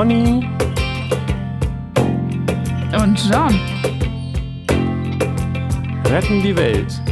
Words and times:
Pony 0.00 0.48
und 2.98 3.30
John 3.30 3.60
retten 6.06 6.42
die 6.42 6.56
Welt. 6.56 7.02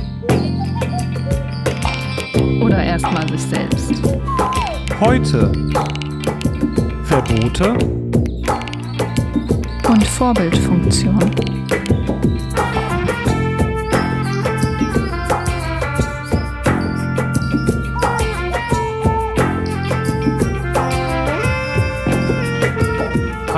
Oder 2.62 2.82
erstmal 2.82 3.28
sich 3.28 3.42
selbst. 3.42 3.92
Heute 5.00 5.52
Verbote 7.04 7.76
und 9.86 10.06
Vorbildfunktion. 10.06 11.57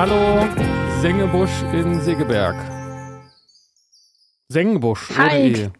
Hallo, 0.02 0.48
Sengebusch 1.02 1.62
in 1.74 2.00
Segeberg. 2.00 2.56
Sengebusch, 4.48 5.10
Hi. 5.18 5.52
E. 5.52 5.70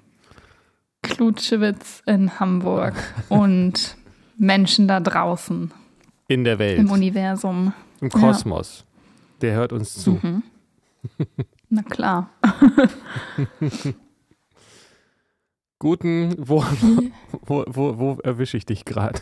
Klutschewitz 1.01 2.03
in 2.05 2.39
Hamburg 2.39 2.93
und 3.31 3.97
Menschen 4.37 4.89
da 4.89 5.01
draußen 5.01 5.73
In 6.29 6.45
der 6.45 6.59
Welt, 6.59 6.81
im 6.81 6.91
Universum. 6.91 7.73
im 8.03 8.11
Kosmos. 8.11 8.85
Der 9.41 9.55
hört 9.55 9.73
uns 9.73 9.95
zu. 9.95 10.21
Mhm. 10.23 10.43
Na 11.71 11.81
klar. 11.81 12.29
Guten, 15.79 16.35
wo, 16.37 16.63
wo, 17.47 17.65
wo, 17.67 17.99
wo 17.99 18.19
erwische 18.23 18.59
ich 18.59 18.67
dich 18.67 18.85
gerade? 18.85 19.19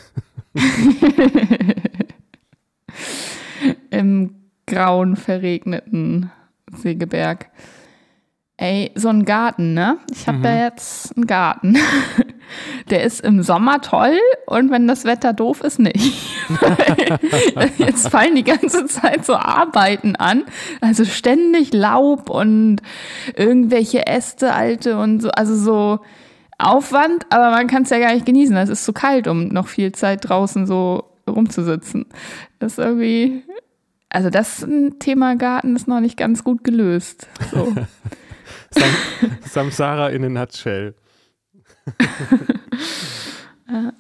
Im 3.91 4.38
grauen, 4.69 5.17
verregneten 5.17 6.31
Segeberg. 6.77 7.51
Ey, 8.61 8.91
so 8.97 9.09
ein 9.09 9.25
Garten, 9.25 9.73
ne? 9.75 9.99
Ich 10.13 10.27
habe 10.27 10.39
Mhm. 10.39 10.43
da 10.43 10.65
jetzt 10.65 11.17
einen 11.17 11.27
Garten. 11.27 11.77
Der 12.91 13.05
ist 13.05 13.21
im 13.21 13.43
Sommer 13.43 13.81
toll 13.83 14.17
und 14.47 14.71
wenn 14.71 14.89
das 14.89 15.05
Wetter 15.05 15.33
doof 15.33 15.61
ist, 15.61 15.79
nicht. 15.79 16.39
jetzt 17.79 18.09
fallen 18.09 18.35
die 18.35 18.43
ganze 18.45 18.87
Zeit 18.87 19.25
so 19.25 19.35
Arbeiten 19.35 20.17
an. 20.17 20.45
Also 20.81 21.05
ständig 21.05 21.73
Laub 21.73 22.31
und 22.31 22.81
irgendwelche 23.37 24.07
Äste, 24.07 24.55
alte 24.55 24.99
und 24.99 25.21
so. 25.21 25.31
Also 25.31 25.55
so 25.55 26.01
Aufwand, 26.59 27.27
aber 27.31 27.51
man 27.51 27.67
kann 27.69 27.83
es 27.85 27.91
ja 27.91 27.99
gar 27.99 28.15
nicht 28.15 28.27
genießen. 28.27 28.57
Es 28.57 28.71
ist 28.71 28.85
zu 28.85 28.93
kalt, 28.93 29.29
um 29.29 29.49
noch 29.49 29.69
viel 29.69 29.93
Zeit 29.93 30.29
draußen 30.29 30.67
so 30.67 31.05
rumzusitzen. 31.29 32.07
Das 32.59 32.73
ist 32.73 32.79
irgendwie. 32.79 33.43
Also 34.11 34.31
das 34.31 34.67
Thema 35.01 35.37
Garten 35.37 35.77
ist 35.77 35.87
noch 35.87 36.01
nicht 36.01 36.17
ganz 36.17 36.45
gut 36.45 36.65
gelöst. 36.65 37.29
So. 37.51 37.75
Sam, 38.71 38.91
Samsara 39.43 40.11
in 40.11 40.25
a 40.25 40.29
nutshell. 40.29 40.95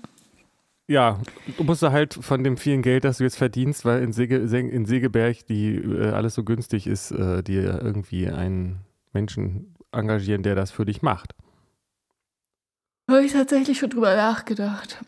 ja, 0.86 1.20
du 1.56 1.64
musst 1.64 1.82
halt 1.82 2.14
von 2.14 2.44
dem 2.44 2.56
vielen 2.56 2.82
Geld, 2.82 3.04
das 3.04 3.18
du 3.18 3.24
jetzt 3.24 3.36
verdienst, 3.36 3.84
weil 3.84 4.02
in, 4.02 4.12
Sege, 4.12 4.36
in 4.36 4.86
Segeberg 4.86 5.46
die 5.46 5.76
äh, 5.76 6.10
alles 6.10 6.34
so 6.34 6.44
günstig 6.44 6.86
ist, 6.86 7.10
äh, 7.10 7.42
dir 7.42 7.80
irgendwie 7.82 8.28
einen 8.28 8.80
Menschen 9.12 9.74
engagieren, 9.92 10.42
der 10.42 10.54
das 10.54 10.70
für 10.70 10.84
dich 10.84 11.02
macht. 11.02 11.34
Habe 13.08 13.24
ich 13.24 13.32
tatsächlich 13.32 13.78
schon 13.78 13.90
drüber 13.90 14.14
nachgedacht. 14.14 15.02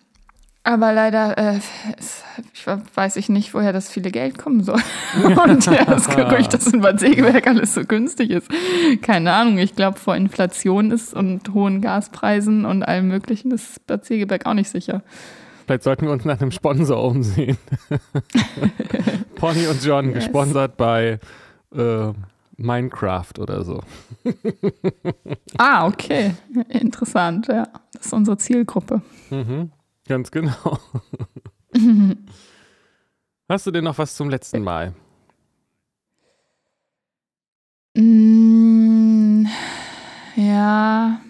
Aber 0.63 0.93
leider 0.93 1.39
äh, 1.39 1.59
ich 2.53 2.67
we- 2.67 2.83
weiß 2.95 3.17
ich 3.17 3.29
nicht, 3.31 3.55
woher 3.55 3.73
das 3.73 3.91
viele 3.91 4.11
Geld 4.11 4.37
kommen 4.39 4.63
soll. 4.63 4.81
Und 5.47 5.65
ja, 5.67 5.85
das 5.87 6.07
Gerücht, 6.09 6.53
dass 6.53 6.67
in 6.67 6.81
Bad 6.83 7.01
Segeberg 7.01 7.47
alles 7.47 7.73
so 7.75 7.85
günstig 7.85 8.31
ist. 8.31 8.49
Keine 9.01 9.33
Ahnung. 9.33 9.57
Ich 9.59 9.75
glaube, 9.75 9.99
vor 9.99 10.15
Inflation 10.17 10.91
ist 10.91 11.15
und 11.15 11.55
hohen 11.55 11.81
Gaspreisen 11.81 12.67
und 12.67 12.83
allem 12.83 13.09
Möglichen 13.09 13.51
ist 13.53 13.87
Bad 13.87 14.05
Segeberg 14.05 14.45
auch 14.47 14.55
nicht 14.55 14.69
sicher. 14.69 15.03
Vielleicht 15.67 15.85
sollten 15.85 16.05
wir 16.07 16.13
uns 16.13 16.25
nach 16.27 16.41
einem 16.41 16.51
Sponsor 16.51 17.03
umsehen. 17.05 17.57
Pony 19.37 19.67
und 19.67 19.83
John, 19.85 20.07
Yes. 20.07 20.15
gesponsert 20.25 20.77
bei 20.77 21.19
äh, 21.75 22.13
Minecraft 22.57 23.33
oder 23.39 23.65
so. 23.65 23.81
Ah, 25.57 25.87
okay. 25.87 26.33
Interessant, 26.69 27.47
ja. 27.49 27.67
Das 27.95 28.07
ist 28.07 28.13
unsere 28.13 28.37
Zielgruppe. 28.37 29.01
Mhm, 29.31 29.71
ganz 30.11 30.31
genau. 30.33 30.79
Hast 33.49 33.67
du 33.67 33.71
denn 33.71 33.85
noch 33.85 33.97
was 33.97 34.17
zum 34.17 34.29
letzten 34.29 34.61
Mal? 34.63 34.93
Mm, 37.97 39.47
ja, 40.35 41.21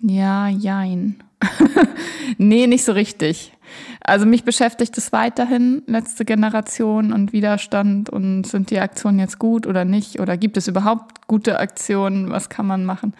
ja, 0.00 0.48
jein. 0.48 1.22
nee, 2.38 2.66
nicht 2.66 2.84
so 2.84 2.92
richtig. 2.92 3.52
Also 4.00 4.24
mich 4.24 4.42
beschäftigt 4.44 4.96
es 4.96 5.12
weiterhin, 5.12 5.82
letzte 5.86 6.24
Generation 6.24 7.12
und 7.12 7.34
Widerstand 7.34 8.08
und 8.08 8.44
sind 8.44 8.70
die 8.70 8.80
Aktionen 8.80 9.18
jetzt 9.18 9.38
gut 9.38 9.66
oder 9.66 9.84
nicht 9.84 10.18
oder 10.18 10.38
gibt 10.38 10.56
es 10.56 10.66
überhaupt 10.66 11.26
gute 11.26 11.58
Aktionen, 11.58 12.30
was 12.30 12.48
kann 12.48 12.66
man 12.66 12.86
machen? 12.86 13.12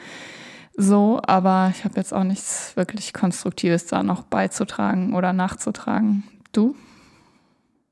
So, 0.81 1.21
aber 1.27 1.73
ich 1.75 1.85
habe 1.85 1.97
jetzt 1.97 2.15
auch 2.15 2.23
nichts 2.23 2.77
wirklich 2.77 3.13
Konstruktives 3.13 3.87
da 3.87 4.05
noch 4.05 4.23
beizutragen 4.23 5.17
oder 5.17 5.33
nachzutragen. 5.33 6.23
Du? 6.53 6.77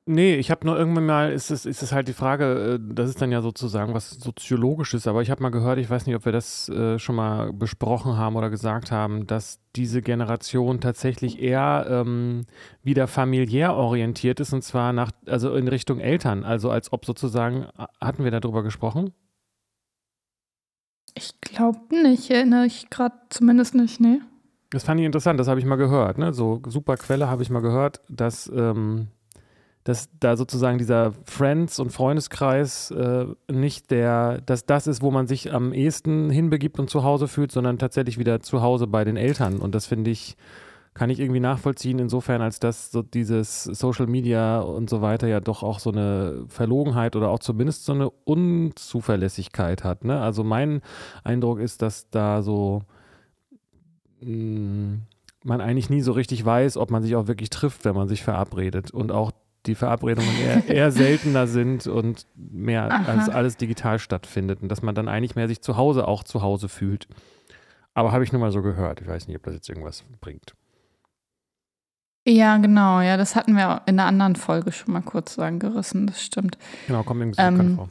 Nee, 0.09 0.37
ich 0.37 0.53
habe 0.53 0.65
nur 0.65 0.79
irgendwann 0.79 1.07
mal, 1.07 1.33
ist 1.33 1.51
es, 1.51 1.67
ist 1.67 1.83
es 1.83 1.91
halt 1.91 2.07
die 2.07 2.13
Frage, 2.13 2.75
äh, 2.75 2.95
das 2.95 3.09
ist 3.09 3.21
dann 3.21 3.33
ja 3.33 3.43
sozusagen 3.43 3.93
was 3.93 4.11
Soziologisches, 4.11 5.09
aber 5.09 5.21
ich 5.21 5.33
habe 5.33 5.43
mal 5.43 5.49
gehört, 5.49 5.81
ich 5.81 5.91
weiß 5.91 6.07
nicht, 6.07 6.15
ob 6.15 6.25
wir 6.27 6.31
das 6.31 6.69
äh, 6.69 7.01
schon 7.01 7.17
mal 7.17 7.53
besprochen 7.53 8.17
haben 8.17 8.37
oder 8.37 8.51
gesagt 8.51 8.93
haben, 8.93 9.27
dass 9.27 9.59
diese 9.75 10.01
Generation 10.01 10.81
tatsächlich 10.81 11.43
eher 11.43 11.89
ähm, 11.91 12.47
wieder 12.85 13.09
familiär 13.09 13.75
orientiert 13.75 14.39
ist 14.39 14.53
und 14.53 14.63
zwar 14.63 14.93
nach, 14.93 15.11
also 15.27 15.57
in 15.57 15.67
Richtung 15.67 15.99
Eltern, 15.99 16.45
also 16.45 16.71
als 16.71 16.93
ob 16.93 17.05
sozusagen, 17.05 17.67
hatten 18.01 18.23
wir 18.23 18.31
darüber 18.31 18.63
gesprochen? 18.63 19.13
Ich 21.17 21.41
glaube 21.41 21.81
nicht, 21.91 22.31
erinnere 22.31 22.67
ich 22.67 22.91
gerade 22.91 23.15
zumindest 23.31 23.75
nicht, 23.75 24.01
nee. 24.01 24.21
Das 24.71 24.85
fand 24.85 25.01
ich 25.01 25.07
interessant, 25.07 25.41
das 25.41 25.49
habe 25.49 25.59
ich 25.59 25.67
mal 25.67 25.77
gehört. 25.77 26.19
Ne? 26.19 26.35
So 26.35 26.61
super 26.67 26.97
Quelle 26.97 27.29
habe 27.29 27.43
ich 27.43 27.49
mal 27.49 27.63
gehört, 27.63 28.01
dass, 28.11 28.51
ähm, 28.55 29.07
dass 29.85 30.11
da 30.21 30.37
sozusagen 30.37 30.77
dieser 30.77 31.13
Friends- 31.25 31.79
und 31.79 31.91
Freundeskreis 31.91 32.91
äh, 32.91 33.27
nicht 33.51 33.91
der, 33.91 34.43
dass 34.43 34.67
das 34.67 34.87
ist, 34.87 35.01
wo 35.01 35.11
man 35.11 35.27
sich 35.27 35.55
am 35.55 35.73
ehesten 35.73 36.29
hinbegibt 36.29 36.79
und 36.79 36.91
zu 36.91 37.03
Hause 37.03 37.29
fühlt, 37.29 37.51
sondern 37.51 37.79
tatsächlich 37.79 38.19
wieder 38.19 38.41
zu 38.41 38.61
Hause 38.61 38.87
bei 38.87 39.05
den 39.05 39.17
Eltern. 39.17 39.59
Und 39.59 39.75
das 39.75 39.87
finde 39.87 40.11
ich, 40.11 40.37
kann 40.97 41.11
ich 41.11 41.21
irgendwie 41.21 41.41
nachvollziehen, 41.41 41.99
insofern, 41.99 42.41
als 42.41 42.59
dass 42.59 42.91
so 42.91 43.03
dieses 43.03 43.65
Social 43.65 44.07
Media 44.07 44.61
und 44.61 44.89
so 44.89 45.03
weiter 45.03 45.29
ja 45.29 45.41
doch 45.41 45.63
auch 45.63 45.79
so 45.79 45.91
eine 45.93 46.45
Verlogenheit 46.49 47.17
oder 47.17 47.29
auch 47.29 47.39
zumindest 47.39 47.85
so 47.85 47.93
eine 47.93 48.09
Unzuverlässigkeit 48.09 49.85
hat. 49.85 50.07
Ne? 50.07 50.19
Also 50.19 50.43
mein 50.43 50.81
Eindruck 51.23 51.61
ist, 51.61 51.83
dass 51.83 52.09
da 52.09 52.41
so 52.41 52.83
mh, 54.23 55.01
man 55.45 55.61
eigentlich 55.61 55.91
nie 55.91 56.01
so 56.01 56.13
richtig 56.13 56.43
weiß, 56.43 56.79
ob 56.79 56.91
man 56.91 57.03
sich 57.03 57.15
auch 57.15 57.27
wirklich 57.27 57.51
trifft, 57.51 57.85
wenn 57.85 57.95
man 57.95 58.09
sich 58.09 58.23
verabredet. 58.23 58.91
Und 58.91 59.13
auch 59.13 59.33
die 59.67 59.75
Verabredungen 59.75 60.35
eher, 60.41 60.67
eher 60.75 60.93
seltener 60.93 61.47
sind 61.47 61.87
und 61.87 62.27
mehr 62.35 62.91
Aha. 62.91 63.13
als 63.13 63.29
alles 63.29 63.59
digital 63.59 63.99
stattfindet. 63.99 64.63
Und 64.63 64.71
dass 64.71 64.81
man 64.81 64.95
dann 64.95 65.09
eigentlich 65.09 65.37
mehr 65.37 65.49
sich 65.49 65.61
zu 65.61 65.77
Hause 65.77 66.09
auch 66.09 66.25
zu 66.25 66.41
Hause 66.41 66.71
fühlt. 66.71 67.07
Aber 67.93 68.13
habe 68.13 68.25
ich 68.25 68.33
nur 68.33 68.41
mal 68.41 68.51
so 68.51 68.63
gehört. 68.63 69.03
Ich 69.03 69.07
weiß 69.07 69.29
nicht, 69.29 69.37
ob 69.37 69.43
das 69.43 69.53
jetzt 69.53 69.69
irgendwas 69.69 70.03
bringt. 70.23 70.55
Ja, 72.27 72.57
genau. 72.57 73.01
Ja, 73.01 73.17
das 73.17 73.37
hatten 73.37 73.55
wir 73.55 73.83
in 73.87 74.01
einer 74.01 74.09
anderen 74.09 74.35
Folge 74.35 74.73
schon 74.73 74.93
mal 74.93 75.03
kurz 75.03 75.35
so 75.35 75.43
angerissen. 75.43 76.09
Das 76.09 76.21
stimmt. 76.23 76.59
Genau, 76.89 77.05
kommt 77.05 77.21
irgendwie 77.21 77.41
Ähm, 77.41 77.57
bekannt 77.57 77.77
vor. 77.77 77.89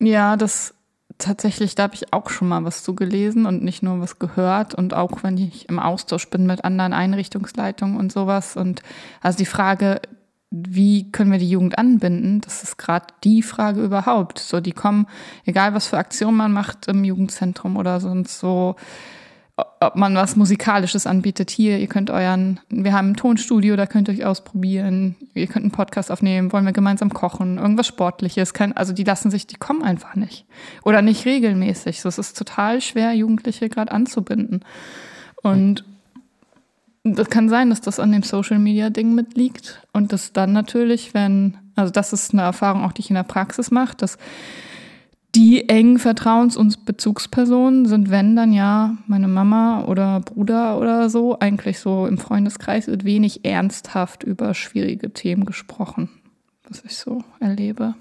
Ja, 0.00 0.36
das 0.36 0.74
tatsächlich, 1.16 1.74
da 1.74 1.84
habe 1.84 1.94
ich 1.94 2.12
auch 2.12 2.28
schon 2.28 2.48
mal 2.48 2.64
was 2.64 2.82
zu 2.82 2.94
gelesen 2.94 3.46
und 3.46 3.62
nicht 3.62 3.82
nur 3.82 4.00
was 4.00 4.18
gehört. 4.18 4.74
Und 4.74 4.92
auch 4.92 5.22
wenn 5.22 5.38
ich 5.38 5.68
im 5.70 5.78
Austausch 5.78 6.28
bin 6.28 6.46
mit 6.46 6.64
anderen 6.64 6.92
Einrichtungsleitungen 6.92 7.96
und 7.96 8.12
sowas. 8.12 8.56
Und 8.56 8.82
also 9.22 9.38
die 9.38 9.46
Frage, 9.46 10.00
wie 10.50 11.10
können 11.12 11.32
wir 11.32 11.38
die 11.38 11.48
Jugend 11.48 11.78
anbinden, 11.78 12.42
das 12.42 12.62
ist 12.62 12.76
gerade 12.76 13.06
die 13.24 13.42
Frage 13.42 13.82
überhaupt. 13.82 14.38
So, 14.38 14.60
die 14.60 14.72
kommen, 14.72 15.06
egal 15.46 15.72
was 15.72 15.86
für 15.86 15.96
Aktionen 15.96 16.36
man 16.36 16.52
macht 16.52 16.88
im 16.88 17.04
Jugendzentrum 17.04 17.78
oder 17.78 18.00
sonst 18.00 18.38
so, 18.38 18.76
ob 19.56 19.96
man 19.96 20.14
was 20.14 20.36
Musikalisches 20.36 21.06
anbietet. 21.06 21.50
Hier, 21.50 21.78
ihr 21.78 21.86
könnt 21.86 22.10
euren, 22.10 22.60
wir 22.70 22.92
haben 22.92 23.10
ein 23.10 23.16
Tonstudio, 23.16 23.76
da 23.76 23.86
könnt 23.86 24.08
ihr 24.08 24.14
euch 24.14 24.24
ausprobieren. 24.24 25.16
Ihr 25.34 25.46
könnt 25.46 25.64
einen 25.64 25.72
Podcast 25.72 26.10
aufnehmen, 26.10 26.52
wollen 26.52 26.64
wir 26.64 26.72
gemeinsam 26.72 27.12
kochen, 27.12 27.58
irgendwas 27.58 27.86
Sportliches. 27.86 28.54
Kann, 28.54 28.72
also 28.72 28.92
die 28.92 29.04
lassen 29.04 29.30
sich, 29.30 29.46
die 29.46 29.56
kommen 29.56 29.82
einfach 29.82 30.14
nicht. 30.14 30.46
Oder 30.84 31.02
nicht 31.02 31.26
regelmäßig. 31.26 32.04
Es 32.04 32.18
ist 32.18 32.38
total 32.38 32.80
schwer, 32.80 33.12
Jugendliche 33.12 33.68
gerade 33.68 33.92
anzubinden. 33.92 34.64
Und 35.42 35.84
das 37.04 37.28
kann 37.28 37.48
sein, 37.48 37.70
dass 37.70 37.80
das 37.80 38.00
an 38.00 38.12
dem 38.12 38.22
Social 38.22 38.58
Media 38.58 38.88
Ding 38.88 39.14
mitliegt 39.14 39.82
und 39.92 40.12
das 40.12 40.32
dann 40.32 40.52
natürlich, 40.52 41.14
wenn, 41.14 41.58
also 41.74 41.92
das 41.92 42.12
ist 42.12 42.32
eine 42.32 42.42
Erfahrung 42.42 42.84
auch, 42.84 42.92
die 42.92 43.00
ich 43.00 43.10
in 43.10 43.16
der 43.16 43.24
Praxis 43.24 43.70
mache, 43.70 43.96
dass 43.96 44.18
die 45.34 45.68
engen 45.68 45.98
Vertrauens- 45.98 46.56
und 46.56 46.84
Bezugspersonen 46.84 47.86
sind, 47.86 48.10
wenn 48.10 48.36
dann 48.36 48.52
ja 48.52 48.96
meine 49.06 49.28
Mama 49.28 49.84
oder 49.84 50.20
Bruder 50.20 50.78
oder 50.78 51.08
so, 51.08 51.38
eigentlich 51.38 51.78
so 51.78 52.06
im 52.06 52.18
Freundeskreis 52.18 52.86
wird 52.86 53.04
wenig 53.04 53.44
ernsthaft 53.44 54.24
über 54.24 54.52
schwierige 54.52 55.10
Themen 55.12 55.46
gesprochen, 55.46 56.10
was 56.68 56.84
ich 56.84 56.96
so 56.96 57.24
erlebe. 57.40 57.94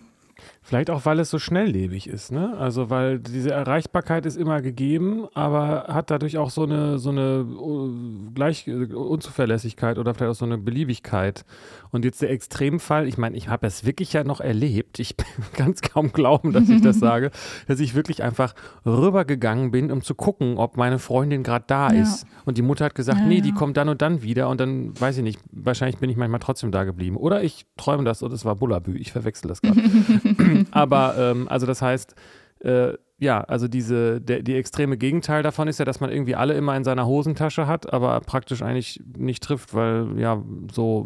Vielleicht 0.71 0.89
auch, 0.89 1.03
weil 1.03 1.19
es 1.19 1.29
so 1.29 1.37
schnelllebig 1.37 2.07
ist, 2.07 2.31
ne? 2.31 2.57
Also 2.57 2.89
weil 2.89 3.19
diese 3.19 3.51
Erreichbarkeit 3.51 4.25
ist 4.25 4.37
immer 4.37 4.61
gegeben, 4.61 5.27
aber 5.33 5.87
hat 5.89 6.09
dadurch 6.09 6.37
auch 6.37 6.49
so 6.49 6.63
eine 6.63 6.97
so 6.97 7.09
eine 7.09 7.43
uh, 7.43 7.91
gleich 8.33 8.69
Unzuverlässigkeit 8.69 9.97
oder 9.97 10.13
vielleicht 10.13 10.31
auch 10.31 10.39
so 10.39 10.45
eine 10.45 10.57
Beliebigkeit. 10.57 11.43
Und 11.89 12.05
jetzt 12.05 12.21
der 12.21 12.29
Extremfall, 12.29 13.05
ich 13.09 13.17
meine, 13.17 13.35
ich 13.35 13.49
habe 13.49 13.67
es 13.67 13.85
wirklich 13.85 14.13
ja 14.13 14.23
noch 14.23 14.39
erlebt. 14.39 14.99
Ich 14.99 15.17
kann 15.53 15.71
es 15.71 15.81
kaum 15.81 16.13
glauben, 16.13 16.53
dass 16.53 16.69
ich 16.69 16.81
das 16.81 16.99
sage, 17.01 17.31
dass 17.67 17.81
ich 17.81 17.93
wirklich 17.93 18.23
einfach 18.23 18.55
rübergegangen 18.85 19.71
bin, 19.71 19.91
um 19.91 20.01
zu 20.01 20.15
gucken, 20.15 20.57
ob 20.57 20.77
meine 20.77 20.99
Freundin 20.99 21.43
gerade 21.43 21.65
da 21.67 21.91
ja. 21.91 22.01
ist. 22.01 22.25
Und 22.45 22.57
die 22.57 22.61
Mutter 22.61 22.85
hat 22.85 22.95
gesagt, 22.95 23.19
ja, 23.19 23.25
nee, 23.25 23.35
ja. 23.35 23.41
die 23.41 23.51
kommt 23.51 23.75
dann 23.75 23.89
und 23.89 24.01
dann 24.01 24.21
wieder. 24.21 24.47
Und 24.47 24.61
dann 24.61 24.97
weiß 24.97 25.17
ich 25.17 25.23
nicht, 25.23 25.41
wahrscheinlich 25.51 25.97
bin 25.97 26.09
ich 26.09 26.15
manchmal 26.15 26.39
trotzdem 26.39 26.71
da 26.71 26.85
geblieben. 26.85 27.17
Oder 27.17 27.43
ich 27.43 27.65
träume 27.75 28.05
das 28.05 28.23
und 28.23 28.31
es 28.31 28.45
war 28.45 28.55
Bullabü. 28.55 28.95
Ich 28.95 29.11
verwechsel 29.11 29.49
das 29.49 29.61
gerade. 29.61 29.81
Aber 30.71 31.15
ähm, 31.17 31.47
also 31.47 31.65
das 31.65 31.81
heißt, 31.81 32.15
äh, 32.59 32.93
ja, 33.17 33.41
also 33.41 33.67
diese, 33.67 34.19
der, 34.19 34.41
die 34.41 34.55
extreme 34.55 34.97
Gegenteil 34.97 35.43
davon 35.43 35.67
ist 35.67 35.77
ja, 35.77 35.85
dass 35.85 35.99
man 35.99 36.09
irgendwie 36.09 36.35
alle 36.35 36.55
immer 36.55 36.75
in 36.75 36.83
seiner 36.83 37.05
Hosentasche 37.05 37.67
hat, 37.67 37.93
aber 37.93 38.19
praktisch 38.21 38.63
eigentlich 38.63 38.99
nicht 39.15 39.43
trifft, 39.43 39.75
weil 39.75 40.19
ja 40.19 40.41
so 40.71 41.05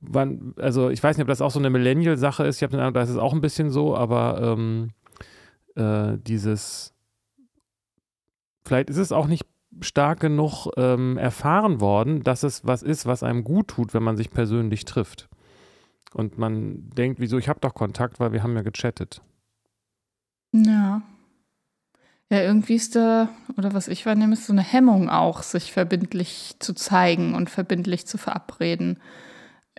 wann, 0.00 0.54
also 0.56 0.88
ich 0.90 1.02
weiß 1.02 1.16
nicht, 1.16 1.24
ob 1.24 1.28
das 1.28 1.42
auch 1.42 1.50
so 1.50 1.58
eine 1.58 1.70
Millennial-Sache 1.70 2.44
ist. 2.44 2.56
Ich 2.56 2.62
habe 2.62 2.72
den 2.72 2.80
Eindruck, 2.80 2.94
das 2.94 3.10
ist 3.10 3.18
auch 3.18 3.32
ein 3.32 3.40
bisschen 3.40 3.70
so, 3.70 3.96
aber 3.96 4.40
ähm, 4.40 4.90
äh, 5.74 6.18
dieses, 6.18 6.94
vielleicht 8.64 8.90
ist 8.90 8.98
es 8.98 9.12
auch 9.12 9.26
nicht 9.26 9.46
stark 9.80 10.20
genug 10.20 10.68
ähm, 10.76 11.16
erfahren 11.16 11.80
worden, 11.80 12.22
dass 12.22 12.42
es 12.42 12.66
was 12.66 12.82
ist, 12.82 13.06
was 13.06 13.22
einem 13.22 13.44
gut 13.44 13.68
tut, 13.68 13.94
wenn 13.94 14.02
man 14.02 14.16
sich 14.16 14.30
persönlich 14.30 14.84
trifft. 14.84 15.28
Und 16.14 16.38
man 16.38 16.90
denkt, 16.90 17.20
wieso, 17.20 17.38
ich 17.38 17.48
habe 17.48 17.60
doch 17.60 17.74
Kontakt, 17.74 18.20
weil 18.20 18.32
wir 18.32 18.42
haben 18.42 18.56
ja 18.56 18.62
gechattet. 18.62 19.22
Ja. 20.52 21.02
Ja, 22.32 22.42
irgendwie 22.42 22.74
ist 22.74 22.94
da, 22.94 23.28
oder 23.56 23.74
was 23.74 23.88
ich 23.88 24.06
wahrnehme, 24.06 24.34
ist 24.34 24.46
so 24.46 24.52
eine 24.52 24.62
Hemmung 24.62 25.08
auch, 25.10 25.42
sich 25.42 25.72
verbindlich 25.72 26.54
zu 26.60 26.74
zeigen 26.74 27.34
und 27.34 27.50
verbindlich 27.50 28.06
zu 28.06 28.18
verabreden. 28.18 29.00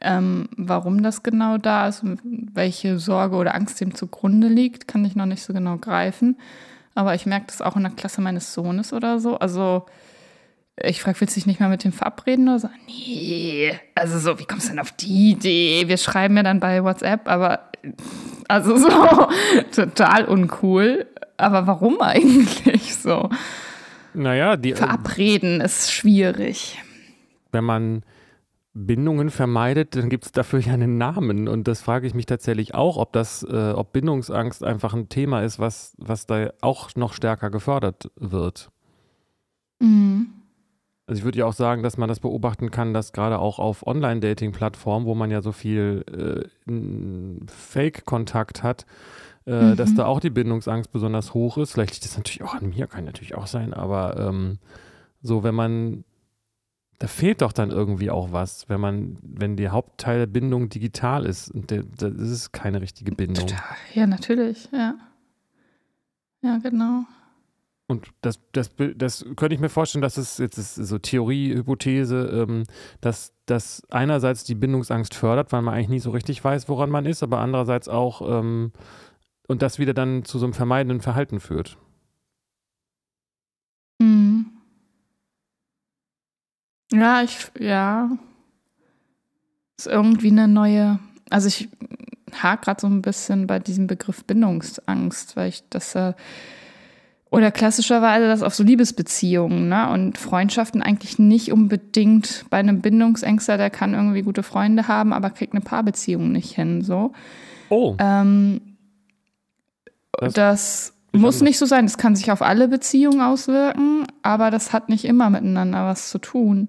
Ähm, 0.01 0.49
warum 0.57 1.03
das 1.03 1.23
genau 1.23 1.57
da 1.57 1.87
ist 1.87 2.03
und 2.03 2.19
welche 2.53 2.99
Sorge 2.99 3.35
oder 3.35 3.55
Angst 3.55 3.79
dem 3.79 3.95
zugrunde 3.95 4.47
liegt, 4.47 4.87
kann 4.87 5.05
ich 5.05 5.15
noch 5.15 5.27
nicht 5.27 5.43
so 5.43 5.53
genau 5.53 5.77
greifen. 5.77 6.37
Aber 6.93 7.15
ich 7.15 7.25
merke 7.25 7.47
das 7.47 7.61
auch 7.61 7.77
in 7.77 7.83
der 7.83 7.91
Klasse 7.93 8.19
meines 8.19 8.53
Sohnes 8.53 8.91
oder 8.91 9.19
so. 9.19 9.37
Also 9.37 9.85
ich 10.83 11.01
frage, 11.01 11.19
willst 11.21 11.35
du 11.35 11.39
dich 11.39 11.47
nicht 11.47 11.59
mal 11.59 11.69
mit 11.69 11.83
dem 11.83 11.91
verabreden 11.91 12.47
oder 12.47 12.59
so? 12.59 12.69
Nee, 12.87 13.79
also 13.95 14.19
so, 14.19 14.39
wie 14.39 14.45
kommst 14.45 14.67
du 14.67 14.71
denn 14.71 14.79
auf 14.79 14.91
die 14.91 15.31
Idee? 15.31 15.87
Wir 15.87 15.97
schreiben 15.97 16.37
ja 16.37 16.43
dann 16.43 16.59
bei 16.59 16.83
WhatsApp, 16.83 17.27
aber 17.27 17.71
also 18.47 18.77
so 18.77 18.89
total 19.75 20.25
uncool. 20.25 21.07
Aber 21.37 21.65
warum 21.67 22.01
eigentlich 22.01 22.95
so? 22.95 23.29
Naja, 24.13 24.57
die. 24.57 24.71
Äh, 24.71 24.75
Verabreden 24.75 25.61
ist 25.61 25.91
schwierig. 25.91 26.77
Wenn 27.51 27.63
man 27.63 28.03
Bindungen 28.73 29.29
vermeidet, 29.29 29.95
dann 29.95 30.09
gibt 30.09 30.25
es 30.25 30.31
dafür 30.31 30.59
ja 30.59 30.73
einen 30.73 30.97
Namen. 30.97 31.47
Und 31.47 31.67
das 31.67 31.81
frage 31.81 32.07
ich 32.07 32.13
mich 32.13 32.25
tatsächlich 32.25 32.73
auch, 32.75 32.97
ob 32.97 33.11
das, 33.13 33.43
äh, 33.43 33.71
ob 33.71 33.91
Bindungsangst 33.91 34.63
einfach 34.63 34.93
ein 34.93 35.09
Thema 35.09 35.41
ist, 35.41 35.59
was, 35.59 35.95
was 35.97 36.25
da 36.25 36.51
auch 36.61 36.89
noch 36.95 37.13
stärker 37.13 37.49
gefördert 37.49 38.11
wird. 38.15 38.69
Mhm. 39.79 40.40
Also 41.11 41.19
ich 41.19 41.25
würde 41.25 41.39
ja 41.39 41.45
auch 41.45 41.51
sagen, 41.51 41.83
dass 41.83 41.97
man 41.97 42.07
das 42.07 42.21
beobachten 42.21 42.71
kann, 42.71 42.93
dass 42.93 43.11
gerade 43.11 43.37
auch 43.37 43.59
auf 43.59 43.85
Online-Dating-Plattformen, 43.85 45.05
wo 45.05 45.13
man 45.13 45.29
ja 45.29 45.41
so 45.41 45.51
viel 45.51 46.05
äh, 46.07 47.45
Fake-Kontakt 47.47 48.63
hat, 48.63 48.85
äh, 49.45 49.61
mhm. 49.61 49.75
dass 49.75 49.93
da 49.93 50.05
auch 50.05 50.21
die 50.21 50.29
Bindungsangst 50.29 50.89
besonders 50.89 51.33
hoch 51.33 51.57
ist. 51.57 51.73
Vielleicht 51.73 51.95
liegt 51.95 52.05
das 52.05 52.15
natürlich 52.15 52.43
auch 52.43 52.53
an 52.53 52.69
mir, 52.69 52.87
kann 52.87 53.03
natürlich 53.03 53.35
auch 53.35 53.47
sein, 53.47 53.73
aber 53.73 54.25
ähm, 54.25 54.59
so, 55.21 55.43
wenn 55.43 55.53
man, 55.53 56.05
da 56.99 57.07
fehlt 57.07 57.41
doch 57.41 57.51
dann 57.51 57.71
irgendwie 57.71 58.09
auch 58.09 58.31
was, 58.31 58.69
wenn 58.69 58.79
man, 58.79 59.17
wenn 59.21 59.57
der 59.57 59.73
Hauptteil 59.73 60.19
der 60.19 60.27
Bindung 60.27 60.69
digital 60.69 61.25
ist 61.25 61.51
und 61.51 61.71
der, 61.71 61.83
das 61.83 62.13
ist 62.13 62.53
keine 62.53 62.79
richtige 62.79 63.11
Bindung. 63.11 63.47
Ja, 63.93 64.07
natürlich, 64.07 64.69
ja. 64.71 64.95
Ja, 66.41 66.57
genau. 66.59 67.03
Und 67.91 68.07
das, 68.21 68.39
das, 68.53 68.71
das 68.95 69.25
könnte 69.35 69.53
ich 69.53 69.59
mir 69.59 69.69
vorstellen, 69.69 70.01
dass 70.01 70.17
es 70.17 70.37
jetzt 70.37 70.57
ist 70.57 70.75
so 70.75 70.97
Theorie, 70.97 71.53
Hypothese, 71.53 72.45
ähm, 72.47 72.63
dass 73.01 73.33
das 73.45 73.83
einerseits 73.89 74.45
die 74.45 74.55
Bindungsangst 74.55 75.13
fördert, 75.13 75.51
weil 75.51 75.61
man 75.61 75.73
eigentlich 75.73 75.89
nie 75.89 75.99
so 75.99 76.11
richtig 76.11 76.41
weiß, 76.43 76.69
woran 76.69 76.89
man 76.89 77.05
ist, 77.05 77.21
aber 77.21 77.39
andererseits 77.39 77.89
auch 77.89 78.21
ähm, 78.27 78.71
und 79.47 79.61
das 79.61 79.77
wieder 79.77 79.93
dann 79.93 80.23
zu 80.23 80.39
so 80.39 80.45
einem 80.45 80.53
vermeidenden 80.53 81.01
Verhalten 81.01 81.41
führt. 81.41 81.77
Mhm. 83.99 84.45
Ja, 86.93 87.21
ich, 87.21 87.51
ja. 87.59 88.09
Ist 89.77 89.87
irgendwie 89.87 90.29
eine 90.29 90.47
neue, 90.47 90.99
also 91.29 91.49
ich 91.49 91.67
hake 92.31 92.63
gerade 92.63 92.79
so 92.79 92.87
ein 92.87 93.01
bisschen 93.01 93.47
bei 93.47 93.59
diesem 93.59 93.87
Begriff 93.87 94.23
Bindungsangst, 94.23 95.35
weil 95.35 95.49
ich 95.49 95.63
das 95.69 95.95
äh, 95.95 96.13
oder 97.31 97.49
klassischerweise 97.49 98.27
das 98.27 98.43
auf 98.43 98.53
so 98.53 98.61
Liebesbeziehungen 98.61 99.69
ne? 99.69 99.89
und 99.89 100.17
Freundschaften 100.17 100.81
eigentlich 100.81 101.17
nicht 101.17 101.53
unbedingt 101.53 102.45
bei 102.49 102.57
einem 102.57 102.81
Bindungsängster, 102.81 103.57
der 103.57 103.69
kann 103.69 103.93
irgendwie 103.93 104.21
gute 104.21 104.43
Freunde 104.43 104.89
haben, 104.89 105.13
aber 105.13 105.29
kriegt 105.29 105.53
eine 105.53 105.61
Paarbeziehung 105.61 106.33
nicht 106.33 106.53
hin. 106.53 106.81
So. 106.81 107.13
Oh. 107.69 107.95
Ähm, 107.99 108.75
das, 110.19 110.33
das 110.33 110.93
muss 111.13 111.39
nicht 111.39 111.57
so 111.57 111.65
sein. 111.65 111.85
Das 111.85 111.97
kann 111.97 112.17
sich 112.17 112.33
auf 112.33 112.41
alle 112.41 112.67
Beziehungen 112.67 113.21
auswirken, 113.21 114.05
aber 114.23 114.51
das 114.51 114.73
hat 114.73 114.89
nicht 114.89 115.05
immer 115.05 115.29
miteinander 115.29 115.85
was 115.85 116.09
zu 116.09 116.19
tun. 116.19 116.67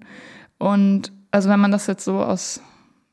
Und 0.59 1.11
also 1.31 1.49
wenn 1.49 1.59
man 1.59 1.71
das 1.71 1.87
jetzt 1.87 2.05
so 2.05 2.19
aus 2.19 2.61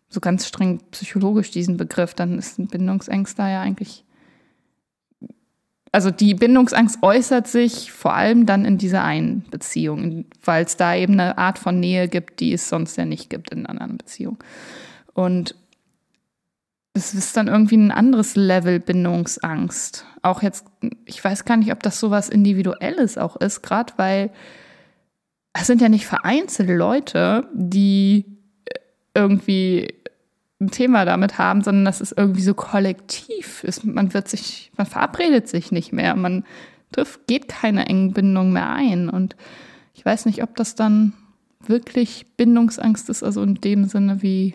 so 0.09 0.21
ganz 0.21 0.47
streng 0.47 0.81
psychologisch 0.93 1.51
diesen 1.51 1.77
Begriff, 1.77 2.15
dann 2.15 2.39
ist 2.39 2.61
ein 2.61 2.69
Bindungsängster 2.69 3.49
ja 3.49 3.61
eigentlich 3.61 4.05
also 5.93 6.11
die 6.11 6.35
Bindungsangst 6.35 7.03
äußert 7.03 7.49
sich 7.49 7.91
vor 7.91 8.15
allem 8.15 8.47
dann 8.47 8.65
in 8.65 8.79
dieser 8.79 9.03
einen 9.03 9.43
Beziehung, 9.51 10.25
weil 10.45 10.65
es 10.65 10.77
da 10.77 10.95
eben 10.95 11.15
eine 11.15 11.37
Art 11.37 11.59
von 11.59 11.81
Nähe 11.81 12.09
gibt, 12.09 12.41
die 12.41 12.53
es 12.53 12.69
sonst 12.69 12.97
ja 12.97 13.05
nicht 13.05 13.29
gibt 13.29 13.51
in 13.51 13.67
anderen 13.67 13.99
Beziehungen. 13.99 14.39
Und 15.15 15.57
es 16.95 17.15
ist 17.15 17.37
dann 17.37 17.49
irgendwie 17.49 17.77
ein 17.77 17.91
anderes 17.91 18.37
Level 18.37 18.79
Bindungsangst. 18.79 20.07
Auch 20.23 20.43
jetzt, 20.43 20.67
ich 21.07 21.25
weiß 21.25 21.45
gar 21.45 21.57
nicht, 21.57 21.73
ob 21.73 21.83
das 21.83 21.99
so 21.99 22.11
was 22.11 22.29
Individuelles 22.29 23.19
auch 23.19 23.37
ist, 23.37 23.63
gerade 23.63 23.93
weil 23.97 24.31
es 25.53 25.67
sind 25.67 25.81
ja 25.81 25.89
nicht 25.89 26.07
vereinzelte 26.07 26.75
Leute, 26.75 27.49
die 27.53 28.25
irgendwie 29.15 30.00
ein 30.61 30.71
Thema 30.71 31.05
damit 31.05 31.39
haben, 31.39 31.63
sondern 31.63 31.85
dass 31.85 32.01
es 32.01 32.13
irgendwie 32.13 32.43
so 32.43 32.55
kollektiv 32.55 33.65
ist. 33.65 33.85
Man 33.85 34.13
wird 34.13 34.29
sich, 34.29 34.71
man 34.77 34.87
verabredet 34.87 35.49
sich 35.49 35.73
nicht 35.73 35.93
mehr, 35.93 36.15
man 36.15 36.45
trifft, 36.93 37.27
geht 37.27 37.49
keine 37.49 37.87
engen 37.87 38.13
Bindungen 38.13 38.53
mehr 38.53 38.71
ein. 38.71 39.09
Und 39.09 39.37
ich 39.95 40.05
weiß 40.05 40.27
nicht, 40.27 40.43
ob 40.43 40.57
das 40.57 40.75
dann 40.75 41.15
wirklich 41.61 42.27
Bindungsangst 42.37 43.09
ist, 43.09 43.23
also 43.23 43.43
in 43.43 43.55
dem 43.55 43.85
Sinne 43.85 44.23
wie, 44.23 44.55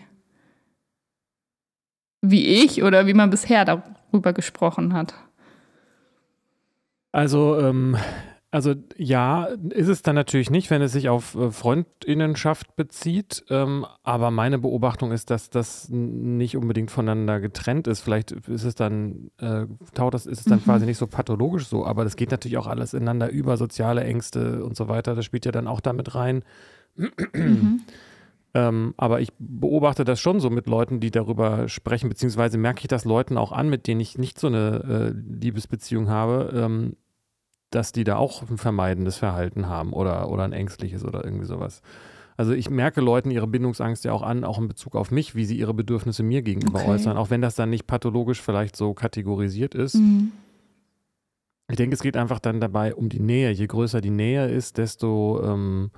wie 2.20 2.46
ich 2.46 2.82
oder 2.82 3.06
wie 3.06 3.14
man 3.14 3.30
bisher 3.30 3.64
darüber 3.64 4.32
gesprochen 4.32 4.92
hat. 4.92 5.14
Also 7.12 7.58
ähm, 7.58 7.96
also 8.50 8.74
ja, 8.96 9.48
ist 9.70 9.88
es 9.88 10.02
dann 10.02 10.14
natürlich 10.14 10.50
nicht, 10.50 10.70
wenn 10.70 10.80
es 10.80 10.92
sich 10.92 11.08
auf 11.08 11.34
äh, 11.34 11.50
Freundinnenschaft 11.50 12.76
bezieht. 12.76 13.44
Ähm, 13.50 13.84
aber 14.02 14.30
meine 14.30 14.58
Beobachtung 14.58 15.12
ist, 15.12 15.30
dass 15.30 15.50
das 15.50 15.88
nicht 15.90 16.56
unbedingt 16.56 16.90
voneinander 16.90 17.40
getrennt 17.40 17.86
ist. 17.88 18.00
Vielleicht 18.00 18.30
ist 18.32 18.64
es 18.64 18.74
dann, 18.74 19.30
äh, 19.38 19.66
taucht 19.94 20.14
das, 20.14 20.26
ist 20.26 20.38
es 20.38 20.44
dann 20.44 20.60
mhm. 20.60 20.64
quasi 20.64 20.86
nicht 20.86 20.98
so 20.98 21.06
pathologisch 21.06 21.66
so. 21.66 21.84
Aber 21.84 22.04
das 22.04 22.16
geht 22.16 22.30
natürlich 22.30 22.56
auch 22.56 22.68
alles 22.68 22.94
ineinander 22.94 23.30
über, 23.30 23.56
soziale 23.56 24.04
Ängste 24.04 24.64
und 24.64 24.76
so 24.76 24.88
weiter. 24.88 25.14
Das 25.14 25.24
spielt 25.24 25.44
ja 25.44 25.52
dann 25.52 25.66
auch 25.66 25.80
damit 25.80 26.14
rein. 26.14 26.42
Mhm. 26.96 27.80
Ähm, 28.54 28.94
aber 28.96 29.20
ich 29.20 29.34
beobachte 29.38 30.04
das 30.04 30.18
schon 30.18 30.40
so 30.40 30.48
mit 30.48 30.66
Leuten, 30.66 30.98
die 30.98 31.10
darüber 31.10 31.68
sprechen, 31.68 32.08
beziehungsweise 32.08 32.56
merke 32.56 32.80
ich 32.80 32.88
das 32.88 33.04
Leuten 33.04 33.36
auch 33.36 33.52
an, 33.52 33.68
mit 33.68 33.86
denen 33.86 34.00
ich 34.00 34.16
nicht 34.16 34.40
so 34.40 34.46
eine 34.46 35.12
äh, 35.14 35.34
Liebesbeziehung 35.44 36.08
habe. 36.08 36.54
Ähm, 36.54 36.96
dass 37.76 37.92
die 37.92 38.04
da 38.04 38.16
auch 38.16 38.42
ein 38.48 38.56
vermeidendes 38.56 39.18
Verhalten 39.18 39.68
haben 39.68 39.92
oder, 39.92 40.30
oder 40.30 40.44
ein 40.44 40.52
ängstliches 40.52 41.04
oder 41.04 41.24
irgendwie 41.24 41.44
sowas. 41.44 41.82
Also 42.38 42.52
ich 42.52 42.70
merke 42.70 43.00
Leuten 43.00 43.30
ihre 43.30 43.46
Bindungsangst 43.46 44.04
ja 44.04 44.12
auch 44.12 44.22
an, 44.22 44.44
auch 44.44 44.58
in 44.58 44.66
Bezug 44.66 44.96
auf 44.96 45.10
mich, 45.10 45.34
wie 45.34 45.44
sie 45.44 45.58
ihre 45.58 45.74
Bedürfnisse 45.74 46.22
mir 46.22 46.42
gegenüber 46.42 46.80
Okay. 46.80 46.90
äußern, 46.90 47.16
auch 47.16 47.30
wenn 47.30 47.42
das 47.42 47.54
dann 47.54 47.70
nicht 47.70 47.86
pathologisch 47.86 48.40
vielleicht 48.40 48.76
so 48.76 48.94
kategorisiert 48.94 49.74
ist. 49.74 49.96
Mhm. 49.96 50.32
Ich 51.68 51.76
denke, 51.76 51.94
es 51.94 52.02
geht 52.02 52.16
einfach 52.16 52.38
dann 52.38 52.60
dabei 52.60 52.94
um 52.94 53.08
die 53.08 53.20
Nähe. 53.20 53.50
Je 53.50 53.66
größer 53.66 54.00
die 54.00 54.10
Nähe 54.10 54.48
ist, 54.48 54.78
desto 54.78 55.42
ähm, 55.42 55.90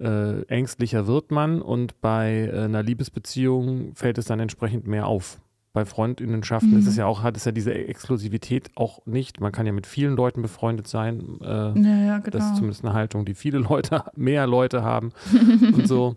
äh, 0.00 0.42
ängstlicher 0.46 1.06
wird 1.06 1.30
man 1.30 1.62
und 1.62 2.00
bei 2.00 2.50
äh, 2.52 2.64
einer 2.64 2.82
Liebesbeziehung 2.82 3.94
fällt 3.94 4.18
es 4.18 4.24
dann 4.24 4.40
entsprechend 4.40 4.86
mehr 4.86 5.06
auf. 5.06 5.40
Bei 5.74 5.84
Freundinnenschaften 5.86 6.72
Mhm. 6.72 6.78
ist 6.78 6.86
es 6.86 6.96
ja 6.96 7.06
auch, 7.06 7.22
hat 7.22 7.36
es 7.36 7.44
ja 7.46 7.52
diese 7.52 7.72
Exklusivität 7.72 8.70
auch 8.74 9.06
nicht. 9.06 9.40
Man 9.40 9.52
kann 9.52 9.64
ja 9.64 9.72
mit 9.72 9.86
vielen 9.86 10.14
Leuten 10.16 10.42
befreundet 10.42 10.86
sein. 10.86 11.38
Äh, 11.40 11.46
Ja, 11.46 11.72
ja, 12.06 12.18
genau. 12.18 12.30
Das 12.36 12.46
ist 12.50 12.56
zumindest 12.56 12.84
eine 12.84 12.92
Haltung, 12.92 13.24
die 13.24 13.34
viele 13.34 13.58
Leute, 13.58 14.04
mehr 14.14 14.46
Leute 14.46 14.82
haben 14.82 15.12
und 15.74 15.88
so. 15.88 16.14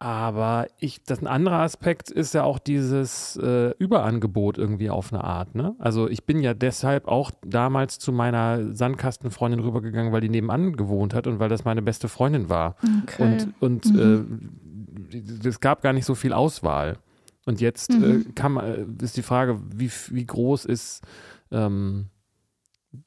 Aber 0.00 0.66
ich, 0.80 1.02
das 1.04 1.20
ein 1.22 1.26
anderer 1.26 1.60
Aspekt 1.60 2.10
ist 2.10 2.34
ja 2.34 2.42
auch 2.44 2.58
dieses 2.58 3.36
äh, 3.36 3.70
Überangebot 3.78 4.58
irgendwie 4.58 4.90
auf 4.90 5.12
eine 5.12 5.24
Art. 5.24 5.54
Ne? 5.54 5.74
Also 5.78 6.08
ich 6.10 6.24
bin 6.24 6.40
ja 6.42 6.52
deshalb 6.52 7.08
auch 7.08 7.30
damals 7.46 7.98
zu 8.00 8.12
meiner 8.12 8.74
Sandkastenfreundin 8.74 9.60
rübergegangen, 9.60 10.12
weil 10.12 10.20
die 10.20 10.28
nebenan 10.28 10.74
gewohnt 10.76 11.14
hat 11.14 11.26
und 11.26 11.38
weil 11.38 11.48
das 11.48 11.64
meine 11.64 11.80
beste 11.80 12.08
Freundin 12.08 12.48
war. 12.50 12.76
okay. 13.04 13.46
Und, 13.60 13.86
und 13.86 13.98
äh, 13.98 15.48
es 15.48 15.60
gab 15.60 15.80
gar 15.80 15.92
nicht 15.94 16.04
so 16.04 16.14
viel 16.14 16.32
Auswahl. 16.34 16.98
Und 17.46 17.60
jetzt 17.60 17.90
äh, 17.90 17.96
Mhm. 17.96 18.34
kann 18.34 18.56
äh, 18.56 18.86
ist 19.02 19.16
die 19.16 19.22
Frage, 19.22 19.60
wie, 19.74 19.90
wie 20.10 20.26
groß 20.26 20.64
ist 20.64 21.02
ähm, 21.50 22.06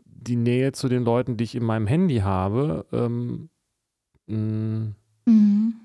die 0.06 0.36
Nähe 0.36 0.72
zu 0.74 0.89
den 0.89 1.03
Leuten, 1.03 1.38
die 1.38 1.44
ich 1.46 1.56
in 1.56 1.63
meinem 1.63 1.88
Handy 1.88 2.17
habe. 2.17 2.86
Ähm, 2.91 3.50
mh, 4.27 4.94
mhm. 5.25 5.75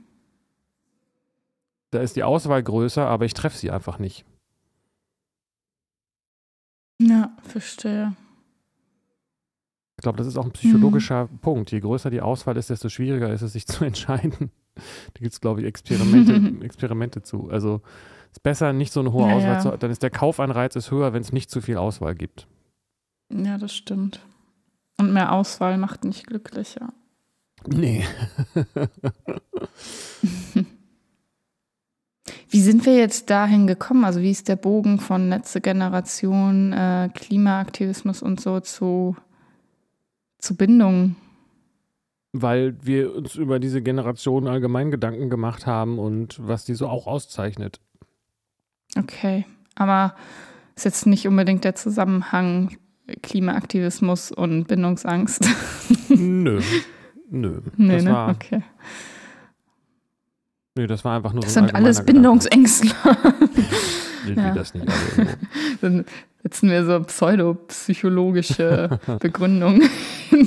da 1.91 2.01
ist 2.01 2.17
die 2.17 2.25
Auswahl 2.25 2.63
größer, 2.63 3.07
aber 3.07 3.25
ich 3.25 3.35
treffe 3.35 3.57
sie 3.57 3.71
einfach 3.71 3.99
nicht. 3.99 4.25
Ja, 7.01 7.37
verstehe. 7.43 8.15
Ich 9.99 10.03
glaube, 10.03 10.19
das 10.19 10.27
ist 10.27 10.37
auch 10.37 10.45
ein 10.45 10.53
psychologischer 10.53 11.25
Mhm. 11.27 11.39
Punkt. 11.39 11.71
Je 11.73 11.81
größer 11.81 12.11
die 12.11 12.21
Auswahl 12.21 12.57
ist, 12.57 12.71
desto 12.71 12.89
schwieriger 12.89 13.33
ist 13.33 13.43
es, 13.43 13.53
sich 13.53 13.67
zu 13.67 13.85
entscheiden. 13.85 14.51
Da 14.75 15.21
gibt 15.21 15.33
es, 15.33 15.41
glaube 15.41 15.61
ich, 15.61 15.67
Experimente, 15.67 16.35
Experimente 16.65 17.23
zu. 17.23 17.51
Also 17.51 17.83
ist 18.33 18.43
besser, 18.43 18.73
nicht 18.73 18.93
so 18.93 19.01
eine 19.01 19.13
hohe 19.13 19.29
Ja, 19.29 19.37
Auswahl 19.37 19.61
zu 19.61 19.69
haben. 19.71 19.79
Dann 19.79 19.91
ist 19.91 20.03
der 20.03 20.11
Kaufanreiz 20.11 20.75
ist 20.75 20.91
höher, 20.91 21.13
wenn 21.13 21.21
es 21.23 21.33
nicht 21.33 21.51
zu 21.51 21.61
viel 21.61 21.77
Auswahl 21.77 22.15
gibt. 22.15 22.47
Ja, 23.31 23.59
das 23.59 23.75
stimmt. 23.75 24.21
Und 24.99 25.13
mehr 25.13 25.33
Auswahl 25.33 25.77
macht 25.79 26.05
nicht 26.05 26.27
glücklicher. 26.27 26.93
Nee. 27.67 28.05
Wie 32.49 32.61
sind 32.61 32.85
wir 32.85 32.97
jetzt 32.97 33.31
dahin 33.31 33.67
gekommen? 33.67 34.05
Also 34.05 34.21
wie 34.21 34.31
ist 34.31 34.47
der 34.49 34.57
Bogen 34.57 34.99
von 34.99 35.31
letzte 35.31 35.63
Generation, 35.63 36.75
äh, 36.75 37.09
Klimaaktivismus 37.15 38.23
und 38.23 38.41
so 38.41 38.61
zu, 38.61 39.17
zu 40.39 40.55
Bindung? 40.55 41.17
Weil 42.33 42.77
wir 42.83 43.15
uns 43.15 43.37
über 43.37 43.59
diese 43.59 43.81
Generation 43.81 44.49
allgemein 44.49 44.91
Gedanken 44.91 45.31
gemacht 45.31 45.67
haben 45.67 45.99
und 45.99 46.47
was 46.47 46.67
die 46.67 46.75
so 46.75 46.89
auch 46.89 47.07
auszeichnet. 47.07 47.81
Okay, 48.99 49.47
aber 49.75 50.15
ist 50.77 50.85
jetzt 50.85 51.07
nicht 51.07 51.27
unbedingt 51.27 51.65
der 51.65 51.75
Zusammenhang 51.75 52.77
Klimaaktivismus 53.23 54.31
und 54.33 54.65
Bindungsangst. 54.69 55.47
Nö. 56.09 56.61
Nö. 57.31 57.61
nee, 57.77 57.95
das, 57.97 58.05
ne? 58.05 58.13
war, 58.13 58.29
okay. 58.31 58.63
nee, 60.77 60.87
das 60.87 61.05
war 61.05 61.17
einfach 61.17 61.33
nur 61.33 61.43
Das 61.43 61.55
so 61.55 61.61
ein 61.61 61.67
sind 61.69 61.75
alles 61.75 62.05
Bindungsängstler. 62.05 63.17
Ja. 64.37 64.55
das 64.55 64.73
nicht 64.73 64.87
alle 64.89 65.01
irgendwo. 65.17 65.37
Dann 65.81 66.05
setzen 66.45 66.71
wir 66.71 66.85
so 66.87 67.01
pseudopsychologische 67.03 69.01
Begründungen 69.19 69.91
in, 70.31 70.47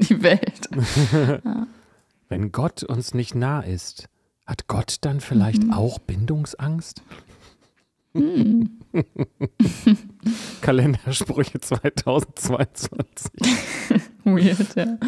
die 0.00 0.22
Welt. 0.22 0.68
Wenn 2.28 2.52
Gott 2.52 2.84
uns 2.84 3.14
nicht 3.14 3.34
nah 3.34 3.62
ist, 3.62 4.08
hat 4.46 4.68
Gott 4.68 4.98
dann 5.00 5.18
vielleicht 5.18 5.64
Mhm. 5.64 5.72
auch 5.72 5.98
Bindungsangst? 5.98 7.02
Hm. 8.16 8.70
Kalendersprüche 10.60 11.60
2022. 11.60 13.30
Weird, 14.24 14.74
ja. 14.74 14.98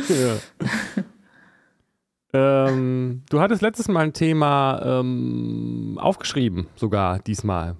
ja. 2.32 2.68
ähm, 2.68 3.22
du 3.30 3.40
hattest 3.40 3.62
letztes 3.62 3.88
Mal 3.88 4.04
ein 4.04 4.12
Thema 4.12 4.80
ähm, 4.84 5.98
aufgeschrieben, 6.00 6.66
sogar 6.76 7.18
diesmal. 7.20 7.76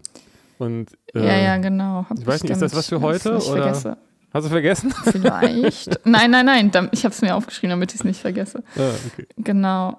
Und 0.59 0.91
äh, 1.15 1.25
ja, 1.25 1.37
ja, 1.39 1.57
genau. 1.59 2.07
Hab 2.09 2.19
ich 2.19 2.27
weiß 2.27 2.43
nicht, 2.43 2.53
ist 2.53 2.63
das 2.63 2.75
was 2.75 2.89
für 2.89 3.01
heute, 3.01 3.29
Ich 3.29 3.35
nicht 3.35 3.49
oder? 3.49 3.63
vergesse. 3.63 3.97
hast 4.33 4.45
du 4.47 4.51
vergessen? 4.51 4.95
Vielleicht. 5.05 6.01
nein, 6.05 6.31
nein, 6.31 6.47
nein. 6.47 6.89
Ich 6.93 7.05
habe 7.05 7.15
es 7.15 7.23
mir 7.23 7.37
aufgeschrieben, 7.37 7.71
damit 7.71 7.93
ich 7.93 8.01
es 8.01 8.05
nicht 8.05 8.21
vergesse. 8.21 8.65
ah, 8.77 8.91
okay. 9.13 9.27
Genau. 9.37 9.99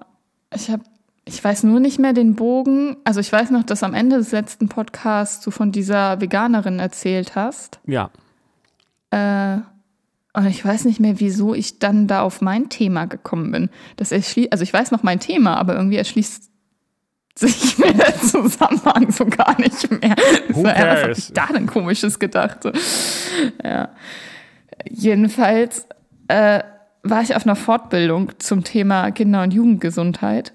Ich 0.54 0.68
habe, 0.68 0.82
ich 1.24 1.42
weiß 1.42 1.62
nur 1.64 1.80
nicht 1.80 1.98
mehr 1.98 2.12
den 2.12 2.34
Bogen. 2.34 2.96
Also 3.04 3.20
ich 3.20 3.30
weiß 3.32 3.50
noch, 3.50 3.62
dass 3.62 3.82
am 3.82 3.94
Ende 3.94 4.16
des 4.16 4.32
letzten 4.32 4.68
Podcasts 4.68 5.44
du 5.44 5.50
von 5.50 5.70
dieser 5.72 6.20
Veganerin 6.20 6.78
erzählt 6.78 7.34
hast. 7.36 7.80
Ja, 7.86 8.10
Äh, 9.10 9.58
und 10.32 10.46
ich 10.46 10.64
weiß 10.64 10.84
nicht 10.84 11.00
mehr, 11.00 11.18
wieso 11.18 11.54
ich 11.54 11.80
dann 11.80 12.06
da 12.06 12.22
auf 12.22 12.40
mein 12.40 12.68
Thema 12.68 13.06
gekommen 13.06 13.50
bin. 13.50 13.68
Das 13.96 14.12
erschließt, 14.12 14.52
also 14.52 14.62
ich 14.62 14.72
weiß 14.72 14.92
noch 14.92 15.02
mein 15.02 15.18
Thema, 15.18 15.56
aber 15.56 15.74
irgendwie 15.74 15.96
erschließt 15.96 16.48
sich 17.34 17.78
mir 17.78 17.92
der 17.92 18.16
Zusammenhang 18.20 19.10
so 19.10 19.26
gar 19.26 19.60
nicht 19.60 19.90
mehr. 19.90 20.14
Who 20.50 20.62
so, 20.62 20.68
ja, 20.68 20.86
was 20.86 21.02
habe 21.02 21.12
ich 21.12 21.32
da 21.32 21.46
denn 21.46 21.66
komisches 21.66 22.20
gedacht? 22.20 22.62
So. 22.62 22.70
Ja. 23.64 23.88
Jedenfalls 24.88 25.86
äh, 26.28 26.60
war 27.02 27.22
ich 27.22 27.34
auf 27.34 27.44
einer 27.44 27.56
Fortbildung 27.56 28.32
zum 28.38 28.62
Thema 28.62 29.10
Kinder- 29.10 29.42
und 29.42 29.52
Jugendgesundheit. 29.52 30.52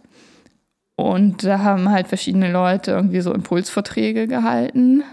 Und 0.95 1.43
da 1.43 1.59
haben 1.59 1.89
halt 1.89 2.07
verschiedene 2.07 2.51
Leute 2.51 2.91
irgendwie 2.91 3.19
so 3.21 3.33
Impulsvorträge 3.33 4.27
gehalten, 4.27 5.03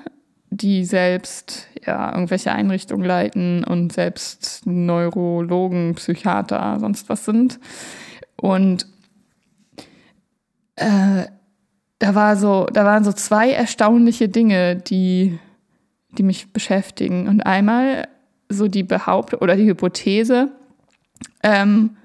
die 0.50 0.84
selbst 0.84 1.66
ja 1.84 2.12
irgendwelche 2.12 2.52
Einrichtungen 2.52 3.04
leiten 3.04 3.64
und 3.64 3.92
selbst 3.92 4.66
Neurologen, 4.66 5.94
Psychiater, 5.96 6.78
sonst 6.78 7.08
was 7.08 7.24
sind. 7.24 7.58
Und 8.36 8.86
äh, 10.76 11.24
da 11.98 12.14
war 12.14 12.36
so, 12.36 12.66
da 12.72 12.84
waren 12.84 13.04
so 13.04 13.12
zwei 13.12 13.50
erstaunliche 13.50 14.28
Dinge, 14.28 14.76
die, 14.76 15.38
die 16.18 16.22
mich 16.22 16.52
beschäftigen. 16.52 17.28
Und 17.28 17.40
einmal 17.40 18.08
so 18.48 18.68
die 18.68 18.82
Behauptung 18.82 19.40
oder 19.40 19.56
die 19.56 19.66
Hypothese, 19.66 20.50
ähm, 21.42 21.96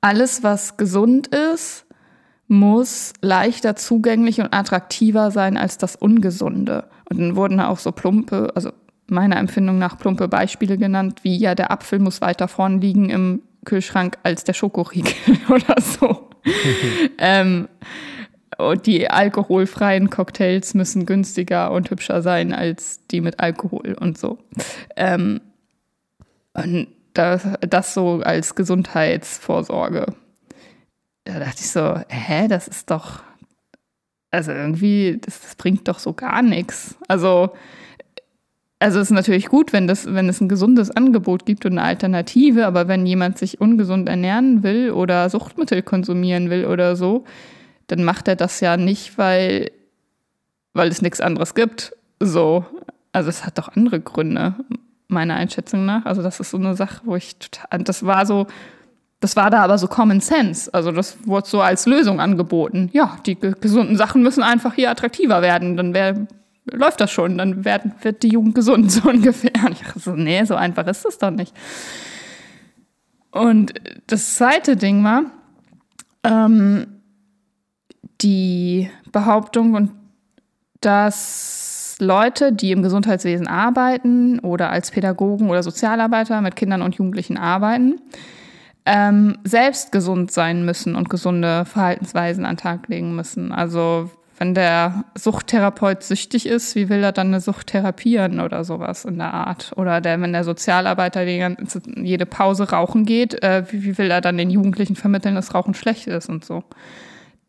alles, 0.00 0.42
was 0.42 0.76
gesund 0.76 1.28
ist, 1.28 1.86
muss 2.48 3.12
leichter 3.20 3.76
zugänglich 3.76 4.40
und 4.40 4.52
attraktiver 4.54 5.30
sein 5.30 5.56
als 5.56 5.78
das 5.78 5.96
Ungesunde. 5.96 6.84
Und 7.08 7.20
dann 7.20 7.36
wurden 7.36 7.60
auch 7.60 7.78
so 7.78 7.92
plumpe, 7.92 8.50
also 8.54 8.70
meiner 9.06 9.36
Empfindung 9.36 9.78
nach 9.78 9.98
plumpe 9.98 10.28
Beispiele 10.28 10.78
genannt, 10.78 11.20
wie 11.22 11.36
ja, 11.36 11.54
der 11.54 11.70
Apfel 11.70 11.98
muss 11.98 12.20
weiter 12.20 12.48
vorn 12.48 12.80
liegen 12.80 13.10
im 13.10 13.42
Kühlschrank 13.64 14.18
als 14.22 14.44
der 14.44 14.54
Schokoriegel 14.54 15.12
oder 15.48 15.80
so. 15.80 16.30
ähm, 17.18 17.68
und 18.56 18.86
die 18.86 19.10
alkoholfreien 19.10 20.10
Cocktails 20.10 20.74
müssen 20.74 21.06
günstiger 21.06 21.70
und 21.70 21.90
hübscher 21.90 22.22
sein 22.22 22.52
als 22.52 23.06
die 23.06 23.20
mit 23.20 23.40
Alkohol 23.40 23.94
und 24.00 24.18
so. 24.18 24.38
Ähm, 24.96 25.40
und 26.54 26.88
das, 27.14 27.46
das 27.60 27.94
so 27.94 28.20
als 28.24 28.54
Gesundheitsvorsorge. 28.54 30.06
Da 31.28 31.38
dachte 31.40 31.60
ich 31.60 31.68
so, 31.68 32.00
hä, 32.08 32.48
das 32.48 32.68
ist 32.68 32.90
doch, 32.90 33.20
also 34.30 34.50
irgendwie, 34.50 35.18
das, 35.20 35.42
das 35.42 35.56
bringt 35.56 35.86
doch 35.86 35.98
so 35.98 36.14
gar 36.14 36.40
nichts. 36.40 36.96
Also, 37.06 37.50
also 38.78 38.98
es 38.98 39.08
ist 39.08 39.14
natürlich 39.14 39.48
gut, 39.48 39.74
wenn, 39.74 39.86
das, 39.86 40.06
wenn 40.06 40.30
es 40.30 40.40
ein 40.40 40.48
gesundes 40.48 40.90
Angebot 40.90 41.44
gibt 41.44 41.66
und 41.66 41.72
eine 41.72 41.82
Alternative, 41.82 42.66
aber 42.66 42.88
wenn 42.88 43.04
jemand 43.04 43.36
sich 43.36 43.60
ungesund 43.60 44.08
ernähren 44.08 44.62
will 44.62 44.90
oder 44.90 45.28
Suchtmittel 45.28 45.82
konsumieren 45.82 46.48
will 46.48 46.64
oder 46.64 46.96
so, 46.96 47.24
dann 47.88 48.04
macht 48.04 48.26
er 48.26 48.36
das 48.36 48.60
ja 48.60 48.78
nicht, 48.78 49.18
weil, 49.18 49.70
weil 50.72 50.88
es 50.88 51.02
nichts 51.02 51.20
anderes 51.20 51.54
gibt. 51.54 51.94
So, 52.20 52.64
also 53.12 53.28
es 53.28 53.44
hat 53.44 53.58
doch 53.58 53.68
andere 53.68 54.00
Gründe, 54.00 54.54
meiner 55.08 55.34
Einschätzung 55.34 55.84
nach. 55.84 56.06
Also 56.06 56.22
das 56.22 56.40
ist 56.40 56.52
so 56.52 56.56
eine 56.56 56.74
Sache, 56.74 57.02
wo 57.04 57.16
ich 57.16 57.36
total, 57.36 57.84
das 57.84 58.06
war 58.06 58.24
so, 58.24 58.46
das 59.20 59.34
war 59.36 59.50
da 59.50 59.62
aber 59.64 59.78
so 59.78 59.88
Common 59.88 60.20
Sense. 60.20 60.72
Also 60.72 60.92
das 60.92 61.16
wurde 61.26 61.48
so 61.48 61.60
als 61.60 61.86
Lösung 61.86 62.20
angeboten. 62.20 62.88
Ja, 62.92 63.18
die 63.26 63.34
ge- 63.34 63.54
gesunden 63.60 63.96
Sachen 63.96 64.22
müssen 64.22 64.42
einfach 64.42 64.74
hier 64.74 64.90
attraktiver 64.90 65.42
werden. 65.42 65.76
Dann 65.76 65.92
wär, 65.92 66.26
läuft 66.70 67.00
das 67.00 67.10
schon. 67.10 67.36
Dann 67.38 67.64
werden, 67.64 67.92
wird 68.02 68.22
die 68.22 68.28
Jugend 68.28 68.54
gesund, 68.54 68.92
so 68.92 69.08
ungefähr. 69.08 69.50
Und 69.66 69.72
ich 69.72 69.80
dachte 69.82 69.98
so, 69.98 70.12
nee, 70.12 70.44
so 70.44 70.54
einfach 70.54 70.86
ist 70.86 71.04
das 71.04 71.18
doch 71.18 71.30
nicht. 71.30 71.52
Und 73.30 73.74
das 74.06 74.36
zweite 74.36 74.76
Ding 74.76 75.02
war, 75.04 75.22
ähm, 76.24 76.86
die 78.20 78.90
Behauptung, 79.12 79.90
dass 80.80 81.96
Leute, 82.00 82.52
die 82.52 82.70
im 82.70 82.82
Gesundheitswesen 82.82 83.46
arbeiten 83.48 84.38
oder 84.40 84.70
als 84.70 84.90
Pädagogen 84.92 85.50
oder 85.50 85.62
Sozialarbeiter 85.62 86.40
mit 86.40 86.56
Kindern 86.56 86.82
und 86.82 86.94
Jugendlichen 86.94 87.36
arbeiten, 87.36 88.00
ähm, 88.90 89.36
selbst 89.44 89.92
gesund 89.92 90.32
sein 90.32 90.64
müssen 90.64 90.96
und 90.96 91.10
gesunde 91.10 91.66
Verhaltensweisen 91.66 92.46
an 92.46 92.54
den 92.54 92.62
Tag 92.62 92.88
legen 92.88 93.14
müssen. 93.14 93.52
Also 93.52 94.10
wenn 94.38 94.54
der 94.54 95.04
Suchttherapeut 95.14 96.02
süchtig 96.02 96.46
ist, 96.46 96.74
wie 96.74 96.88
will 96.88 97.04
er 97.04 97.12
dann 97.12 97.26
eine 97.26 97.40
Sucht 97.42 97.66
therapieren 97.66 98.40
oder 98.40 98.64
sowas 98.64 99.04
in 99.04 99.18
der 99.18 99.34
Art? 99.34 99.72
Oder 99.76 100.00
der, 100.00 100.18
wenn 100.22 100.32
der 100.32 100.42
Sozialarbeiter 100.44 101.22
jede 101.22 102.24
Pause 102.24 102.70
rauchen 102.70 103.04
geht, 103.04 103.42
äh, 103.42 103.64
wie, 103.70 103.84
wie, 103.84 103.98
will 103.98 104.10
er 104.10 104.22
dann 104.22 104.38
den 104.38 104.48
Jugendlichen 104.48 104.96
vermitteln, 104.96 105.34
dass 105.34 105.54
Rauchen 105.54 105.74
schlecht 105.74 106.06
ist 106.06 106.30
und 106.30 106.46
so? 106.46 106.64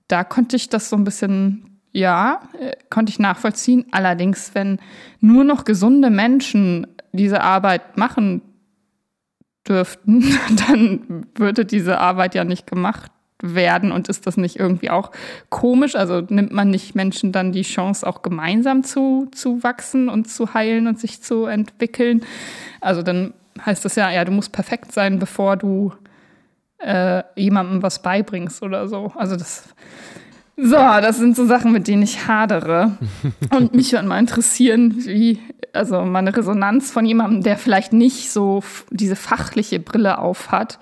Da 0.09 0.25
konnte 0.25 0.57
ich 0.57 0.67
das 0.67 0.89
so 0.89 0.97
ein 0.97 1.05
bisschen, 1.05 1.79
ja, 1.93 2.41
äh, 2.59 2.73
konnte 2.89 3.11
ich 3.11 3.19
nachvollziehen. 3.19 3.85
Allerdings, 3.91 4.51
wenn 4.55 4.79
nur 5.21 5.45
noch 5.45 5.63
gesunde 5.63 6.09
Menschen 6.09 6.85
diese 7.13 7.41
Arbeit 7.41 7.97
machen 7.97 8.41
dürften, 9.69 10.23
dann 10.67 11.27
würde 11.35 11.65
diese 11.65 11.99
Arbeit 11.99 12.35
ja 12.35 12.43
nicht 12.43 12.67
gemacht 12.67 13.11
werden 13.41 13.91
und 13.91 14.09
ist 14.09 14.27
das 14.27 14.35
nicht 14.35 14.57
irgendwie 14.59 14.89
auch 14.89 15.11
komisch? 15.49 15.95
Also 15.95 16.21
nimmt 16.21 16.51
man 16.51 16.69
nicht 16.69 16.95
Menschen 16.95 17.31
dann 17.31 17.51
die 17.51 17.61
Chance, 17.61 18.05
auch 18.05 18.21
gemeinsam 18.21 18.83
zu, 18.83 19.29
zu 19.31 19.63
wachsen 19.63 20.09
und 20.09 20.29
zu 20.29 20.53
heilen 20.53 20.87
und 20.87 20.99
sich 20.99 21.21
zu 21.21 21.45
entwickeln? 21.45 22.21
Also 22.81 23.01
dann 23.01 23.33
heißt 23.65 23.85
das 23.85 23.95
ja, 23.95 24.11
ja, 24.11 24.25
du 24.25 24.31
musst 24.31 24.51
perfekt 24.51 24.91
sein, 24.91 25.19
bevor 25.19 25.55
du 25.55 25.93
äh, 26.79 27.23
jemandem 27.35 27.81
was 27.81 28.01
beibringst 28.01 28.61
oder 28.61 28.87
so. 28.87 29.11
Also 29.15 29.35
das 29.35 29.63
so, 30.61 30.75
das 30.75 31.17
sind 31.17 31.35
so 31.35 31.45
Sachen, 31.45 31.71
mit 31.71 31.87
denen 31.87 32.03
ich 32.03 32.27
hadere. 32.27 32.97
Und 33.55 33.73
mich 33.73 33.91
würde 33.91 34.07
mal 34.07 34.19
interessieren, 34.19 34.95
wie, 35.05 35.39
also 35.73 36.03
meine 36.05 36.35
Resonanz 36.35 36.91
von 36.91 37.05
jemandem, 37.05 37.43
der 37.43 37.57
vielleicht 37.57 37.93
nicht 37.93 38.31
so 38.31 38.63
diese 38.89 39.15
fachliche 39.15 39.79
Brille 39.79 40.19
auf 40.19 40.51
hat, 40.51 40.79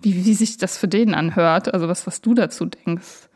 wie, 0.00 0.24
wie 0.24 0.34
sich 0.34 0.58
das 0.58 0.78
für 0.78 0.88
den 0.88 1.14
anhört. 1.14 1.72
Also 1.72 1.88
was, 1.88 2.06
was 2.06 2.20
du 2.20 2.34
dazu 2.34 2.66
denkst. 2.66 3.28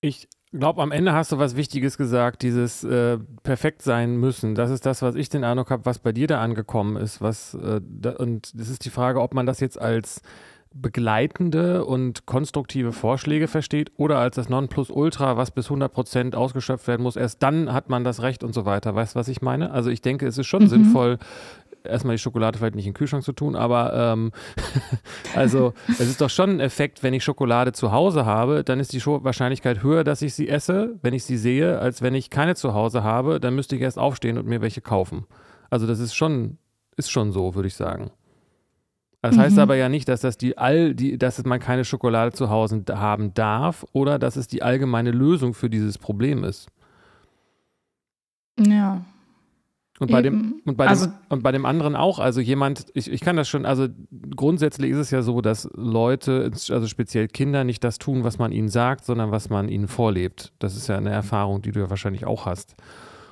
Ich 0.00 0.28
glaube, 0.52 0.82
am 0.82 0.92
Ende 0.92 1.12
hast 1.12 1.32
du 1.32 1.38
was 1.38 1.56
Wichtiges 1.56 1.96
gesagt, 1.96 2.42
dieses 2.42 2.82
äh, 2.84 3.18
perfekt 3.42 3.82
sein 3.82 4.16
müssen. 4.16 4.54
Das 4.54 4.70
ist 4.70 4.86
das, 4.86 5.02
was 5.02 5.14
ich 5.14 5.28
den 5.28 5.44
Eindruck 5.44 5.70
habe, 5.70 5.84
was 5.84 5.98
bei 5.98 6.12
dir 6.12 6.26
da 6.26 6.40
angekommen 6.40 6.96
ist. 6.96 7.20
Was, 7.20 7.54
äh, 7.54 7.80
da, 7.82 8.12
und 8.12 8.58
das 8.58 8.68
ist 8.68 8.84
die 8.84 8.90
Frage, 8.90 9.20
ob 9.20 9.34
man 9.34 9.46
das 9.46 9.60
jetzt 9.60 9.80
als 9.80 10.22
begleitende 10.72 11.84
und 11.84 12.26
konstruktive 12.26 12.92
Vorschläge 12.92 13.48
versteht 13.48 13.90
oder 13.96 14.18
als 14.18 14.36
das 14.36 14.48
Nonplusultra, 14.48 15.36
was 15.36 15.50
bis 15.50 15.66
100 15.66 15.92
Prozent 15.92 16.36
ausgeschöpft 16.36 16.86
werden 16.86 17.02
muss. 17.02 17.16
Erst 17.16 17.42
dann 17.42 17.72
hat 17.72 17.88
man 17.88 18.04
das 18.04 18.22
Recht 18.22 18.44
und 18.44 18.54
so 18.54 18.64
weiter. 18.64 18.94
Weißt 18.94 19.14
du, 19.14 19.18
was 19.18 19.28
ich 19.28 19.42
meine? 19.42 19.72
Also 19.72 19.90
ich 19.90 20.00
denke, 20.00 20.26
es 20.26 20.38
ist 20.38 20.46
schon 20.46 20.62
mhm. 20.62 20.68
sinnvoll, 20.68 21.18
erstmal 21.82 22.14
die 22.14 22.20
Schokolade 22.20 22.58
vielleicht 22.58 22.76
nicht 22.76 22.86
in 22.86 22.92
den 22.92 22.96
Kühlschrank 22.96 23.24
zu 23.24 23.32
tun, 23.32 23.56
aber 23.56 23.92
ähm, 23.94 24.32
also 25.34 25.72
es 25.88 26.00
ist 26.00 26.20
doch 26.20 26.30
schon 26.30 26.50
ein 26.50 26.60
Effekt, 26.60 27.02
wenn 27.02 27.14
ich 27.14 27.24
Schokolade 27.24 27.72
zu 27.72 27.90
Hause 27.90 28.24
habe, 28.24 28.62
dann 28.62 28.78
ist 28.78 28.92
die 28.92 29.04
Wahrscheinlichkeit 29.04 29.82
höher, 29.82 30.04
dass 30.04 30.22
ich 30.22 30.34
sie 30.34 30.48
esse, 30.48 30.98
wenn 31.02 31.14
ich 31.14 31.24
sie 31.24 31.36
sehe, 31.36 31.80
als 31.80 32.00
wenn 32.00 32.14
ich 32.14 32.30
keine 32.30 32.54
zu 32.54 32.74
Hause 32.74 33.02
habe, 33.02 33.40
dann 33.40 33.54
müsste 33.54 33.76
ich 33.76 33.82
erst 33.82 33.98
aufstehen 33.98 34.38
und 34.38 34.46
mir 34.46 34.60
welche 34.60 34.80
kaufen. 34.80 35.26
Also 35.68 35.86
das 35.86 35.98
ist 35.98 36.14
schon, 36.14 36.58
ist 36.96 37.10
schon 37.10 37.32
so, 37.32 37.54
würde 37.54 37.68
ich 37.68 37.74
sagen. 37.74 38.10
Das 39.22 39.36
mhm. 39.36 39.40
heißt 39.40 39.58
aber 39.58 39.76
ja 39.76 39.88
nicht, 39.88 40.08
dass 40.08 40.22
das 40.22 40.38
die 40.38 40.56
all 40.56 40.94
die, 40.94 41.18
dass 41.18 41.44
man 41.44 41.60
keine 41.60 41.84
Schokolade 41.84 42.32
zu 42.32 42.50
Hause 42.50 42.84
haben 42.90 43.34
darf 43.34 43.84
oder 43.92 44.18
dass 44.18 44.36
es 44.36 44.46
die 44.46 44.62
allgemeine 44.62 45.10
Lösung 45.10 45.54
für 45.54 45.68
dieses 45.68 45.98
Problem 45.98 46.44
ist. 46.44 46.68
Ja. 48.58 49.04
Und 49.98 50.10
bei, 50.10 50.22
dem, 50.22 50.62
und, 50.64 50.78
bei 50.78 50.86
also, 50.86 51.06
dem, 51.06 51.14
und 51.28 51.42
bei 51.42 51.52
dem 51.52 51.66
anderen 51.66 51.94
auch, 51.94 52.20
also 52.20 52.40
jemand, 52.40 52.86
ich, 52.94 53.12
ich 53.12 53.20
kann 53.20 53.36
das 53.36 53.50
schon, 53.50 53.66
also 53.66 53.86
grundsätzlich 54.34 54.92
ist 54.92 54.96
es 54.96 55.10
ja 55.10 55.20
so, 55.20 55.42
dass 55.42 55.68
Leute, 55.74 56.50
also 56.70 56.86
speziell 56.86 57.28
Kinder, 57.28 57.64
nicht 57.64 57.84
das 57.84 57.98
tun, 57.98 58.24
was 58.24 58.38
man 58.38 58.50
ihnen 58.50 58.70
sagt, 58.70 59.04
sondern 59.04 59.30
was 59.30 59.50
man 59.50 59.68
ihnen 59.68 59.88
vorlebt. 59.88 60.54
Das 60.58 60.74
ist 60.74 60.88
ja 60.88 60.96
eine 60.96 61.10
Erfahrung, 61.10 61.60
die 61.60 61.70
du 61.70 61.80
ja 61.80 61.90
wahrscheinlich 61.90 62.24
auch 62.24 62.46
hast. 62.46 62.76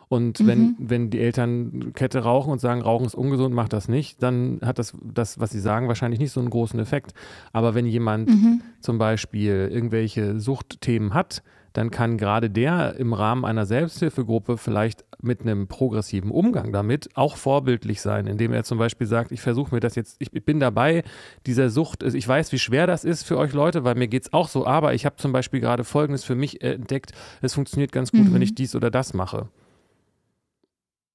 Und 0.08 0.46
wenn, 0.46 0.60
mhm. 0.60 0.76
wenn 0.78 1.10
die 1.10 1.20
Eltern 1.20 1.92
Kette 1.94 2.20
rauchen 2.20 2.50
und 2.50 2.60
sagen, 2.60 2.80
Rauchen 2.80 3.06
ist 3.06 3.14
ungesund, 3.14 3.54
macht 3.54 3.72
das 3.74 3.88
nicht, 3.88 4.22
dann 4.22 4.60
hat 4.64 4.78
das, 4.78 4.96
das, 5.02 5.38
was 5.38 5.50
sie 5.50 5.60
sagen, 5.60 5.88
wahrscheinlich 5.88 6.18
nicht 6.18 6.32
so 6.32 6.40
einen 6.40 6.50
großen 6.50 6.80
Effekt. 6.80 7.12
Aber 7.52 7.74
wenn 7.74 7.86
jemand 7.86 8.28
mhm. 8.28 8.62
zum 8.80 8.96
Beispiel 8.98 9.68
irgendwelche 9.70 10.40
Suchtthemen 10.40 11.12
hat, 11.12 11.42
dann 11.74 11.90
kann 11.90 12.16
gerade 12.16 12.50
der 12.50 12.96
im 12.96 13.12
Rahmen 13.12 13.44
einer 13.44 13.66
Selbsthilfegruppe 13.66 14.56
vielleicht 14.56 15.04
mit 15.20 15.42
einem 15.42 15.68
progressiven 15.68 16.30
Umgang 16.30 16.72
damit 16.72 17.10
auch 17.14 17.36
vorbildlich 17.36 18.00
sein, 18.00 18.26
indem 18.26 18.52
er 18.52 18.64
zum 18.64 18.78
Beispiel 18.78 19.06
sagt, 19.06 19.30
ich 19.30 19.40
versuche 19.40 19.74
mir 19.74 19.80
das 19.80 19.94
jetzt, 19.94 20.16
ich 20.18 20.30
bin 20.30 20.58
dabei, 20.58 21.04
dieser 21.46 21.70
Sucht, 21.70 22.02
ich 22.02 22.26
weiß, 22.26 22.50
wie 22.52 22.58
schwer 22.58 22.86
das 22.86 23.04
ist 23.04 23.24
für 23.24 23.36
euch 23.36 23.52
Leute, 23.52 23.84
weil 23.84 23.94
mir 23.94 24.08
geht 24.08 24.24
es 24.24 24.32
auch 24.32 24.48
so, 24.48 24.66
aber 24.66 24.94
ich 24.94 25.04
habe 25.04 25.16
zum 25.16 25.32
Beispiel 25.32 25.60
gerade 25.60 25.84
Folgendes 25.84 26.24
für 26.24 26.34
mich 26.34 26.62
entdeckt, 26.62 27.12
es 27.42 27.54
funktioniert 27.54 27.92
ganz 27.92 28.10
gut, 28.10 28.24
mhm. 28.24 28.34
wenn 28.34 28.42
ich 28.42 28.54
dies 28.54 28.74
oder 28.74 28.90
das 28.90 29.12
mache. 29.12 29.48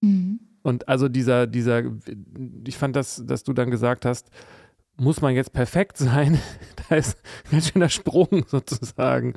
Mhm. 0.04 0.39
Und 0.62 0.88
also 0.88 1.10
dieser, 1.10 1.48
dieser, 1.48 1.84
ich 2.66 2.78
fand 2.78 2.96
das, 2.96 3.24
dass 3.26 3.44
du 3.44 3.54
dann 3.54 3.72
gesagt 3.72 4.06
hast, 4.06 4.30
muss 4.96 5.22
man 5.22 5.34
jetzt 5.34 5.54
perfekt 5.54 5.98
sein? 5.98 6.39
da 6.89 6.96
ist 6.96 7.18
ein 7.46 7.52
ganz 7.52 7.70
schöner 7.70 7.89
Sprung 7.89 8.46
sozusagen. 8.48 9.34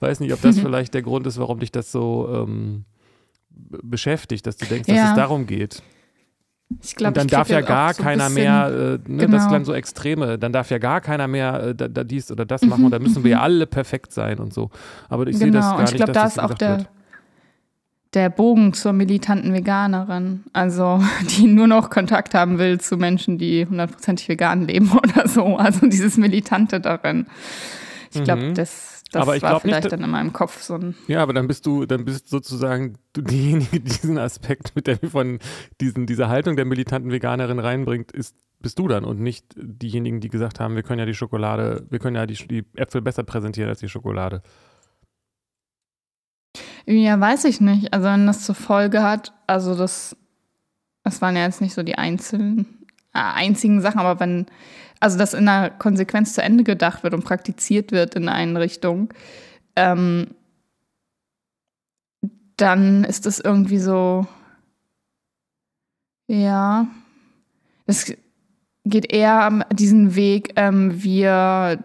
Weiß 0.00 0.20
nicht, 0.20 0.32
ob 0.32 0.42
das 0.42 0.58
vielleicht 0.60 0.94
der 0.94 1.02
Grund 1.02 1.26
ist, 1.26 1.38
warum 1.38 1.60
dich 1.60 1.72
das 1.72 1.90
so 1.90 2.28
ähm, 2.32 2.84
beschäftigt, 3.50 4.46
dass 4.46 4.56
du 4.56 4.66
denkst, 4.66 4.88
ja. 4.88 4.94
dass 4.94 5.10
es 5.10 5.16
darum 5.16 5.46
geht. 5.46 5.82
Ich 6.82 6.96
glaub, 6.96 7.08
und 7.08 7.16
dann 7.16 7.28
darf 7.28 7.48
ja 7.48 7.62
gar 7.62 7.94
so 7.94 8.02
keiner 8.02 8.28
mehr, 8.28 8.66
äh, 8.66 9.10
ne, 9.10 9.24
genau. 9.24 9.38
das 9.38 9.48
klang 9.48 9.64
so 9.64 9.72
extreme, 9.72 10.38
dann 10.38 10.52
darf 10.52 10.70
ja 10.70 10.76
gar 10.76 11.00
keiner 11.00 11.26
mehr 11.26 11.68
äh, 11.68 11.74
da, 11.74 11.88
da 11.88 12.04
dies 12.04 12.30
oder 12.30 12.44
das 12.44 12.60
machen 12.62 12.84
und 12.84 12.90
da 12.90 12.98
müssen 12.98 13.24
wir 13.24 13.30
ja 13.30 13.40
alle 13.40 13.66
perfekt 13.66 14.12
sein 14.12 14.38
und 14.38 14.52
so. 14.52 14.70
Aber 15.08 15.26
ich 15.26 15.38
genau. 15.38 15.44
sehe 15.44 15.50
das 15.52 15.64
gar 15.64 15.78
und 15.78 15.84
ich 15.84 15.92
nicht, 15.92 16.04
glaub, 16.04 16.12
dass 16.12 16.14
da 16.14 16.22
das 16.24 16.32
ist 16.32 16.38
auch 16.38 16.58
der, 16.58 16.78
wird 16.78 16.88
der 18.14 18.30
Bogen 18.30 18.72
zur 18.72 18.92
militanten 18.92 19.52
Veganerin, 19.52 20.44
also 20.52 21.02
die 21.36 21.46
nur 21.46 21.66
noch 21.66 21.90
Kontakt 21.90 22.34
haben 22.34 22.58
will 22.58 22.80
zu 22.80 22.96
Menschen, 22.96 23.38
die 23.38 23.66
hundertprozentig 23.66 24.28
vegan 24.28 24.66
leben 24.66 24.92
oder 24.96 25.28
so. 25.28 25.56
Also 25.56 25.86
dieses 25.86 26.16
Militante 26.16 26.80
darin. 26.80 27.26
Ich 28.12 28.24
glaube, 28.24 28.42
mhm. 28.42 28.54
das, 28.54 29.02
das 29.12 29.26
war 29.26 29.60
vielleicht 29.60 29.64
nicht, 29.64 29.92
dann 29.92 30.02
in 30.02 30.10
meinem 30.10 30.32
Kopf 30.32 30.62
so 30.62 30.74
ein. 30.74 30.94
Ja, 31.08 31.22
aber 31.22 31.34
dann 31.34 31.46
bist 31.46 31.66
du, 31.66 31.84
dann 31.84 32.04
bist 32.06 32.28
sozusagen 32.28 32.94
du 33.12 33.20
diejenige, 33.22 33.80
die 33.80 33.80
diesen 33.80 34.18
Aspekt 34.18 34.74
mit 34.74 34.86
der 34.86 34.98
von 34.98 35.38
diesen, 35.80 36.06
dieser 36.06 36.28
Haltung 36.28 36.56
der 36.56 36.64
militanten 36.64 37.10
Veganerin 37.10 37.58
reinbringt, 37.58 38.12
ist 38.12 38.34
bist 38.60 38.78
du 38.78 38.88
dann 38.88 39.04
und 39.04 39.20
nicht 39.20 39.54
diejenigen, 39.56 40.20
die 40.20 40.28
gesagt 40.28 40.58
haben, 40.58 40.74
wir 40.74 40.82
können 40.82 40.98
ja 40.98 41.06
die 41.06 41.14
Schokolade, 41.14 41.86
wir 41.90 41.98
können 42.00 42.16
ja 42.16 42.26
die, 42.26 42.34
die 42.34 42.64
Äpfel 42.74 43.02
besser 43.02 43.22
präsentieren 43.22 43.68
als 43.68 43.78
die 43.78 43.88
Schokolade. 43.88 44.42
Ja, 46.90 47.20
weiß 47.20 47.44
ich 47.44 47.60
nicht. 47.60 47.92
Also 47.92 48.06
wenn 48.06 48.26
das 48.26 48.44
zur 48.46 48.54
Folge 48.54 49.02
hat, 49.02 49.34
also 49.46 49.74
das, 49.74 50.16
das 51.04 51.20
waren 51.20 51.36
ja 51.36 51.42
jetzt 51.42 51.60
nicht 51.60 51.74
so 51.74 51.82
die 51.82 51.96
einzelnen, 51.96 52.86
äh, 53.12 53.18
einzigen 53.18 53.82
Sachen, 53.82 54.00
aber 54.00 54.18
wenn, 54.20 54.46
also 54.98 55.18
das 55.18 55.34
in 55.34 55.44
der 55.44 55.68
Konsequenz 55.68 56.32
zu 56.32 56.42
Ende 56.42 56.64
gedacht 56.64 57.02
wird 57.02 57.12
und 57.12 57.24
praktiziert 57.24 57.92
wird 57.92 58.14
in 58.14 58.30
eine 58.30 58.58
Richtung, 58.58 59.12
ähm, 59.76 60.28
dann 62.56 63.04
ist 63.04 63.26
das 63.26 63.38
irgendwie 63.38 63.78
so, 63.78 64.26
ja, 66.26 66.86
es 67.84 68.14
geht 68.86 69.12
eher 69.12 69.66
diesen 69.74 70.14
Weg, 70.14 70.54
ähm, 70.56 71.02
wir 71.02 71.84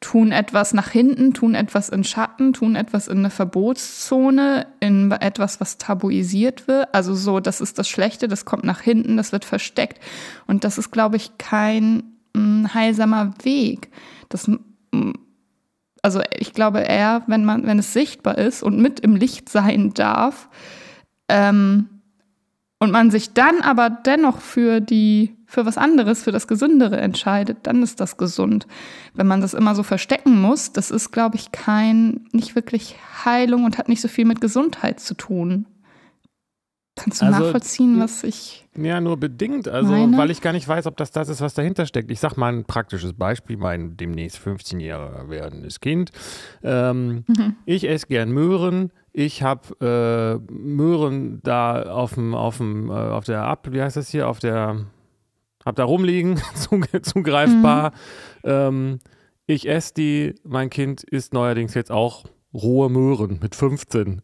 tun 0.00 0.30
etwas 0.30 0.74
nach 0.74 0.90
hinten, 0.90 1.34
tun 1.34 1.54
etwas 1.54 1.88
in 1.88 2.04
Schatten, 2.04 2.52
tun 2.52 2.76
etwas 2.76 3.08
in 3.08 3.18
eine 3.18 3.30
Verbotszone, 3.30 4.66
in 4.80 5.10
etwas, 5.10 5.60
was 5.60 5.78
tabuisiert 5.78 6.68
wird. 6.68 6.94
Also 6.94 7.14
so, 7.14 7.40
das 7.40 7.60
ist 7.60 7.78
das 7.78 7.88
Schlechte, 7.88 8.28
das 8.28 8.44
kommt 8.44 8.64
nach 8.64 8.80
hinten, 8.80 9.16
das 9.16 9.32
wird 9.32 9.44
versteckt. 9.44 10.00
Und 10.46 10.64
das 10.64 10.78
ist, 10.78 10.92
glaube 10.92 11.16
ich, 11.16 11.36
kein 11.38 12.04
mh, 12.34 12.40
mm, 12.40 12.74
heilsamer 12.74 13.34
Weg. 13.42 13.90
Das, 14.28 14.46
mh, 14.46 15.14
also 16.02 16.20
ich 16.36 16.54
glaube 16.54 16.80
eher, 16.80 17.22
wenn 17.26 17.44
man, 17.44 17.66
wenn 17.66 17.80
es 17.80 17.92
sichtbar 17.92 18.38
ist 18.38 18.62
und 18.62 18.80
mit 18.80 19.00
im 19.00 19.16
Licht 19.16 19.48
sein 19.48 19.94
darf, 19.94 20.48
ähm, 21.28 21.88
und 22.78 22.92
man 22.92 23.10
sich 23.10 23.34
dann 23.34 23.60
aber 23.60 23.90
dennoch 23.90 24.40
für 24.40 24.80
die 24.80 25.36
für 25.50 25.64
was 25.64 25.78
anderes, 25.78 26.22
für 26.22 26.30
das 26.30 26.46
Gesündere 26.46 26.98
entscheidet, 26.98 27.58
dann 27.62 27.82
ist 27.82 28.00
das 28.00 28.18
gesund. 28.18 28.66
Wenn 29.14 29.26
man 29.26 29.40
das 29.40 29.54
immer 29.54 29.74
so 29.74 29.82
verstecken 29.82 30.42
muss, 30.42 30.72
das 30.72 30.90
ist, 30.90 31.10
glaube 31.10 31.36
ich, 31.36 31.52
kein, 31.52 32.26
nicht 32.32 32.54
wirklich 32.54 32.96
Heilung 33.24 33.64
und 33.64 33.78
hat 33.78 33.88
nicht 33.88 34.02
so 34.02 34.08
viel 34.08 34.26
mit 34.26 34.42
Gesundheit 34.42 35.00
zu 35.00 35.14
tun. 35.14 35.64
Kannst 36.96 37.22
du 37.22 37.26
also, 37.26 37.40
nachvollziehen, 37.40 37.98
was 37.98 38.24
ich. 38.24 38.66
Ja, 38.76 39.00
nur 39.00 39.16
bedingt. 39.16 39.68
Also, 39.68 39.92
meine? 39.92 40.18
weil 40.18 40.30
ich 40.30 40.42
gar 40.42 40.52
nicht 40.52 40.68
weiß, 40.68 40.86
ob 40.86 40.98
das 40.98 41.12
das 41.12 41.30
ist, 41.30 41.40
was 41.40 41.54
dahinter 41.54 41.86
steckt. 41.86 42.10
Ich 42.10 42.20
sag 42.20 42.36
mal 42.36 42.52
ein 42.52 42.64
praktisches 42.64 43.14
Beispiel: 43.14 43.56
mein 43.56 43.96
demnächst 43.96 44.36
15 44.38 44.80
Jahre 44.80 45.30
werdendes 45.30 45.80
Kind. 45.80 46.10
Ähm, 46.62 47.24
mhm. 47.26 47.56
Ich 47.64 47.88
esse 47.88 48.06
gern 48.06 48.30
Möhren. 48.32 48.90
Ich 49.12 49.42
habe 49.42 50.42
äh, 50.50 50.52
Möhren 50.52 51.40
da 51.42 51.82
auf 51.84 52.14
dem, 52.14 52.34
auf 52.34 52.58
dem, 52.58 52.90
äh, 52.90 52.92
auf 52.92 53.24
der 53.24 53.44
Ab, 53.44 53.68
wie 53.70 53.80
heißt 53.80 53.96
das 53.96 54.10
hier, 54.10 54.28
auf 54.28 54.40
der, 54.40 54.84
hab 55.68 55.76
da 55.76 55.84
rumliegen, 55.84 56.40
zugreifbar. 57.02 57.92
Mhm. 58.42 58.50
Ähm, 58.50 58.98
ich 59.46 59.68
esse 59.68 59.94
die, 59.94 60.34
mein 60.44 60.70
Kind 60.70 61.04
isst 61.04 61.32
neuerdings 61.32 61.74
jetzt 61.74 61.90
auch 61.90 62.24
rohe 62.54 62.88
Möhren 62.88 63.38
mit 63.42 63.54
15. 63.54 64.22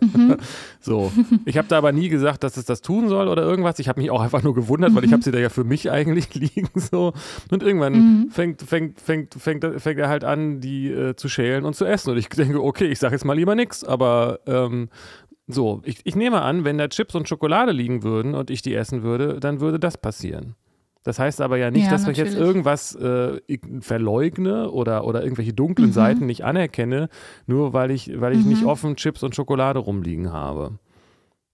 mhm. 0.00 0.36
So. 0.80 1.12
Ich 1.44 1.58
habe 1.58 1.68
da 1.68 1.78
aber 1.78 1.92
nie 1.92 2.08
gesagt, 2.08 2.42
dass 2.42 2.56
es 2.56 2.64
das 2.64 2.80
tun 2.80 3.08
soll 3.08 3.28
oder 3.28 3.42
irgendwas. 3.42 3.78
Ich 3.78 3.88
habe 3.88 4.00
mich 4.00 4.10
auch 4.10 4.20
einfach 4.20 4.42
nur 4.42 4.54
gewundert, 4.54 4.90
mhm. 4.90 4.96
weil 4.96 5.04
ich 5.04 5.12
habe 5.12 5.22
sie 5.22 5.30
da 5.30 5.38
ja 5.38 5.50
für 5.50 5.64
mich 5.64 5.90
eigentlich 5.90 6.34
liegen 6.34 6.68
so. 6.74 7.12
Und 7.50 7.62
irgendwann 7.62 7.92
mhm. 7.92 8.30
fängt, 8.30 8.62
fängt, 8.62 9.00
fängt, 9.00 9.34
fängt, 9.34 9.64
fängt 9.76 10.00
er 10.00 10.08
halt 10.08 10.24
an, 10.24 10.60
die 10.60 10.90
äh, 10.90 11.14
zu 11.14 11.28
schälen 11.28 11.64
und 11.64 11.76
zu 11.76 11.84
essen. 11.84 12.10
Und 12.10 12.16
ich 12.16 12.28
denke, 12.28 12.62
okay, 12.62 12.86
ich 12.86 12.98
sage 12.98 13.14
jetzt 13.14 13.24
mal 13.24 13.36
lieber 13.36 13.54
nichts, 13.54 13.84
aber 13.84 14.40
ähm, 14.46 14.88
so, 15.46 15.82
ich, 15.84 16.00
ich 16.04 16.16
nehme 16.16 16.42
an, 16.42 16.64
wenn 16.64 16.78
da 16.78 16.88
Chips 16.88 17.14
und 17.14 17.28
Schokolade 17.28 17.72
liegen 17.72 18.02
würden 18.02 18.34
und 18.34 18.50
ich 18.50 18.62
die 18.62 18.74
essen 18.74 19.02
würde, 19.02 19.40
dann 19.40 19.60
würde 19.60 19.78
das 19.80 19.98
passieren. 19.98 20.54
Das 21.04 21.18
heißt 21.18 21.40
aber 21.40 21.56
ja 21.56 21.70
nicht, 21.70 21.86
ja, 21.86 21.90
dass 21.90 22.06
natürlich. 22.06 22.30
ich 22.30 22.34
jetzt 22.34 22.40
irgendwas 22.40 22.94
äh, 22.94 23.40
verleugne 23.80 24.70
oder, 24.70 25.04
oder 25.04 25.22
irgendwelche 25.22 25.52
dunklen 25.52 25.88
mhm. 25.88 25.94
Seiten 25.94 26.26
nicht 26.26 26.44
anerkenne, 26.44 27.08
nur 27.46 27.72
weil 27.72 27.90
ich, 27.90 28.20
weil 28.20 28.34
ich 28.34 28.44
mhm. 28.44 28.50
nicht 28.50 28.64
offen 28.64 28.94
Chips 28.96 29.22
und 29.24 29.34
Schokolade 29.34 29.80
rumliegen 29.80 30.32
habe. 30.32 30.78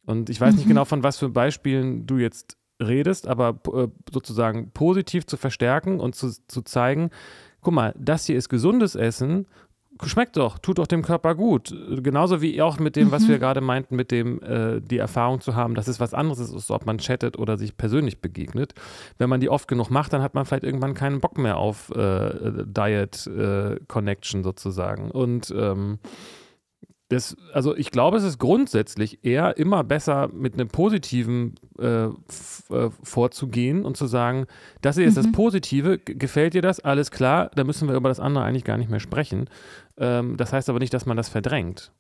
Und 0.05 0.29
ich 0.29 0.41
weiß 0.41 0.53
mhm. 0.53 0.59
nicht 0.59 0.69
genau, 0.69 0.85
von 0.85 1.03
was 1.03 1.19
für 1.19 1.31
Beispielen 1.31 2.07
du 2.07 2.19
jetzt 2.19 2.59
redest, 2.81 3.27
aber 3.27 3.59
äh, 3.73 3.89
sozusagen 4.13 4.71
positiv 4.73 5.27
zu 5.27 5.37
verstärken 5.37 5.99
und 5.99 6.15
zu, 6.15 6.31
zu 6.47 6.63
zeigen, 6.63 7.11
guck 7.63 7.75
mal, 7.75 7.95
das 7.99 8.27
hier 8.27 8.37
ist 8.37 8.49
gesundes 8.49 8.95
Essen 8.95 9.47
schmeckt 10.05 10.37
doch, 10.37 10.59
tut 10.59 10.79
doch 10.79 10.87
dem 10.87 11.03
Körper 11.03 11.35
gut. 11.35 11.75
Genauso 12.03 12.41
wie 12.43 12.61
auch 12.63 12.79
mit 12.79 12.97
dem, 12.97 13.11
was 13.11 13.25
mhm. 13.25 13.29
wir 13.29 13.39
gerade 13.39 13.61
meinten, 13.61 13.97
mit 13.97 14.11
dem, 14.11 14.43
äh, 14.43 14.81
die 14.81 14.99
Erfahrung 14.99 15.41
zu 15.41 15.55
haben, 15.55 15.75
dass 15.75 15.89
es 15.89 16.01
was 16.01 16.15
anderes 16.15 16.41
ist, 16.41 16.71
ob 16.71 16.87
man 16.87 16.99
chattet 16.99 17.39
oder 17.39 17.57
sich 17.57 17.77
persönlich 17.77 18.21
begegnet. 18.21 18.75
Wenn 19.19 19.29
man 19.29 19.41
die 19.41 19.49
oft 19.49 19.69
genug 19.69 19.91
macht, 19.91 20.13
dann 20.13 20.23
hat 20.23 20.35
man 20.35 20.45
vielleicht 20.45 20.65
irgendwann 20.65 20.95
keinen 20.95 21.21
Bock 21.21 21.39
mehr 21.39 21.57
auf 21.57 21.91
äh, 21.91 22.65
Diet 22.65 23.27
äh, 23.27 23.77
Connection 23.87 24.43
sozusagen. 24.43 25.11
Und 25.11 25.53
ähm, 25.57 25.99
das, 27.09 27.37
also 27.55 27.75
ich 27.75 27.91
glaube, 27.91 28.19
es 28.19 28.23
ist 28.23 28.39
grundsätzlich 28.39 29.25
eher 29.25 29.57
immer 29.57 29.83
besser, 29.83 30.29
mit 30.31 30.55
einem 30.55 30.69
Positiven 30.69 31.55
äh, 31.79 32.05
äh, 32.05 32.11
vorzugehen 33.03 33.85
und 33.87 33.97
zu 33.97 34.07
sagen, 34.07 34.47
das 34.83 34.97
hier 34.97 35.07
ist 35.07 35.17
mhm. 35.17 35.23
das 35.23 35.33
Positive, 35.33 35.99
gefällt 35.99 36.53
dir 36.53 36.61
das? 36.61 36.81
Alles 36.81 37.11
klar, 37.11 37.51
da 37.55 37.65
müssen 37.65 37.89
wir 37.89 37.97
über 37.97 38.11
das 38.11 38.21
andere 38.21 38.45
eigentlich 38.45 38.65
gar 38.65 38.77
nicht 38.77 38.91
mehr 38.91 39.01
sprechen. 39.01 39.49
Ähm, 39.99 40.37
das 40.37 40.53
heißt 40.53 40.69
aber 40.69 40.79
nicht, 40.79 40.95
dass 40.95 41.07
man 41.07 41.17
das 41.17 41.29
verdrängt. 41.29 41.93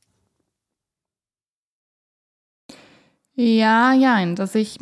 Ja, 3.34 3.92
ja, 3.92 4.24
dass 4.34 4.54
ich 4.54 4.78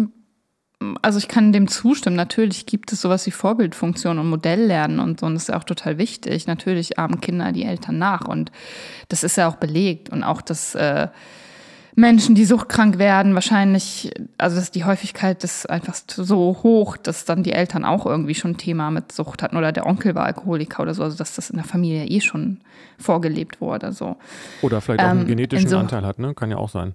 also 1.03 1.19
ich 1.19 1.29
kann 1.29 1.53
dem 1.53 1.69
zustimmen. 1.69 2.17
Natürlich 2.17 2.67
gibt 2.67 2.93
es 2.93 3.01
sowas 3.01 3.27
wie 3.27 3.31
Vorbildfunktion 3.31 4.19
und 4.19 4.29
Modelllernen 4.29 5.01
und 5.01 5.21
so. 5.21 5.27
Und 5.27 5.35
das 5.35 5.45
ist 5.45 5.55
auch 5.55 5.65
total 5.65 5.99
wichtig. 5.99 6.47
Natürlich 6.47 6.99
ahmen 6.99 7.21
Kinder 7.21 7.53
die 7.53 7.65
Eltern 7.65 7.99
nach. 7.99 8.29
Und 8.29 8.53
das 9.09 9.25
ist 9.25 9.37
ja 9.37 9.49
auch 9.49 9.57
belegt. 9.57 10.11
Und 10.11 10.23
auch, 10.23 10.43
dass 10.43 10.75
äh, 10.75 11.09
Menschen, 11.99 12.35
die 12.35 12.45
suchtkrank 12.45 12.99
werden, 12.99 13.35
wahrscheinlich, 13.35 14.13
also 14.37 14.57
dass 14.57 14.71
die 14.71 14.85
Häufigkeit 14.85 15.43
ist 15.43 15.69
einfach 15.69 15.95
so 15.95 16.59
hoch, 16.63 16.99
dass 16.99 17.25
dann 17.25 17.43
die 17.43 17.53
Eltern 17.53 17.87
auch 17.87 18.05
irgendwie 18.05 18.35
schon 18.35 18.53
ein 18.53 18.59
Thema 18.59 18.91
mit 18.91 19.13
Sucht 19.13 19.43
hatten 19.43 19.57
oder 19.57 19.73
der 19.73 19.87
Onkel 19.87 20.15
war 20.15 20.27
Alkoholiker 20.27 20.83
oder 20.83 20.93
so. 20.93 21.03
Also 21.03 21.17
dass 21.17 21.37
das 21.37 21.49
in 21.49 21.57
der 21.57 21.65
Familie 21.65 22.05
eh 22.05 22.21
schon 22.21 22.61
vorgelebt 22.99 23.63
wurde. 23.63 23.93
So. 23.93 24.17
Oder 24.61 24.83
vielleicht 24.83 25.01
auch 25.01 25.09
einen 25.09 25.23
ähm, 25.23 25.27
genetischen 25.27 25.71
so, 25.71 25.79
Anteil 25.79 26.05
hat, 26.05 26.19
ne? 26.19 26.35
Kann 26.35 26.51
ja 26.51 26.59
auch 26.59 26.69
sein. 26.69 26.95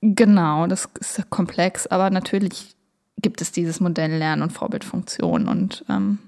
Genau, 0.00 0.66
das 0.66 0.88
ist 0.98 1.28
komplex, 1.28 1.86
aber 1.86 2.08
natürlich 2.08 2.76
gibt 3.20 3.42
es 3.42 3.52
dieses 3.52 3.78
Modell 3.78 4.16
Lernen 4.16 4.40
und 4.42 4.52
Vorbildfunktion 4.52 5.48
und 5.48 5.84
ähm, 5.90 6.18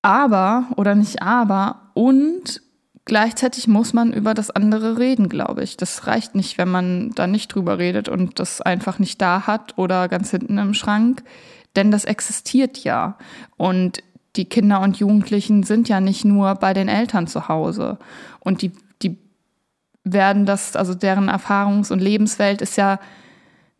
aber 0.00 0.68
oder 0.76 0.94
nicht 0.94 1.20
aber 1.20 1.90
und 1.92 2.62
gleichzeitig 3.04 3.68
muss 3.68 3.92
man 3.92 4.12
über 4.12 4.34
das 4.34 4.50
andere 4.50 4.98
reden, 4.98 5.28
glaube 5.28 5.62
ich. 5.62 5.76
Das 5.76 6.06
reicht 6.06 6.34
nicht, 6.34 6.58
wenn 6.58 6.68
man 6.68 7.10
da 7.10 7.26
nicht 7.26 7.54
drüber 7.54 7.78
redet 7.78 8.08
und 8.08 8.38
das 8.38 8.60
einfach 8.60 8.98
nicht 8.98 9.20
da 9.20 9.46
hat 9.46 9.76
oder 9.78 10.08
ganz 10.08 10.30
hinten 10.30 10.58
im 10.58 10.74
Schrank, 10.74 11.22
denn 11.76 11.90
das 11.90 12.04
existiert 12.04 12.78
ja 12.78 13.16
und 13.56 14.02
die 14.36 14.46
Kinder 14.46 14.80
und 14.80 14.96
Jugendlichen 14.96 15.62
sind 15.62 15.88
ja 15.88 16.00
nicht 16.00 16.24
nur 16.24 16.54
bei 16.54 16.72
den 16.72 16.88
Eltern 16.88 17.26
zu 17.26 17.48
Hause 17.48 17.98
und 18.40 18.62
die 18.62 18.72
die 19.02 19.18
werden 20.04 20.46
das 20.46 20.76
also 20.76 20.94
deren 20.94 21.28
Erfahrungs- 21.28 21.92
und 21.92 22.00
Lebenswelt 22.00 22.62
ist 22.62 22.76
ja 22.76 22.98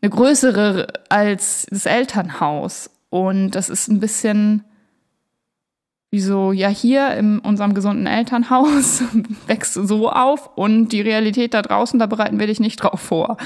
eine 0.02 0.10
größere 0.10 0.88
als 1.08 1.66
das 1.70 1.86
Elternhaus. 1.86 2.90
Und 3.08 3.52
das 3.52 3.68
ist 3.68 3.88
ein 3.88 4.00
bisschen 4.00 4.64
wie 6.12 6.20
so, 6.20 6.52
ja, 6.52 6.68
hier 6.68 7.16
in 7.16 7.38
unserem 7.38 7.72
gesunden 7.72 8.06
Elternhaus 8.06 9.02
wächst 9.46 9.76
du 9.76 9.86
so 9.86 10.10
auf 10.10 10.50
und 10.56 10.90
die 10.90 11.00
Realität 11.00 11.54
da 11.54 11.62
draußen, 11.62 11.98
da 11.98 12.04
bereiten 12.04 12.38
wir 12.38 12.46
dich 12.46 12.60
nicht 12.60 12.76
drauf 12.76 13.00
vor. 13.00 13.38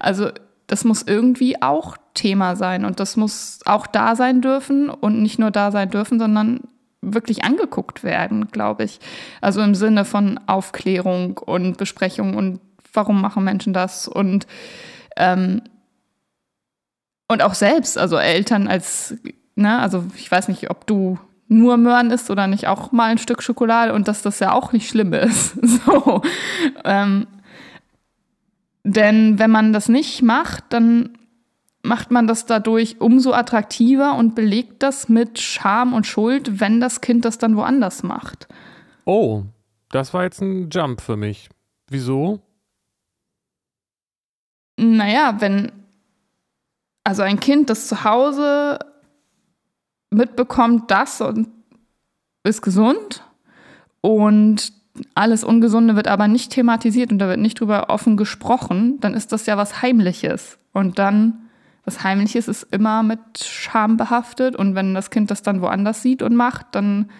Also 0.00 0.30
das 0.66 0.84
muss 0.84 1.02
irgendwie 1.02 1.60
auch 1.60 1.98
Thema 2.14 2.56
sein 2.56 2.86
und 2.86 2.98
das 2.98 3.18
muss 3.18 3.60
auch 3.66 3.86
da 3.86 4.16
sein 4.16 4.40
dürfen 4.40 4.88
und 4.88 5.20
nicht 5.22 5.38
nur 5.38 5.50
da 5.50 5.70
sein 5.70 5.90
dürfen, 5.90 6.18
sondern 6.18 6.60
wirklich 7.02 7.44
angeguckt 7.44 8.02
werden, 8.02 8.48
glaube 8.48 8.84
ich. 8.84 9.00
Also 9.42 9.60
im 9.60 9.74
Sinne 9.74 10.06
von 10.06 10.40
Aufklärung 10.46 11.36
und 11.36 11.76
Besprechung 11.76 12.36
und 12.36 12.58
warum 12.94 13.20
machen 13.20 13.44
Menschen 13.44 13.74
das 13.74 14.08
und 14.08 14.46
ähm, 15.18 15.60
und 17.28 17.42
auch 17.42 17.54
selbst, 17.54 17.98
also 17.98 18.16
Eltern 18.16 18.66
als, 18.66 19.14
ne, 19.56 19.78
also 19.78 20.06
ich 20.16 20.30
weiß 20.30 20.48
nicht, 20.48 20.70
ob 20.70 20.86
du 20.86 21.18
nur 21.48 21.76
Möhren 21.76 22.10
isst 22.10 22.30
oder 22.30 22.46
nicht 22.46 22.66
auch 22.66 22.92
mal 22.92 23.10
ein 23.10 23.18
Stück 23.18 23.42
Schokolade 23.42 23.92
und 23.92 24.08
dass 24.08 24.22
das 24.22 24.40
ja 24.40 24.52
auch 24.52 24.72
nicht 24.72 24.88
schlimm 24.88 25.12
ist. 25.12 25.56
So. 25.84 26.22
Ähm, 26.84 27.26
denn 28.84 29.38
wenn 29.38 29.50
man 29.50 29.72
das 29.72 29.88
nicht 29.88 30.22
macht, 30.22 30.64
dann 30.70 31.18
macht 31.82 32.10
man 32.10 32.26
das 32.26 32.46
dadurch 32.46 33.00
umso 33.00 33.32
attraktiver 33.32 34.16
und 34.16 34.34
belegt 34.34 34.82
das 34.82 35.08
mit 35.08 35.38
Scham 35.38 35.92
und 35.92 36.06
Schuld, 36.06 36.60
wenn 36.60 36.80
das 36.80 37.00
Kind 37.00 37.24
das 37.24 37.38
dann 37.38 37.56
woanders 37.56 38.02
macht. 38.02 38.48
Oh, 39.04 39.42
das 39.90 40.14
war 40.14 40.24
jetzt 40.24 40.40
ein 40.40 40.70
Jump 40.70 41.00
für 41.00 41.16
mich. 41.16 41.48
Wieso? 41.88 42.40
Naja, 44.76 45.36
wenn 45.40 45.70
also 47.04 47.22
ein 47.22 47.38
Kind, 47.38 47.68
das 47.68 47.86
zu 47.86 48.04
Hause 48.04 48.78
mitbekommt, 50.14 50.90
das 50.90 51.20
und 51.20 51.48
ist 52.42 52.62
gesund 52.62 53.22
und 54.00 54.72
alles 55.14 55.42
Ungesunde 55.44 55.96
wird 55.96 56.08
aber 56.08 56.28
nicht 56.28 56.52
thematisiert 56.52 57.10
und 57.10 57.18
da 57.18 57.28
wird 57.28 57.40
nicht 57.40 57.60
drüber 57.60 57.90
offen 57.90 58.16
gesprochen, 58.16 58.98
dann 59.00 59.14
ist 59.14 59.32
das 59.32 59.46
ja 59.46 59.56
was 59.56 59.82
Heimliches. 59.82 60.58
Und 60.72 60.98
dann, 60.98 61.48
was 61.84 62.04
Heimliches 62.04 62.48
ist 62.48 62.62
immer 62.70 63.02
mit 63.02 63.20
Scham 63.42 63.96
behaftet 63.96 64.56
und 64.56 64.74
wenn 64.74 64.94
das 64.94 65.10
Kind 65.10 65.30
das 65.30 65.42
dann 65.42 65.60
woanders 65.60 66.02
sieht 66.02 66.22
und 66.22 66.36
macht, 66.36 66.66
dann 66.72 67.10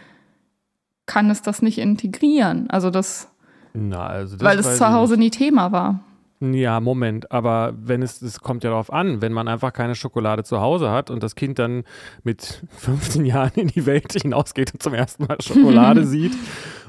kann 1.06 1.30
es 1.30 1.42
das 1.42 1.62
nicht 1.62 1.78
integrieren. 1.78 2.70
Also 2.70 2.90
das, 2.90 3.28
Na, 3.72 4.06
also 4.06 4.36
das 4.36 4.44
weil 4.44 4.58
es 4.58 4.78
zu 4.78 4.92
Hause 4.92 5.16
nie 5.16 5.30
Thema 5.30 5.72
war. 5.72 6.00
Ja, 6.52 6.80
Moment, 6.80 7.30
aber 7.30 7.74
wenn 7.76 8.02
es, 8.02 8.20
es 8.20 8.40
kommt 8.40 8.64
ja 8.64 8.70
darauf 8.70 8.92
an, 8.92 9.22
wenn 9.22 9.32
man 9.32 9.48
einfach 9.48 9.72
keine 9.72 9.94
Schokolade 9.94 10.44
zu 10.44 10.60
Hause 10.60 10.90
hat 10.90 11.10
und 11.10 11.22
das 11.22 11.34
Kind 11.34 11.58
dann 11.58 11.84
mit 12.22 12.64
15 12.76 13.24
Jahren 13.24 13.52
in 13.54 13.68
die 13.68 13.86
Welt 13.86 14.12
hinausgeht 14.12 14.72
und 14.74 14.82
zum 14.82 14.94
ersten 14.94 15.26
Mal 15.26 15.40
Schokolade 15.40 16.04
sieht 16.06 16.32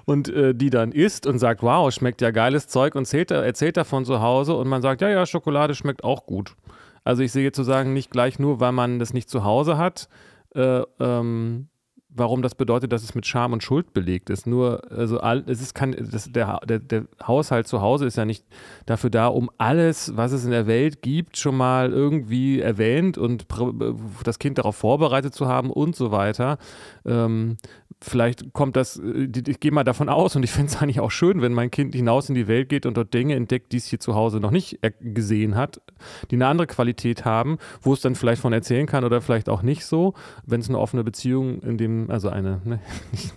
und 0.05 0.29
äh, 0.29 0.53
die 0.53 0.69
dann 0.69 0.91
isst 0.91 1.27
und 1.27 1.39
sagt, 1.39 1.61
wow, 1.63 1.91
schmeckt 1.91 2.21
ja 2.21 2.31
geiles 2.31 2.67
Zeug 2.67 2.95
und 2.95 3.03
erzählt, 3.03 3.31
erzählt 3.31 3.77
davon 3.77 4.05
zu 4.05 4.21
Hause 4.21 4.55
und 4.55 4.67
man 4.67 4.81
sagt, 4.81 5.01
ja, 5.01 5.09
ja, 5.09 5.25
Schokolade 5.25 5.75
schmeckt 5.75 6.03
auch 6.03 6.25
gut. 6.25 6.55
Also 7.03 7.21
ich 7.21 7.31
sehe 7.31 7.51
zu 7.51 7.63
sagen, 7.63 7.93
nicht 7.93 8.09
gleich 8.11 8.39
nur, 8.39 8.59
weil 8.59 8.71
man 8.71 8.99
das 8.99 9.13
nicht 9.13 9.29
zu 9.29 9.43
Hause 9.43 9.77
hat, 9.77 10.09
äh, 10.55 10.81
ähm, 10.99 11.67
warum 12.15 12.41
das 12.41 12.55
bedeutet, 12.55 12.91
dass 12.91 13.03
es 13.03 13.13
mit 13.13 13.25
Scham 13.25 13.53
und 13.53 13.61
Schuld 13.61 13.93
belegt 13.93 14.29
ist. 14.29 14.47
Nur, 14.47 14.81
also 14.91 15.19
es 15.19 15.61
ist 15.61 15.75
kein, 15.75 15.95
das, 16.11 16.31
der, 16.31 16.59
der, 16.65 16.79
der 16.79 17.05
Haushalt 17.25 17.67
zu 17.67 17.81
Hause 17.81 18.05
ist 18.05 18.15
ja 18.17 18.25
nicht 18.25 18.45
dafür 18.85 19.09
da, 19.09 19.27
um 19.27 19.51
alles, 19.57 20.15
was 20.15 20.31
es 20.31 20.45
in 20.45 20.51
der 20.51 20.67
Welt 20.67 21.01
gibt, 21.01 21.37
schon 21.37 21.57
mal 21.57 21.91
irgendwie 21.91 22.61
erwähnt 22.61 23.17
und 23.17 23.45
das 24.23 24.39
Kind 24.39 24.57
darauf 24.57 24.75
vorbereitet 24.75 25.33
zu 25.33 25.47
haben 25.47 25.69
und 25.69 25.95
so 25.95 26.11
weiter. 26.11 26.57
Ähm, 27.05 27.57
vielleicht 28.01 28.53
kommt 28.53 28.75
das, 28.75 28.97
äh, 28.97 29.29
ich 29.47 29.59
gehe 29.59 29.71
mal 29.71 29.83
davon 29.83 30.09
aus 30.09 30.35
und 30.35 30.43
ich 30.43 30.51
finde 30.51 30.71
es 30.71 30.77
eigentlich 30.81 30.99
auch 30.99 31.11
schön, 31.11 31.41
wenn 31.41 31.53
mein 31.53 31.71
Kind 31.71 31.95
hinaus 31.95 32.29
in 32.29 32.35
die 32.35 32.47
Welt 32.47 32.69
geht 32.69 32.85
und 32.85 32.97
dort 32.97 33.13
Dinge 33.13 33.35
entdeckt, 33.35 33.71
die 33.71 33.77
es 33.77 33.87
hier 33.87 33.99
zu 33.99 34.15
Hause 34.15 34.39
noch 34.39 34.51
nicht 34.51 34.79
gesehen 35.01 35.55
hat, 35.55 35.81
die 36.31 36.35
eine 36.35 36.47
andere 36.47 36.67
Qualität 36.67 37.25
haben, 37.25 37.57
wo 37.81 37.93
es 37.93 38.01
dann 38.01 38.15
vielleicht 38.15 38.41
von 38.41 38.53
erzählen 38.53 38.85
kann 38.85 39.03
oder 39.03 39.21
vielleicht 39.21 39.49
auch 39.49 39.61
nicht 39.61 39.85
so, 39.85 40.13
wenn 40.45 40.61
es 40.61 40.69
eine 40.69 40.79
offene 40.79 41.03
Beziehung 41.03 41.61
in 41.61 41.77
dem, 41.77 42.09
also 42.09 42.29
eine, 42.29 42.61
ne, 42.65 42.79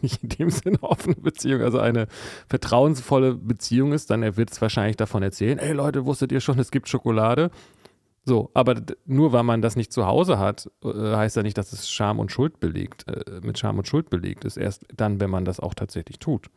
nicht 0.02 0.22
in 0.22 0.28
dem 0.31 0.50
Sinne 0.50 0.78
offene 0.83 1.16
Beziehung, 1.16 1.62
also 1.62 1.78
eine 1.78 2.07
vertrauensvolle 2.48 3.35
Beziehung 3.35 3.92
ist, 3.92 4.11
dann 4.11 4.37
wird 4.37 4.50
es 4.50 4.61
wahrscheinlich 4.61 4.96
davon 4.96 5.22
erzählen, 5.22 5.59
ey 5.59 5.72
Leute, 5.72 6.07
wusstet 6.07 6.33
ihr 6.33 6.40
schon, 6.40 6.59
es 6.59 6.70
gibt 6.70 6.88
Schokolade? 6.88 7.50
So, 8.29 8.51
aber 8.53 8.75
nur 9.07 9.33
weil 9.33 9.43
man 9.43 9.62
das 9.62 9.75
nicht 9.75 9.91
zu 9.91 10.07
Hause 10.07 10.38
hat, 10.38 10.71
äh, 10.85 11.17
heißt 11.17 11.35
ja 11.37 11.43
nicht, 11.43 11.57
dass 11.57 11.73
es 11.73 11.91
Scham 11.91 12.19
und 12.19 12.31
Schuld 12.31 12.61
belegt, 12.61 13.07
äh, 13.09 13.41
mit 13.43 13.59
Scham 13.59 13.79
und 13.79 13.88
Schuld 13.88 14.11
belegt 14.11 14.45
ist. 14.45 14.59
Erst 14.59 14.85
dann, 14.95 15.19
wenn 15.19 15.31
man 15.31 15.47
das 15.47 15.61
auch 15.61 15.73
tatsächlich 15.73 16.19
tut. 16.19 16.51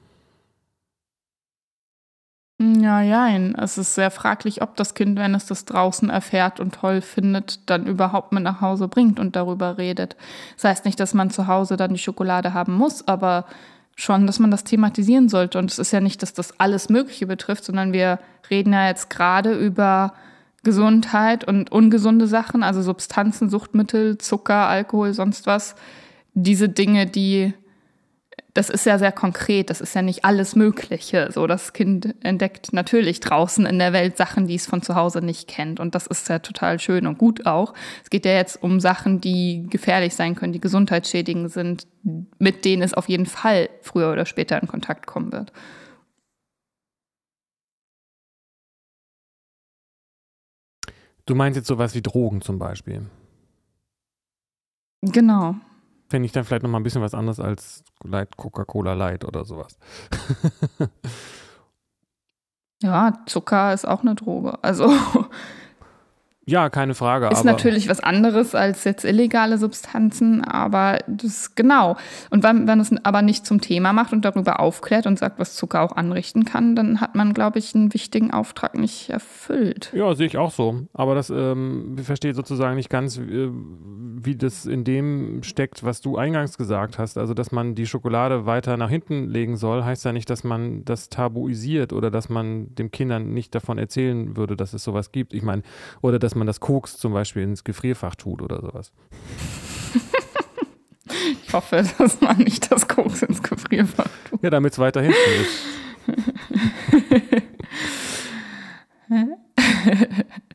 Ja, 2.60 3.02
ja, 3.02 3.30
es 3.64 3.78
ist 3.78 3.96
sehr 3.96 4.12
fraglich, 4.12 4.62
ob 4.62 4.76
das 4.76 4.96
Kind, 4.96 5.18
wenn 5.18 5.34
es 5.34 5.46
das 5.46 5.64
draußen 5.64 6.10
erfährt 6.10 6.60
und 6.60 6.76
toll 6.76 7.00
findet, 7.00 7.70
dann 7.70 7.88
überhaupt 7.88 8.34
mit 8.34 8.44
nach 8.44 8.60
Hause 8.60 8.90
bringt 8.90 9.18
und 9.18 9.38
darüber 9.38 9.78
redet. 9.78 10.18
Das 10.56 10.66
heißt 10.66 10.86
nicht, 10.86 11.00
dass 11.00 11.14
man 11.14 11.30
zu 11.30 11.48
Hause 11.48 11.78
dann 11.78 11.94
die 11.94 12.00
Schokolade 12.00 12.54
haben 12.54 12.74
muss, 12.74 13.08
aber 13.08 13.46
schon, 13.96 14.28
dass 14.28 14.40
man 14.40 14.52
das 14.52 14.66
thematisieren 14.66 15.30
sollte. 15.30 15.58
Und 15.58 15.72
es 15.72 15.80
ist 15.80 15.94
ja 15.94 16.02
nicht, 16.02 16.22
dass 16.22 16.34
das 16.34 16.60
alles 16.60 16.90
Mögliche 16.90 17.28
betrifft, 17.28 17.64
sondern 17.64 17.94
wir 17.94 18.20
reden 18.50 18.74
ja 18.74 18.88
jetzt 18.88 19.10
gerade 19.10 19.54
über 19.54 20.14
Gesundheit 20.63 21.43
und 21.43 21.71
ungesunde 21.71 22.28
Sachen, 22.28 22.62
also 22.62 22.82
Substanzen, 22.82 23.50
Suchtmittel, 23.50 24.17
Zucker, 24.17 24.67
Alkohol, 24.67 25.13
sonst 25.13 25.47
was. 25.47 25.76
Diese 26.34 26.69
Dinge, 26.69 27.08
die, 27.08 27.54
das 28.54 28.69
ist 28.69 28.86
ja 28.86 29.00
sehr 29.00 29.12
konkret, 29.12 29.71
das 29.71 29.82
ist 29.82 29.95
ja 29.95 30.04
nicht 30.04 30.24
alles 30.24 30.56
Mögliche. 30.56 31.30
So, 31.32 31.47
das 31.47 31.74
Kind 31.74 32.13
entdeckt 32.21 32.74
natürlich 32.74 33.21
draußen 33.21 33.65
in 33.65 33.80
der 33.80 33.91
Welt 33.91 34.17
Sachen, 34.17 34.45
die 34.45 34.56
es 34.56 34.67
von 34.67 34.84
zu 34.84 34.93
Hause 34.93 35.21
nicht 35.21 35.47
kennt. 35.47 35.80
Und 35.80 35.95
das 35.95 36.06
ist 36.06 36.30
ja 36.30 36.38
total 36.38 36.80
schön 36.80 37.08
und 37.08 37.17
gut 37.17 37.47
auch. 37.47 37.74
Es 38.04 38.12
geht 38.12 38.26
ja 38.26 38.34
jetzt 38.34 38.62
um 38.62 38.80
Sachen, 38.80 39.19
die 39.19 39.65
gefährlich 39.67 40.13
sein 40.13 40.36
können, 40.36 40.54
die 40.54 40.62
gesundheitsschädigend 40.62 41.52
sind, 41.52 41.88
mit 42.38 42.65
denen 42.65 42.84
es 42.84 42.93
auf 42.93 43.10
jeden 43.10 43.26
Fall 43.26 43.69
früher 43.82 44.12
oder 44.12 44.28
später 44.28 44.62
in 44.62 44.67
Kontakt 44.67 45.08
kommen 45.08 45.32
wird. 45.32 45.52
Du 51.32 51.36
meinst 51.36 51.56
jetzt 51.56 51.67
sowas 51.67 51.96
wie 51.96 52.02
Drogen 52.02 52.41
zum 52.41 52.60
Beispiel? 52.60 53.06
Genau. 55.02 55.56
Fände 56.10 56.26
ich 56.26 56.34
dann 56.34 56.44
vielleicht 56.44 56.63
nochmal 56.63 56.82
ein 56.82 56.84
bisschen 56.84 57.02
was 57.02 57.13
anderes 57.13 57.39
als 57.39 57.86
Light 58.04 58.36
Coca-Cola 58.36 58.96
Light 58.96 59.24
oder 59.24 59.46
sowas. 59.46 59.80
ja, 62.84 63.13
Zucker 63.28 63.74
ist 63.74 63.88
auch 63.88 64.02
eine 64.02 64.15
Droge. 64.15 64.62
Also 64.62 64.89
ja, 66.52 66.70
keine 66.70 66.94
Frage. 66.96 67.30
Ist 67.30 67.46
natürlich 67.46 67.88
was 67.88 68.02
anderes 68.02 68.54
als 68.56 68.84
jetzt 68.84 69.06
illegale 69.06 69.58
Substanzen, 69.58 70.44
aber 70.44 71.00
das 71.08 71.56
genau. 71.56 71.96
Und 72.30 72.44
wenn 72.44 72.66
man 72.66 72.80
es 72.82 72.94
aber 73.04 73.22
nicht 73.22 73.46
zum 73.46 73.62
Thema 73.62 73.94
macht 73.94 74.12
und 74.12 74.26
darüber 74.26 74.60
aufklärt 74.60 75.08
und 75.08 75.18
sagt, 75.18 75.40
was 75.40 75.56
Zucker 75.56 75.82
auch 75.82 75.96
anrichten 75.96 76.44
kann, 76.44 76.76
dann 76.76 77.00
hat 77.00 77.16
man, 77.16 77.34
glaube 77.34 77.60
ich, 77.60 77.74
einen 77.74 77.94
wichtigen 77.94 78.32
Auftrag 78.32 78.78
nicht 78.78 79.10
erfüllt. 79.10 79.94
Ja, 79.96 80.14
sehe 80.14 80.28
ich 80.28 80.38
auch 80.38 80.52
so. 80.52 80.88
Aber 80.94 81.16
das 81.16 81.30
ähm, 81.30 81.96
verstehe 82.04 82.34
sozusagen 82.34 82.76
nicht 82.76 82.90
ganz, 82.90 83.18
äh, 83.18 83.50
wie 83.50 84.36
das 84.36 84.66
in 84.66 84.84
dem 84.84 85.44
steckt, 85.44 85.86
was 85.86 86.02
du 86.02 86.18
eingangs 86.18 86.58
gesagt 86.58 87.00
hast. 87.00 87.18
Also, 87.18 87.34
dass 87.34 87.54
man 87.54 87.76
die 87.76 87.88
Schokolade 87.88 88.46
weiter 88.46 88.76
nach 88.76 88.90
hinten 88.90 89.30
legen 89.30 89.56
soll, 89.56 89.86
heißt 89.86 90.04
ja 90.04 90.12
nicht, 90.12 90.30
dass 90.30 90.44
man 90.44 90.84
das 90.84 91.08
tabuisiert 91.08 91.94
oder 91.94 92.12
dass 92.12 92.28
man 92.28 92.76
den 92.76 92.92
Kindern 92.92 93.34
nicht 93.34 93.56
davon 93.56 93.78
erzählen 93.78 94.36
würde, 94.36 94.58
dass 94.58 94.74
es 94.74 94.84
sowas 94.84 95.14
gibt. 95.14 95.34
Ich 95.34 95.44
meine, 95.44 95.62
oder 96.02 96.20
dass 96.20 96.36
man 96.36 96.40
man 96.41 96.47
das 96.47 96.60
Koks 96.60 96.97
zum 96.97 97.13
Beispiel 97.13 97.43
ins 97.43 97.63
Gefrierfach 97.63 98.15
tut 98.15 98.41
oder 98.41 98.60
sowas. 98.62 98.91
ich 101.45 101.54
hoffe, 101.54 101.86
dass 101.99 102.19
man 102.19 102.39
nicht 102.39 102.71
das 102.71 102.88
Koks 102.88 103.21
ins 103.21 103.43
Gefrierfach 103.43 104.10
tut. 104.27 104.41
Ja, 104.41 104.49
damit 104.49 104.73
es 104.73 104.80
weiter 104.80 105.04
hinten 105.04 105.17
ist. 105.39 105.62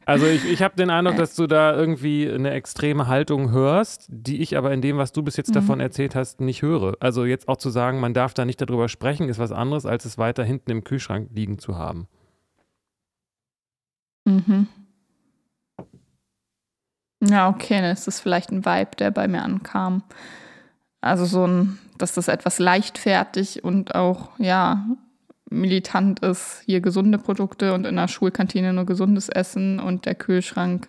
Also 0.06 0.24
ich, 0.26 0.44
ich 0.48 0.62
habe 0.62 0.76
den 0.76 0.88
Eindruck, 0.88 1.16
dass 1.16 1.34
du 1.34 1.48
da 1.48 1.74
irgendwie 1.74 2.30
eine 2.30 2.52
extreme 2.52 3.08
Haltung 3.08 3.50
hörst, 3.50 4.06
die 4.08 4.40
ich 4.40 4.56
aber 4.56 4.72
in 4.72 4.80
dem, 4.80 4.98
was 4.98 5.12
du 5.12 5.24
bis 5.24 5.36
jetzt 5.36 5.50
mhm. 5.50 5.54
davon 5.54 5.80
erzählt 5.80 6.14
hast, 6.14 6.40
nicht 6.40 6.62
höre. 6.62 6.94
Also 7.00 7.24
jetzt 7.24 7.48
auch 7.48 7.56
zu 7.56 7.70
sagen, 7.70 7.98
man 7.98 8.14
darf 8.14 8.32
da 8.32 8.44
nicht 8.44 8.60
darüber 8.60 8.88
sprechen, 8.88 9.28
ist 9.28 9.40
was 9.40 9.50
anderes, 9.50 9.84
als 9.84 10.04
es 10.04 10.16
weiter 10.16 10.44
hinten 10.44 10.70
im 10.70 10.84
Kühlschrank 10.84 11.30
liegen 11.34 11.58
zu 11.58 11.76
haben. 11.76 12.06
Mhm. 14.24 14.68
Ja, 17.20 17.48
okay, 17.48 17.80
dann 17.80 17.92
ist 17.92 18.06
das 18.06 18.20
vielleicht 18.20 18.50
ein 18.50 18.64
Vibe, 18.64 18.96
der 18.98 19.10
bei 19.10 19.26
mir 19.28 19.42
ankam. 19.42 20.02
Also 21.00 21.24
so 21.24 21.46
ein, 21.46 21.78
dass 21.98 22.12
das 22.12 22.28
etwas 22.28 22.58
leichtfertig 22.58 23.64
und 23.64 23.94
auch, 23.94 24.30
ja, 24.38 24.86
militant 25.48 26.20
ist. 26.20 26.62
Hier 26.66 26.80
gesunde 26.80 27.18
Produkte 27.18 27.72
und 27.72 27.86
in 27.86 27.96
der 27.96 28.08
Schulkantine 28.08 28.72
nur 28.72 28.84
gesundes 28.84 29.28
Essen 29.28 29.78
und 29.78 30.04
der 30.04 30.14
Kühlschrank 30.14 30.88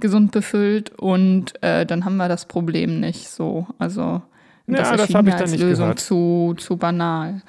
gesund 0.00 0.32
befüllt 0.32 0.98
und 0.98 1.62
äh, 1.62 1.84
dann 1.84 2.06
haben 2.06 2.16
wir 2.16 2.28
das 2.28 2.46
Problem 2.46 3.00
nicht 3.00 3.28
so. 3.28 3.66
Also 3.78 4.22
das, 4.66 4.90
das 4.90 5.14
habe 5.14 5.28
ich 5.28 5.34
dann 5.34 5.50
nicht 5.50 5.60
Lösung 5.60 5.86
gehört. 5.86 6.00
zu, 6.00 6.54
zu 6.56 6.76
banal. 6.76 7.42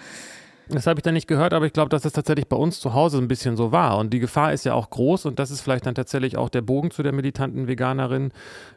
Das 0.76 0.88
habe 0.88 1.00
ich 1.00 1.04
dann 1.04 1.14
nicht 1.14 1.28
gehört, 1.28 1.54
aber 1.54 1.66
ich 1.66 1.74
glaube, 1.74 1.90
dass 1.90 2.06
es 2.06 2.14
tatsächlich 2.14 2.48
bei 2.48 2.56
uns 2.56 2.80
zu 2.80 2.94
Hause 2.94 3.18
ein 3.18 3.28
bisschen 3.28 3.58
so 3.58 3.72
war. 3.72 3.98
Und 3.98 4.12
die 4.12 4.20
Gefahr 4.20 4.54
ist 4.54 4.66
ja 4.66 4.74
auch 4.74 4.90
groß 4.90 5.26
und 5.26 5.40
das 5.40 5.52
ist 5.52 5.62
vielleicht 5.62 5.86
dann 5.86 5.96
tatsächlich 5.96 6.38
auch 6.38 6.50
der 6.50 6.62
Bogen 6.62 6.92
zu 6.92 7.04
der 7.04 7.12
militanten 7.12 7.68
Veganerin, 7.68 8.32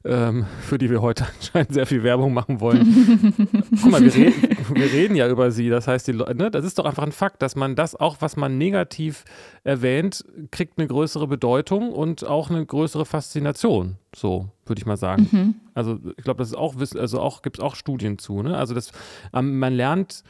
ähm, 0.04 0.46
für 0.60 0.78
die 0.78 0.90
wir 0.90 1.02
heute 1.02 1.26
anscheinend 1.34 1.72
sehr 1.72 1.86
viel 1.86 2.02
Werbung 2.02 2.34
machen 2.34 2.60
wollen. 2.60 3.48
Guck 3.82 3.90
mal, 3.90 4.02
wir 4.02 4.14
reden, 4.14 4.56
wir 4.74 4.92
reden, 4.92 5.16
ja 5.16 5.28
über 5.28 5.50
sie. 5.50 5.68
Das 5.68 5.86
heißt, 5.86 6.08
die 6.08 6.12
ne, 6.12 6.50
das 6.50 6.64
ist 6.64 6.78
doch 6.78 6.84
einfach 6.84 7.04
ein 7.04 7.12
Fakt, 7.12 7.42
dass 7.42 7.56
man 7.56 7.76
das 7.76 7.94
auch, 7.94 8.16
was 8.20 8.36
man 8.36 8.58
negativ 8.58 9.24
erwähnt, 9.62 10.24
kriegt 10.50 10.78
eine 10.78 10.88
größere 10.88 11.26
Bedeutung 11.26 11.92
und 11.92 12.26
auch 12.26 12.50
eine 12.50 12.64
größere 12.64 13.04
Faszination. 13.04 13.96
So, 14.14 14.48
würde 14.66 14.78
ich 14.78 14.86
mal 14.86 14.96
sagen. 14.96 15.28
Mhm. 15.30 15.54
Also 15.74 15.98
ich 16.16 16.24
glaube, 16.24 16.38
das 16.38 16.48
ist 16.48 16.54
auch, 16.56 16.74
also 16.76 17.20
auch, 17.20 17.42
gibt 17.42 17.58
es 17.58 17.64
auch 17.64 17.74
Studien 17.74 18.18
zu. 18.18 18.42
Ne? 18.42 18.56
Also 18.56 18.74
das, 18.74 18.92
ähm, 19.32 19.58
man 19.58 19.74
lernt 19.74 20.22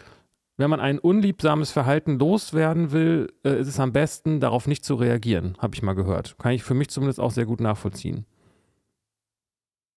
wenn 0.56 0.70
man 0.70 0.80
ein 0.80 0.98
unliebsames 0.98 1.72
Verhalten 1.72 2.18
loswerden 2.18 2.92
will, 2.92 3.32
äh, 3.44 3.58
ist 3.60 3.68
es 3.68 3.80
am 3.80 3.92
besten, 3.92 4.40
darauf 4.40 4.66
nicht 4.66 4.84
zu 4.84 4.94
reagieren, 4.94 5.56
habe 5.58 5.74
ich 5.74 5.82
mal 5.82 5.94
gehört. 5.94 6.36
Kann 6.38 6.52
ich 6.52 6.62
für 6.62 6.74
mich 6.74 6.90
zumindest 6.90 7.20
auch 7.20 7.32
sehr 7.32 7.46
gut 7.46 7.60
nachvollziehen. 7.60 8.24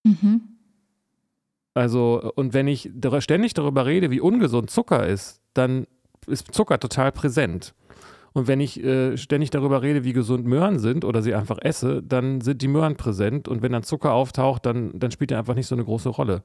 Mhm. 0.04 0.42
Also, 1.74 2.32
und 2.36 2.54
wenn 2.54 2.68
ich 2.68 2.90
ständig 3.20 3.54
darüber 3.54 3.86
rede, 3.86 4.10
wie 4.10 4.20
ungesund 4.20 4.72
Zucker 4.72 5.06
ist, 5.06 5.42
dann 5.54 5.86
ist 6.26 6.54
Zucker 6.54 6.80
total 6.80 7.12
präsent. 7.12 7.76
Und 8.38 8.48
wenn 8.48 8.60
ich 8.60 8.84
äh, 8.84 9.18
ständig 9.18 9.50
darüber 9.50 9.82
rede, 9.82 10.04
wie 10.04 10.14
gesund 10.14 10.46
Möhren 10.46 10.78
sind 10.78 11.06
oder 11.06 11.24
sie 11.24 11.34
einfach 11.34 11.58
esse, 11.60 12.04
dann 12.04 12.40
sind 12.40 12.62
die 12.62 12.68
Möhren 12.68 12.96
präsent. 12.96 13.48
Und 13.48 13.64
wenn 13.64 13.72
dann 13.72 13.82
Zucker 13.82 14.14
auftaucht, 14.14 14.64
dann, 14.64 14.92
dann 14.94 15.10
spielt 15.10 15.32
er 15.32 15.40
einfach 15.40 15.56
nicht 15.56 15.66
so 15.66 15.74
eine 15.74 15.84
große 15.84 16.10
Rolle. 16.10 16.44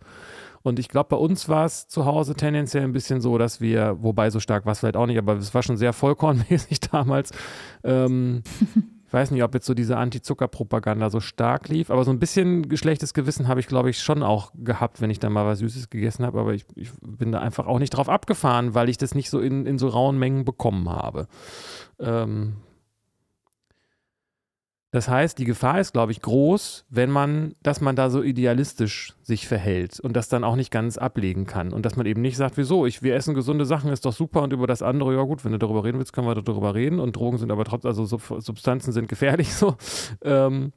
Und 0.62 0.78
ich 0.78 0.88
glaube, 0.88 1.08
bei 1.10 1.16
uns 1.16 1.50
war 1.50 1.66
es 1.66 1.88
zu 1.88 2.06
Hause 2.06 2.32
tendenziell 2.34 2.84
ein 2.84 2.92
bisschen 2.92 3.20
so, 3.20 3.36
dass 3.36 3.60
wir, 3.60 3.98
wobei 4.00 4.30
so 4.30 4.40
stark 4.40 4.64
war 4.64 4.72
es 4.72 4.78
vielleicht 4.78 4.96
auch 4.96 5.04
nicht, 5.04 5.18
aber 5.18 5.34
es 5.34 5.52
war 5.52 5.62
schon 5.62 5.76
sehr 5.76 5.92
vollkornmäßig 5.92 6.80
damals. 6.90 7.30
Ähm, 7.84 8.42
ich 9.12 9.14
weiß 9.14 9.30
nicht, 9.30 9.42
ob 9.42 9.52
jetzt 9.52 9.66
so 9.66 9.74
diese 9.74 9.98
Anti-Zucker-Propaganda 9.98 11.10
so 11.10 11.20
stark 11.20 11.68
lief, 11.68 11.90
aber 11.90 12.02
so 12.02 12.10
ein 12.10 12.18
bisschen 12.18 12.74
schlechtes 12.78 13.12
Gewissen 13.12 13.46
habe 13.46 13.60
ich, 13.60 13.66
glaube 13.66 13.90
ich, 13.90 13.98
schon 13.98 14.22
auch 14.22 14.52
gehabt, 14.54 15.02
wenn 15.02 15.10
ich 15.10 15.18
dann 15.18 15.34
mal 15.34 15.44
was 15.44 15.58
Süßes 15.58 15.90
gegessen 15.90 16.24
habe. 16.24 16.40
Aber 16.40 16.54
ich, 16.54 16.64
ich, 16.76 16.88
bin 17.02 17.30
da 17.30 17.40
einfach 17.40 17.66
auch 17.66 17.78
nicht 17.78 17.90
drauf 17.90 18.08
abgefahren, 18.08 18.74
weil 18.74 18.88
ich 18.88 18.96
das 18.96 19.14
nicht 19.14 19.28
so 19.28 19.38
in, 19.38 19.66
in 19.66 19.76
so 19.76 19.88
rauen 19.88 20.18
Mengen 20.18 20.46
bekommen 20.46 20.88
habe. 20.88 21.26
Ähm, 22.00 22.54
das 24.92 25.08
heißt, 25.08 25.38
die 25.38 25.46
Gefahr 25.46 25.80
ist, 25.80 25.94
glaube 25.94 26.12
ich, 26.12 26.20
groß, 26.20 26.84
wenn 26.90 27.10
man, 27.10 27.54
dass 27.62 27.80
man 27.80 27.96
da 27.96 28.10
so 28.10 28.22
idealistisch 28.22 29.14
sich 29.22 29.48
verhält 29.48 29.98
und 29.98 30.14
das 30.14 30.28
dann 30.28 30.44
auch 30.44 30.54
nicht 30.54 30.70
ganz 30.70 30.98
ablegen 30.98 31.46
kann. 31.46 31.72
Und 31.72 31.86
dass 31.86 31.96
man 31.96 32.04
eben 32.04 32.20
nicht 32.20 32.36
sagt, 32.36 32.58
wieso, 32.58 32.84
ich, 32.84 33.02
wir 33.02 33.14
essen 33.14 33.32
gesunde 33.32 33.64
Sachen, 33.64 33.90
ist 33.90 34.04
doch 34.04 34.12
super 34.12 34.42
und 34.42 34.52
über 34.52 34.66
das 34.66 34.82
andere, 34.82 35.14
ja 35.14 35.22
gut, 35.22 35.46
wenn 35.46 35.52
du 35.52 35.58
darüber 35.58 35.82
reden 35.82 35.96
willst, 35.96 36.12
können 36.12 36.26
wir 36.26 36.34
darüber 36.34 36.74
reden. 36.74 37.00
Und 37.00 37.16
Drogen 37.16 37.38
sind 37.38 37.50
aber 37.50 37.64
trotzdem, 37.64 37.88
also 37.88 38.04
Substanzen 38.04 38.92
sind 38.92 39.08
gefährlich 39.08 39.54
so. 39.54 39.76
Ähm, 40.20 40.72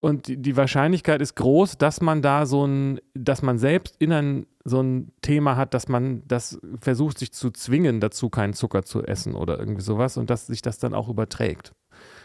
und 0.00 0.26
die, 0.28 0.56
Wahrscheinlichkeit 0.56 1.22
ist 1.22 1.34
groß, 1.34 1.78
dass 1.78 2.02
man 2.02 2.20
da 2.20 2.44
so 2.44 2.66
ein, 2.66 3.00
dass 3.14 3.40
man 3.40 3.58
selbst 3.58 3.96
in 3.98 4.12
ein, 4.12 4.46
so 4.64 4.82
ein 4.82 5.12
Thema 5.22 5.56
hat, 5.56 5.72
dass 5.72 5.88
man 5.88 6.22
das 6.28 6.60
versucht, 6.78 7.18
sich 7.18 7.32
zu 7.32 7.50
zwingen, 7.50 8.00
dazu 8.00 8.28
keinen 8.28 8.52
Zucker 8.52 8.84
zu 8.84 9.02
essen 9.02 9.34
oder 9.34 9.58
irgendwie 9.58 9.82
sowas 9.82 10.18
und 10.18 10.28
dass 10.28 10.46
sich 10.46 10.60
das 10.60 10.78
dann 10.78 10.92
auch 10.92 11.08
überträgt. 11.08 11.72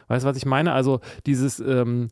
Weißt 0.07 0.25
du, 0.25 0.29
was 0.29 0.37
ich 0.37 0.45
meine? 0.45 0.73
Also 0.73 0.99
dieses 1.25 1.59
ähm, 1.59 2.09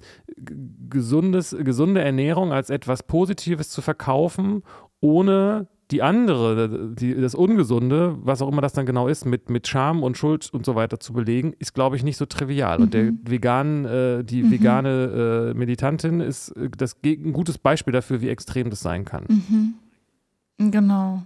gesundes, 0.90 1.56
gesunde 1.60 2.02
Ernährung 2.02 2.52
als 2.52 2.70
etwas 2.70 3.04
Positives 3.04 3.70
zu 3.70 3.82
verkaufen, 3.82 4.64
ohne 5.00 5.68
die 5.92 6.02
andere, 6.02 6.94
die, 6.96 7.14
das 7.16 7.36
Ungesunde, 7.36 8.18
was 8.22 8.42
auch 8.42 8.48
immer 8.48 8.62
das 8.62 8.74
dann 8.74 8.86
genau 8.86 9.08
ist, 9.08 9.26
mit, 9.26 9.50
mit 9.50 9.68
Scham 9.68 10.04
und 10.04 10.18
Schuld 10.18 10.50
und 10.54 10.66
so 10.66 10.76
weiter 10.76 11.00
zu 11.00 11.12
belegen, 11.14 11.54
ist, 11.60 11.74
glaube 11.74 11.98
ich, 11.98 12.04
nicht 12.04 12.18
so 12.18 12.26
trivial. 12.26 12.78
Mhm. 12.78 12.84
Und 12.84 12.94
der 12.94 13.04
mhm. 13.04 13.20
vegan, 13.26 13.86
äh, 13.86 14.24
die 14.24 14.44
mhm. 14.44 14.52
vegane 14.52 15.52
äh, 15.52 15.54
Militantin 15.54 16.22
ist 16.22 16.50
äh, 16.52 16.70
das, 16.76 16.96
ein 17.04 17.34
gutes 17.34 17.58
Beispiel 17.58 17.92
dafür, 17.92 18.22
wie 18.22 18.30
extrem 18.30 18.70
das 18.70 18.80
sein 18.80 19.04
kann. 19.04 19.26
Mhm. 19.28 20.72
Genau. 20.72 21.24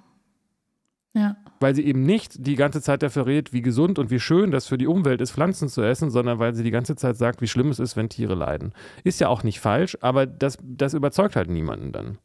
Weil 1.60 1.74
sie 1.74 1.86
eben 1.86 2.04
nicht 2.04 2.46
die 2.46 2.56
ganze 2.56 2.82
Zeit 2.82 3.02
dafür 3.02 3.26
redet, 3.26 3.54
wie 3.54 3.62
gesund 3.62 3.98
und 3.98 4.12
wie 4.12 4.20
schön 4.20 4.52
das 4.52 4.68
für 4.68 4.78
die 4.78 4.88
Umwelt 4.88 5.22
ist, 5.22 5.32
Pflanzen 5.32 5.70
zu 5.70 5.82
essen, 5.82 6.12
sondern 6.12 6.38
weil 6.40 6.54
sie 6.54 6.64
die 6.64 6.72
ganze 6.72 6.96
Zeit 6.96 7.16
sagt, 7.18 7.42
wie 7.42 7.48
schlimm 7.48 7.70
es 7.70 7.80
ist, 7.80 7.96
wenn 7.96 8.10
Tiere 8.10 8.36
leiden. 8.36 8.74
Ist 9.04 9.22
ja 9.22 9.30
auch 9.30 9.44
nicht 9.44 9.60
falsch, 9.62 9.98
aber 10.02 10.26
das, 10.26 10.58
das 10.62 10.94
überzeugt 10.94 11.36
halt 11.36 11.50
niemanden 11.50 11.92
dann. 11.94 12.18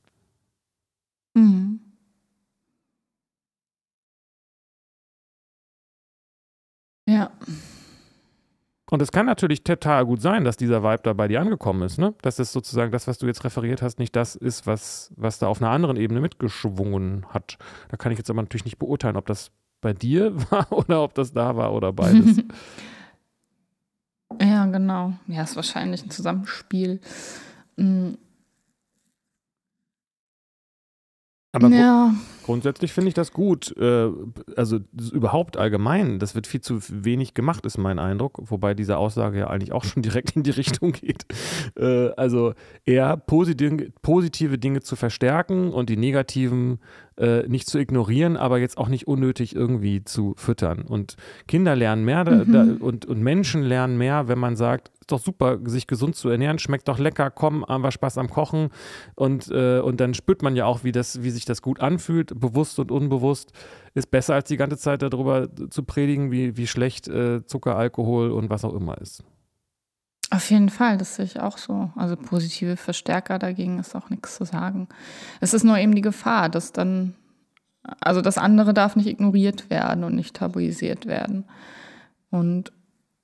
Mhm. 1.35 1.81
Ja. 7.07 7.31
Und 8.90 9.03
es 9.03 9.12
kann 9.12 9.26
natürlich 9.26 9.62
total 9.62 10.05
gut 10.05 10.20
sein, 10.20 10.44
dass 10.44 10.57
dieser 10.57 10.83
Vibe 10.83 11.03
da 11.05 11.12
bei 11.12 11.29
dir 11.29 11.40
angekommen 11.40 11.83
ist, 11.83 11.98
ne? 11.98 12.14
Dass 12.22 12.40
es 12.40 12.53
sozusagen 12.53 12.90
das, 12.90 13.07
was 13.07 13.18
du 13.18 13.26
jetzt 13.26 13.44
referiert 13.44 13.83
hast, 13.83 14.00
nicht 14.00 14.16
das 14.16 14.35
ist, 14.35 14.66
was, 14.66 15.12
was 15.16 15.38
da 15.38 15.46
auf 15.46 15.62
einer 15.62 15.70
anderen 15.70 15.96
Ebene 15.96 16.20
mitgeschwungen 16.20 17.24
hat. 17.29 17.57
Da 17.88 17.96
kann 17.96 18.11
ich 18.11 18.18
jetzt 18.18 18.31
aber 18.31 18.42
natürlich 18.42 18.64
nicht 18.64 18.79
beurteilen, 18.79 19.16
ob 19.16 19.26
das 19.26 19.53
bei 19.81 19.92
dir 19.92 20.35
war 20.50 20.70
oder 20.72 21.03
ob 21.03 21.14
das 21.14 21.33
da 21.33 21.57
war 21.57 21.72
oder 21.72 21.92
beides. 21.92 22.38
ja, 24.40 24.66
genau. 24.66 25.12
Ja, 25.29 25.44
ist 25.44 25.57
wahrscheinlich 25.57 26.05
ein 26.05 26.11
Zusammenspiel. 26.11 27.00
Mhm. 27.76 28.18
Aber 31.53 31.68
ja. 31.68 32.14
Grundsätzlich 32.51 32.93
finde 32.93 33.09
ich 33.09 33.15
das 33.15 33.33
gut. 33.33 33.77
Äh, 33.77 34.11
also 34.57 34.81
überhaupt 35.13 35.57
allgemein, 35.57 36.19
das 36.19 36.35
wird 36.35 36.49
viel 36.49 36.61
zu 36.61 36.81
wenig 36.89 37.33
gemacht, 37.33 37.65
ist 37.65 37.79
mein 37.79 38.01
Eindruck. 38.01 38.41
Wobei 38.51 38.75
diese 38.75 38.97
Aussage 38.99 39.39
ja 39.39 39.47
eigentlich 39.47 39.73
auch 39.73 39.85
schon 39.91 40.03
direkt 40.03 40.35
in 40.35 40.43
die 40.43 40.51
Richtung 40.51 40.91
geht. 40.91 41.27
Äh, 41.79 42.09
also 42.17 42.55
eher 42.85 43.17
positive 43.17 44.59
Dinge 44.59 44.81
zu 44.81 44.97
verstärken 44.97 45.73
und 45.73 45.91
die 45.91 45.97
negativen 45.97 46.81
äh, 47.21 47.47
nicht 47.47 47.69
zu 47.69 47.79
ignorieren, 47.79 48.37
aber 48.37 48.59
jetzt 48.59 48.79
auch 48.79 48.89
nicht 48.89 49.07
unnötig 49.07 49.55
irgendwie 49.55 50.05
zu 50.05 50.35
füttern. 50.37 50.83
Und 50.83 51.17
Kinder 51.47 51.77
lernen 51.77 52.05
mehr 52.05 52.25
mhm. 52.25 52.53
da, 52.53 52.67
und, 52.81 53.07
und 53.07 53.21
Menschen 53.21 53.63
lernen 53.63 53.99
mehr, 53.99 54.27
wenn 54.27 54.39
man 54.39 54.57
sagt, 54.57 54.91
ist 55.01 55.13
doch 55.13 55.21
super, 55.21 55.59
sich 55.65 55.87
gesund 55.87 56.17
zu 56.17 56.29
ernähren, 56.31 56.59
schmeckt 56.59 56.89
doch 56.89 56.99
lecker, 56.99 57.31
komm, 57.31 57.65
haben 57.67 57.83
wir 57.83 57.91
Spaß 57.91 58.17
am 58.19 58.31
Kochen. 58.31 58.71
Und, 59.17 59.51
äh, 59.51 59.81
und 59.81 60.01
dann 60.01 60.15
spürt 60.15 60.43
man 60.43 60.57
ja 60.57 60.65
auch, 60.65 60.83
wie, 60.83 60.93
das, 60.93 61.23
wie 61.23 61.31
sich 61.31 61.45
das 61.45 61.61
gut 61.61 61.81
anfühlt, 61.81 62.33
bewusst 62.40 62.79
und 62.79 62.90
unbewusst. 62.90 63.53
Ist 63.94 64.11
besser, 64.11 64.35
als 64.35 64.48
die 64.48 64.57
ganze 64.57 64.79
Zeit 64.79 65.03
darüber 65.03 65.48
zu 65.70 65.83
predigen, 65.83 66.31
wie, 66.31 66.57
wie 66.57 66.66
schlecht 66.66 67.09
äh, 67.09 67.44
Zucker, 67.44 67.76
Alkohol 67.76 68.31
und 68.31 68.50
was 68.50 68.64
auch 68.64 68.74
immer 68.74 68.98
ist. 68.98 69.24
Auf 70.31 70.48
jeden 70.50 70.68
Fall, 70.68 70.96
das 70.96 71.16
sehe 71.16 71.24
ich 71.24 71.40
auch 71.40 71.59
so. 71.59 71.90
Also 71.96 72.16
positive 72.16 72.76
Verstärker 72.76 73.40
dagegen 73.40 73.81
ist 73.81 73.96
auch 73.96 74.11
nichts 74.11 74.37
zu 74.37 74.44
sagen. 74.44 74.88
Es 75.40 75.55
ist 75.55 75.64
nur 75.64 75.76
eben 75.76 75.94
die 75.94 76.03
Gefahr, 76.03 76.48
dass 76.48 76.72
dann, 76.72 77.14
also 78.00 78.20
das 78.20 78.38
andere 78.38 78.72
darf 78.72 78.94
nicht 78.94 79.09
ignoriert 79.09 79.70
werden 79.70 80.05
und 80.05 80.14
nicht 80.14 80.37
tabuisiert 80.37 81.07
werden. 81.07 81.46
Und 82.31 82.72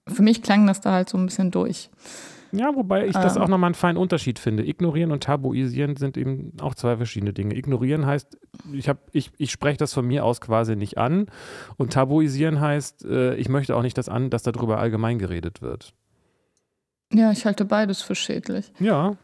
für 0.09 0.23
mich 0.23 0.43
klang 0.43 0.67
das 0.67 0.81
da 0.81 0.93
halt 0.93 1.09
so 1.09 1.17
ein 1.17 1.27
bisschen 1.27 1.53
durch. 1.53 1.91
Ja, 2.53 2.75
wobei 2.75 3.07
ich 3.07 3.13
das 3.13 3.37
ähm. 3.37 3.43
auch 3.43 3.49
nochmal 3.49 3.69
einen 3.69 3.75
feinen 3.75 3.97
Unterschied 3.97 4.39
finde. 4.39 4.67
Ignorieren 4.67 5.13
und 5.13 5.23
tabuisieren 5.23 5.97
sind 5.97 6.17
eben 6.17 6.53
auch 6.61 6.75
zwei 6.75 6.97
verschiedene 6.97 7.33
Dinge. 7.33 7.57
Ignorieren 7.57 8.07
heißt, 8.07 8.39
ich, 8.73 8.91
ich, 9.13 9.33
ich 9.37 9.51
spreche 9.51 9.79
das 9.79 9.93
von 9.93 10.07
mir 10.07 10.25
aus 10.25 10.41
quasi 10.41 10.77
nicht 10.77 10.99
an. 10.99 11.27
Und 11.77 11.93
tabuisieren 11.93 12.61
heißt, 12.61 13.05
äh, 13.05 13.35
ich 13.35 13.49
möchte 13.49 13.77
auch 13.77 13.83
nicht, 13.83 13.99
dass, 13.99 14.09
an, 14.09 14.31
dass 14.31 14.43
darüber 14.43 14.79
allgemein 14.79 15.19
geredet 15.19 15.63
wird. 15.63 15.93
Ja, 17.13 17.31
ich 17.31 17.45
halte 17.47 17.65
beides 17.65 18.03
für 18.03 18.15
schädlich. 18.15 18.73
Ja. 18.79 19.17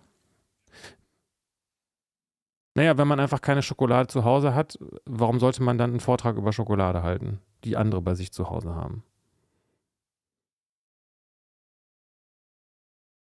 Naja, 2.75 2.97
wenn 2.97 3.09
man 3.09 3.21
einfach 3.21 3.41
keine 3.41 3.63
Schokolade 3.63 4.09
zu 4.09 4.25
Hause 4.25 4.55
hat, 4.55 4.79
warum 5.05 5.39
sollte 5.41 5.63
man 5.63 5.79
dann 5.79 5.91
einen 5.91 6.01
Vortrag 6.01 6.37
über 6.37 6.53
Schokolade 6.53 7.03
halten, 7.03 7.41
die 7.65 7.77
andere 7.77 8.01
bei 8.01 8.15
sich 8.15 8.33
zu 8.33 8.49
Hause 8.49 8.75
haben? 8.75 9.03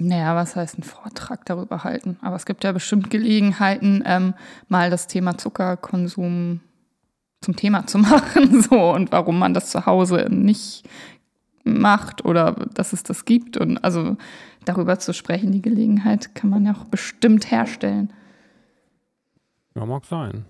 Naja, 0.01 0.33
was 0.33 0.55
heißt 0.55 0.77
ein 0.79 0.83
Vortrag 0.83 1.45
darüber 1.45 1.83
halten? 1.83 2.17
Aber 2.21 2.37
es 2.37 2.45
gibt 2.45 2.63
ja 2.63 2.71
bestimmt 2.71 3.09
Gelegenheiten, 3.09 4.01
ähm, 4.05 4.33
mal 4.69 4.89
das 4.89 5.07
Thema 5.07 5.37
Zuckerkonsum 5.37 6.61
zum 7.41 7.55
Thema 7.55 7.85
zu 7.85 7.97
machen, 7.99 8.61
so 8.61 8.91
und 8.91 9.11
warum 9.11 9.37
man 9.37 9.53
das 9.53 9.69
zu 9.69 9.85
Hause 9.85 10.27
nicht 10.29 10.87
macht 11.65 12.23
oder 12.23 12.53
dass 12.73 12.93
es 12.93 13.03
das 13.03 13.25
gibt. 13.25 13.57
Und 13.57 13.83
also 13.83 14.15
darüber 14.63 14.99
zu 14.99 15.13
sprechen, 15.13 15.51
die 15.51 15.61
Gelegenheit 15.61 16.33
kann 16.33 16.49
man 16.49 16.65
ja 16.65 16.73
auch 16.73 16.85
bestimmt 16.85 17.51
herstellen. 17.51 18.13
Ja, 19.75 19.85
mag 19.85 20.05
sein. 20.05 20.45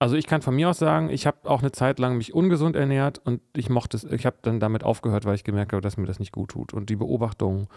Also 0.00 0.14
ich 0.14 0.26
kann 0.26 0.42
von 0.42 0.54
mir 0.54 0.70
aus 0.70 0.78
sagen, 0.78 1.10
ich 1.10 1.26
habe 1.26 1.50
auch 1.50 1.60
eine 1.60 1.72
Zeit 1.72 1.98
lang 1.98 2.16
mich 2.16 2.32
ungesund 2.32 2.76
ernährt 2.76 3.20
und 3.24 3.40
ich 3.56 3.68
mochte 3.68 3.96
es, 3.96 4.04
ich 4.04 4.26
habe 4.26 4.36
dann 4.42 4.60
damit 4.60 4.84
aufgehört, 4.84 5.24
weil 5.24 5.34
ich 5.34 5.42
gemerkt 5.42 5.72
habe, 5.72 5.82
dass 5.82 5.96
mir 5.96 6.06
das 6.06 6.20
nicht 6.20 6.30
gut 6.32 6.50
tut. 6.50 6.72
Und 6.72 6.88
die 6.88 6.96
Beobachtung 6.96 7.68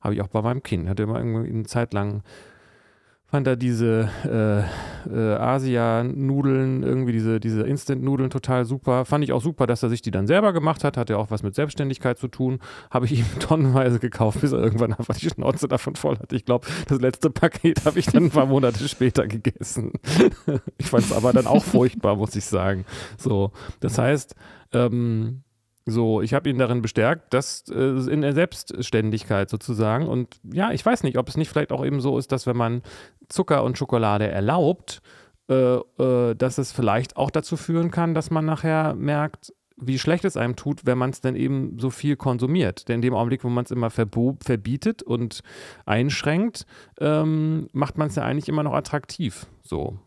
habe 0.00 0.14
ich 0.14 0.22
auch 0.22 0.28
bei 0.28 0.42
meinem 0.42 0.64
Kind. 0.64 0.88
Hatte 0.88 1.04
immer 1.04 1.18
irgendwie 1.18 1.48
eine 1.48 1.64
Zeit 1.64 1.92
lang 1.92 2.22
fand 3.30 3.46
er 3.46 3.56
diese 3.56 4.08
äh, 4.24 4.60
äh, 5.08 5.36
Asia-Nudeln, 5.36 6.82
irgendwie 6.82 7.12
diese, 7.12 7.38
diese 7.38 7.62
Instant-Nudeln 7.62 8.30
total 8.30 8.64
super. 8.64 9.04
Fand 9.04 9.22
ich 9.22 9.32
auch 9.32 9.42
super, 9.42 9.66
dass 9.66 9.82
er 9.82 9.88
sich 9.88 10.02
die 10.02 10.10
dann 10.10 10.26
selber 10.26 10.52
gemacht 10.52 10.82
hat. 10.82 10.96
Hat 10.96 11.10
ja 11.10 11.16
auch 11.16 11.30
was 11.30 11.42
mit 11.42 11.54
Selbstständigkeit 11.54 12.18
zu 12.18 12.28
tun. 12.28 12.58
Habe 12.90 13.06
ich 13.06 13.12
ihm 13.20 13.26
tonnenweise 13.38 14.00
gekauft, 14.00 14.40
bis 14.40 14.52
er 14.52 14.58
irgendwann 14.58 14.92
einfach 14.92 15.16
die 15.16 15.28
Schnauze 15.28 15.68
davon 15.68 15.94
voll 15.94 16.18
hatte. 16.18 16.34
Ich 16.34 16.44
glaube, 16.44 16.66
das 16.88 17.00
letzte 17.00 17.30
Paket 17.30 17.84
habe 17.84 17.98
ich 17.98 18.06
dann 18.06 18.24
ein 18.24 18.30
paar 18.30 18.46
Monate 18.46 18.88
später 18.88 19.28
gegessen. 19.28 19.92
ich 20.78 20.86
fand 20.86 21.04
es 21.04 21.12
aber 21.12 21.32
dann 21.32 21.46
auch 21.46 21.62
furchtbar, 21.62 22.16
muss 22.16 22.34
ich 22.34 22.44
sagen. 22.44 22.84
So, 23.16 23.52
das 23.78 23.96
heißt, 23.96 24.34
ähm, 24.72 25.42
so, 25.90 26.22
ich 26.22 26.34
habe 26.34 26.48
ihn 26.48 26.58
darin 26.58 26.82
bestärkt, 26.82 27.32
dass 27.34 27.64
äh, 27.68 28.10
in 28.10 28.22
der 28.22 28.32
Selbstständigkeit 28.32 29.50
sozusagen. 29.50 30.06
Und 30.06 30.40
ja, 30.52 30.72
ich 30.72 30.84
weiß 30.84 31.02
nicht, 31.02 31.18
ob 31.18 31.28
es 31.28 31.36
nicht 31.36 31.48
vielleicht 31.48 31.72
auch 31.72 31.84
eben 31.84 32.00
so 32.00 32.18
ist, 32.18 32.32
dass 32.32 32.46
wenn 32.46 32.56
man 32.56 32.82
Zucker 33.28 33.64
und 33.64 33.78
Schokolade 33.78 34.28
erlaubt, 34.28 35.02
äh, 35.48 35.54
äh, 35.74 36.34
dass 36.34 36.58
es 36.58 36.72
vielleicht 36.72 37.16
auch 37.16 37.30
dazu 37.30 37.56
führen 37.56 37.90
kann, 37.90 38.14
dass 38.14 38.30
man 38.30 38.44
nachher 38.44 38.94
merkt, 38.94 39.52
wie 39.80 39.98
schlecht 39.98 40.24
es 40.24 40.36
einem 40.36 40.56
tut, 40.56 40.86
wenn 40.86 40.98
man 40.98 41.10
es 41.10 41.20
dann 41.20 41.34
eben 41.34 41.78
so 41.78 41.90
viel 41.90 42.16
konsumiert. 42.16 42.88
Denn 42.88 42.96
in 42.96 43.02
dem 43.02 43.14
Augenblick, 43.14 43.44
wo 43.44 43.48
man 43.48 43.64
es 43.64 43.70
immer 43.70 43.90
verbietet 43.90 45.02
und 45.02 45.40
einschränkt, 45.86 46.66
ähm, 47.00 47.68
macht 47.72 47.98
man 47.98 48.08
es 48.08 48.14
ja 48.14 48.22
eigentlich 48.22 48.48
immer 48.48 48.62
noch 48.62 48.74
attraktiv. 48.74 49.46
So. 49.62 49.98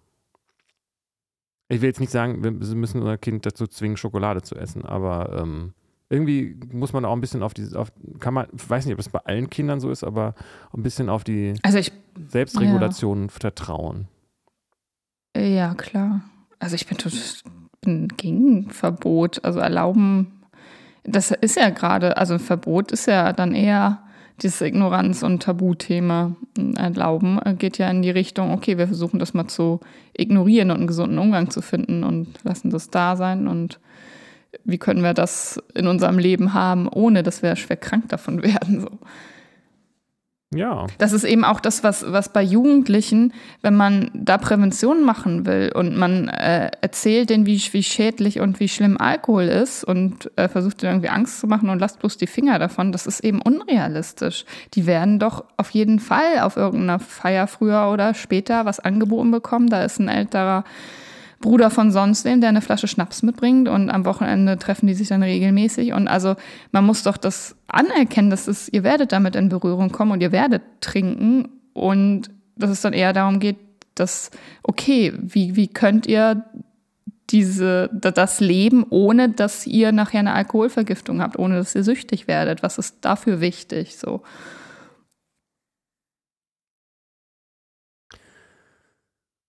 Ich 1.70 1.82
will 1.82 1.90
jetzt 1.90 2.00
nicht 2.00 2.12
sagen, 2.12 2.44
wir 2.44 2.52
müssen 2.52 3.02
unser 3.02 3.18
Kind 3.18 3.46
dazu 3.46 3.68
zwingen, 3.68 3.98
Schokolade 3.98 4.42
zu 4.42 4.56
essen, 4.56 4.86
aber 4.86 5.42
ähm, 5.42 5.74
irgendwie 6.10 6.60
muss 6.72 6.94
man 6.94 7.06
auch 7.06 7.14
ein 7.14 7.22
bisschen 7.22 7.42
auf 7.42 7.54
die, 7.54 7.76
auf, 7.76 7.92
kann 8.20 8.34
man, 8.34 8.48
weiß 8.52 8.86
nicht, 8.86 8.94
ob 8.94 9.00
es 9.00 9.10
bei 9.10 9.20
allen 9.20 9.50
Kindern 9.50 9.80
so 9.80 9.90
ist, 9.90 10.04
aber 10.04 10.36
ein 10.76 10.84
bisschen 10.84 11.10
auf 11.10 11.24
die 11.24 11.56
also 11.64 11.80
ich, 11.80 11.92
Selbstregulation 12.28 13.24
ja. 13.24 13.28
vertrauen. 13.30 14.08
Ja, 15.36 15.74
klar. 15.74 16.22
Also 16.60 16.76
ich 16.76 16.86
bin, 16.86 16.98
bin 17.82 18.08
gegen 18.10 18.70
Verbot, 18.70 19.44
also 19.44 19.60
erlauben, 19.60 20.44
das 21.04 21.32
ist 21.32 21.58
ja 21.58 21.70
gerade, 21.70 22.18
also 22.18 22.36
ein 22.36 22.40
Verbot 22.40 22.92
ist 22.92 23.08
ja 23.08 23.34
dann 23.34 23.56
eher 23.56 24.03
dieses 24.42 24.62
Ignoranz- 24.62 25.24
und 25.24 25.44
Tabuthema 25.44 26.36
erlauben, 26.78 27.40
äh, 27.44 27.54
geht 27.54 27.78
ja 27.78 27.90
in 27.90 28.02
die 28.02 28.10
Richtung, 28.10 28.52
okay, 28.52 28.78
wir 28.78 28.88
versuchen 28.88 29.20
das 29.20 29.34
mal 29.34 29.48
zu 29.48 29.80
ignorieren 30.18 30.72
und 30.72 30.78
einen 30.78 30.88
gesunden 30.88 31.20
Umgang 31.20 31.50
zu 31.50 31.62
finden 31.62 32.04
und 32.04 32.28
lassen 32.44 32.70
das 32.70 32.90
da 32.90 33.16
sein 33.16 33.48
und 33.48 33.80
wie 34.66 34.78
können 34.78 35.04
wir 35.04 35.14
das 35.14 35.62
in 35.74 35.88
unserem 35.88 36.20
Leben 36.20 36.54
haben, 36.54 36.88
ohne 36.88 37.24
dass 37.24 37.42
wir 37.42 37.56
schwer 37.56 37.78
krank 37.78 38.10
davon 38.10 38.44
werden. 38.44 38.82
So. 38.82 38.90
Ja. 40.56 40.88
Das 40.98 41.14
ist 41.14 41.24
eben 41.24 41.44
auch 41.44 41.60
das, 41.60 41.84
was, 41.84 42.06
was 42.12 42.30
bei 42.30 42.42
Jugendlichen, 42.42 43.34
wenn 43.62 43.76
man 43.76 44.12
da 44.14 44.38
Prävention 44.38 45.04
machen 45.04 45.46
will 45.46 45.72
und 45.74 45.98
man 45.98 46.28
äh, 46.30 46.72
erzählt 46.82 47.30
denen, 47.30 47.46
wie, 47.46 47.62
wie 47.72 47.84
schädlich 47.84 48.40
und 48.40 48.60
wie 48.60 48.68
schlimm 48.68 48.98
Alkohol 48.98 49.44
ist 49.44 49.84
und 49.84 50.32
äh, 50.38 50.48
versucht 50.48 50.82
denen 50.82 50.94
irgendwie 50.94 51.10
Angst 51.10 51.40
zu 51.40 51.48
machen 51.48 51.70
und 51.70 51.80
lasst 51.80 52.00
bloß 52.00 52.18
die 52.18 52.28
Finger 52.28 52.60
davon, 52.60 52.92
das 52.92 53.08
ist 53.08 53.22
eben 53.22 53.42
unrealistisch. 53.42 54.46
Die 54.74 54.86
werden 54.86 55.20
doch 55.20 55.44
auf 55.58 55.70
jeden 55.72 56.00
Fall 56.00 56.40
auf 56.42 56.58
irgendeiner 56.58 57.00
Feier 57.00 57.48
früher 57.48 57.90
oder 57.92 58.14
später 58.14 58.66
was 58.66 58.80
angeboten 58.80 59.32
bekommen. 59.32 59.70
Da 59.70 59.84
ist 59.84 60.00
ein 60.00 60.08
älterer 60.08 60.64
Bruder 61.44 61.70
von 61.70 61.92
sonst 61.92 62.24
wem, 62.24 62.40
der 62.40 62.50
eine 62.50 62.62
Flasche 62.62 62.88
Schnaps 62.88 63.22
mitbringt 63.22 63.68
und 63.68 63.90
am 63.90 64.06
Wochenende 64.06 64.58
treffen 64.58 64.88
die 64.88 64.94
sich 64.94 65.10
dann 65.10 65.22
regelmäßig. 65.22 65.92
Und 65.92 66.08
also 66.08 66.36
man 66.72 66.86
muss 66.86 67.04
doch 67.04 67.18
das 67.18 67.58
anerkennen, 67.68 68.30
dass 68.30 68.48
es, 68.48 68.72
ihr 68.72 68.84
werdet 68.84 69.12
damit 69.12 69.36
in 69.36 69.50
Berührung 69.50 69.92
kommen 69.92 70.14
und 70.14 70.22
ihr 70.22 70.32
werdet 70.32 70.64
trinken 70.80 71.50
und 71.74 72.32
dass 72.56 72.70
es 72.70 72.80
dann 72.80 72.94
eher 72.94 73.12
darum 73.12 73.40
geht, 73.40 73.58
dass, 73.94 74.32
okay, 74.64 75.14
wie, 75.18 75.58
wie 75.58 75.68
könnt 75.68 76.08
ihr 76.08 76.46
diese, 77.30 77.90
das 77.92 78.40
Leben, 78.40 78.86
ohne 78.90 79.28
dass 79.28 79.68
ihr 79.68 79.92
nachher 79.92 80.22
eine 80.22 80.34
Alkoholvergiftung 80.34 81.22
habt, 81.22 81.38
ohne 81.38 81.56
dass 81.56 81.76
ihr 81.76 81.84
süchtig 81.84 82.30
werdet? 82.30 82.64
Was 82.64 82.78
ist 82.78 83.00
dafür 83.02 83.42
wichtig? 83.42 83.98
So. 83.98 84.22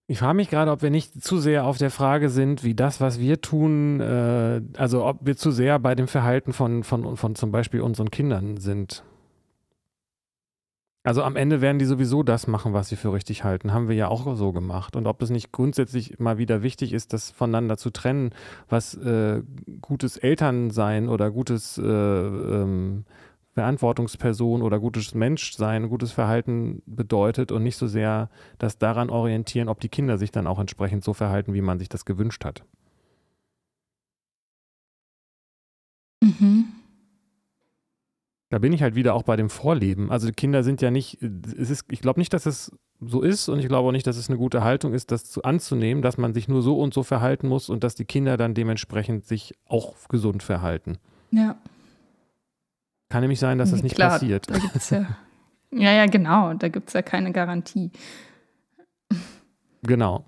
Ich 0.07 0.19
frage 0.19 0.35
mich 0.35 0.51
gerade, 0.51 0.71
ob 0.71 0.83
wir 0.83 0.91
nicht 0.91 1.25
zu 1.25 1.39
sehr 1.39 1.65
auf 1.65 1.79
der 1.79 1.91
Frage 1.91 2.29
sind, 2.29 2.63
wie 2.63 2.75
das, 2.75 3.01
was 3.01 3.19
wir 3.19 3.41
tun, 3.41 4.01
äh, 4.01 4.61
also 4.77 5.07
ob 5.07 5.21
wir 5.23 5.37
zu 5.37 5.51
sehr 5.51 5.79
bei 5.79 5.95
dem 5.95 6.09
Verhalten 6.09 6.53
von, 6.53 6.85
von, 6.85 7.17
von 7.17 7.35
zum 7.35 7.51
Beispiel 7.51 7.81
unseren 7.81 8.11
Kindern 8.11 8.59
sind. 8.59 9.03
Also 11.07 11.23
am 11.23 11.37
Ende 11.37 11.61
werden 11.61 11.79
die 11.79 11.85
sowieso 11.85 12.23
das 12.23 12.47
machen, 12.47 12.73
was 12.73 12.89
sie 12.89 12.97
für 12.97 13.13
richtig 13.13 13.45
halten. 13.45 13.75
Haben 13.75 13.89
wir 13.89 13.97
ja 13.97 14.09
auch 14.09 14.37
so 14.37 14.53
gemacht. 14.53 14.97
Und 14.97 15.07
ob 15.07 15.21
es 15.21 15.29
nicht 15.29 15.53
grundsätzlich 15.53 16.19
mal 16.19 16.39
wieder 16.39 16.63
wichtig 16.63 16.95
ist, 16.95 17.13
das 17.13 17.31
voneinander 17.31 17.77
zu 17.77 17.91
trennen, 17.91 18.31
was 18.71 18.95
äh, 18.95 19.43
gutes 19.83 20.17
Elternsein 20.17 21.11
oder 21.11 21.31
gutes 21.31 21.77
äh, 21.77 21.83
ähm, 21.83 23.05
Verantwortungsperson 23.55 24.63
oder 24.63 24.81
gutes 24.81 25.15
Menschsein, 25.15 25.89
gutes 25.89 26.13
Verhalten 26.13 26.83
bedeutet 26.87 27.53
und 27.53 27.63
nicht 27.63 27.77
so 27.77 27.87
sehr 27.87 28.29
das 28.59 28.79
daran 28.79 29.11
orientieren, 29.11 29.69
ob 29.69 29.81
die 29.81 29.89
Kinder 29.89 30.19
sich 30.19 30.33
dann 30.33 30.47
auch 30.47 30.59
entsprechend 30.59 31.05
so 31.05 31.15
verhalten, 31.15 31.55
wie 31.55 31.61
man 31.61 31.79
sich 31.79 31.89
das 31.89 32.05
gewünscht 32.05 32.45
hat. 32.45 32.65
Mhm. 36.21 36.65
Da 38.51 38.59
bin 38.59 38.73
ich 38.73 38.83
halt 38.83 38.95
wieder 38.95 39.15
auch 39.15 39.23
bei 39.23 39.37
dem 39.37 39.51
Vorleben. 39.51 40.11
Also 40.11 40.31
Kinder 40.31 40.63
sind 40.63 40.83
ja 40.83 40.91
nicht, 40.91 41.23
es 41.23 41.71
ist, 41.71 41.85
ich 41.91 42.01
glaube 42.01 42.21
nicht, 42.21 42.33
dass 42.33 42.47
es 42.47 42.73
so 43.01 43.23
ist 43.23 43.49
und 43.49 43.59
ich 43.59 43.69
glaube 43.69 43.89
auch 43.89 43.93
nicht, 43.93 44.07
dass 44.07 44.17
es 44.17 44.29
eine 44.29 44.39
gute 44.39 44.63
Haltung 44.63 44.95
ist, 44.95 45.11
das 45.11 45.25
zu, 45.25 45.43
anzunehmen, 45.43 46.03
dass 46.03 46.19
man 46.19 46.35
sich 46.35 46.49
nur 46.49 46.63
so 46.63 46.79
und 46.79 46.95
so 46.95 47.03
verhalten 47.03 47.49
muss 47.49 47.69
und 47.69 47.85
dass 47.85 47.95
die 47.95 48.05
Kinder 48.05 48.37
dann 48.37 48.55
dementsprechend 48.55 49.27
sich 49.27 49.55
auch 49.67 49.95
gesund 50.09 50.43
verhalten. 50.43 50.99
Ja. 51.31 51.57
Kann 53.15 53.21
nämlich 53.21 53.39
sein, 53.39 53.59
dass 53.59 53.71
das 53.71 53.85
nicht 53.85 53.95
Klar, 53.95 54.11
passiert. 54.11 54.51
Da 54.51 54.59
gibt's 54.59 54.91
ja, 54.91 55.07
ja, 55.71 55.93
ja, 55.93 56.07
genau. 56.07 56.53
Da 56.55 56.67
gibt 56.67 56.89
es 56.89 56.95
ja 56.95 57.03
keine 57.03 57.31
Garantie. 57.31 57.93
Genau. 59.83 60.25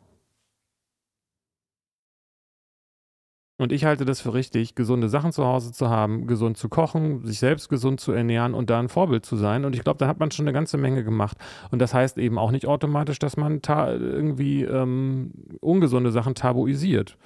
Und 3.59 3.72
ich 3.72 3.84
halte 3.84 4.05
das 4.05 4.20
für 4.20 4.34
richtig, 4.34 4.76
gesunde 4.76 5.09
Sachen 5.09 5.32
zu 5.32 5.45
Hause 5.45 5.72
zu 5.72 5.91
haben, 5.91 6.28
gesund 6.28 6.59
zu 6.59 6.68
kochen, 6.68 7.24
sich 7.24 7.41
selbst 7.41 7.68
gesund 7.68 7.99
zu 7.99 8.12
ernähren 8.12 8.55
und 8.55 8.70
da 8.70 8.78
ein 8.78 8.89
Vorbild 8.89 9.26
zu 9.26 9.34
sein. 9.34 9.64
Und 9.64 9.74
ich 9.74 9.82
glaube, 9.82 9.99
da 9.99 10.07
hat 10.07 10.20
man 10.20 10.30
schon 10.30 10.45
eine 10.45 10.53
ganze 10.53 10.78
Menge 10.78 11.03
gemacht. 11.03 11.37
Und 11.72 11.80
das 11.80 11.93
heißt 11.93 12.18
eben 12.18 12.39
auch 12.39 12.53
nicht 12.53 12.66
automatisch, 12.66 13.18
dass 13.18 13.37
man 13.37 13.62
irgendwie 13.66 14.62
ähm, 14.62 15.32
ungesunde 15.61 16.12
Sachen 16.12 16.37
tabuisiert. 16.37 17.18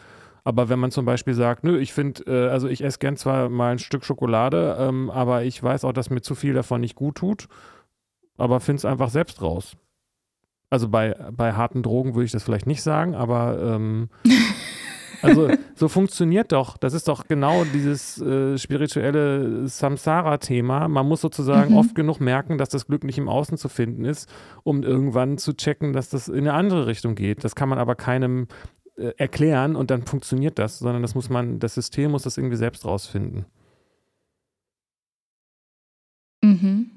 Aber 0.45 0.69
wenn 0.69 0.79
man 0.79 0.91
zum 0.91 1.05
Beispiel 1.05 1.35
sagt, 1.35 1.65
nö, 1.65 1.79
ich 1.79 1.93
finde, 1.93 2.23
äh, 2.27 2.51
also 2.51 2.69
ich 2.69 2.83
esse 2.83 2.99
gern 2.99 3.17
zwar 3.17 3.49
mal 3.49 3.73
ein 3.73 3.79
Stück 3.79 4.05
Schokolade, 4.05 4.77
ähm, 4.79 5.11
aber 5.11 5.45
ich 5.45 5.63
weiß 5.63 5.85
auch, 5.85 5.93
dass 5.93 6.11
mir 6.11 6.23
zu 6.23 6.35
viel 6.35 6.55
davon 6.55 6.81
nicht 6.81 6.95
gut 6.95 7.17
tut, 7.17 7.49
aber 8.37 8.61
finde 8.61 8.79
es 8.79 8.85
einfach 8.85 9.11
selbst 9.11 9.43
raus. 9.43 9.77
Also 10.71 10.89
bei, 10.89 11.17
bei 11.33 11.53
harten 11.53 11.83
Drogen 11.83 12.15
würde 12.15 12.27
ich 12.27 12.33
das 12.33 12.45
vielleicht 12.45 12.67
nicht 12.67 12.83
sagen, 12.83 13.15
aber 13.17 13.61
ähm, 13.61 14.09
also 15.23 15.51
so 15.75 15.89
funktioniert 15.89 16.53
doch. 16.53 16.77
Das 16.77 16.95
ist 16.95 17.09
doch 17.09 17.27
genau 17.27 17.65
dieses 17.65 18.21
äh, 18.21 18.57
spirituelle 18.57 19.67
Samsara-Thema. 19.67 20.87
Man 20.87 21.09
muss 21.09 21.21
sozusagen 21.21 21.73
mhm. 21.73 21.79
oft 21.79 21.95
genug 21.97 22.21
merken, 22.21 22.57
dass 22.57 22.69
das 22.69 22.87
Glück 22.87 23.03
nicht 23.03 23.19
im 23.19 23.29
Außen 23.29 23.59
zu 23.59 23.69
finden 23.69 24.05
ist, 24.05 24.33
um 24.63 24.85
irgendwann 24.85 25.39
zu 25.39 25.55
checken, 25.55 25.93
dass 25.93 26.09
das 26.09 26.29
in 26.29 26.39
eine 26.39 26.55
andere 26.55 26.87
Richtung 26.87 27.17
geht. 27.17 27.43
Das 27.43 27.57
kann 27.57 27.69
man 27.69 27.81
aber 27.81 27.97
keinem 27.97 28.47
äh, 29.01 29.15
erklären 29.17 29.77
und 29.77 29.91
dann 29.91 30.03
funktioniert 30.03 30.59
das, 30.59 30.79
sondern 30.79 31.03
das 31.03 31.15
muss 31.15 31.31
man, 31.31 31.59
das 31.59 31.75
System 31.75 32.11
muss 32.11 32.25
das 32.25 32.37
irgendwie 32.37 32.57
selbst 32.57 32.85
rausfinden. 32.85 33.47
Mhm. 36.43 36.91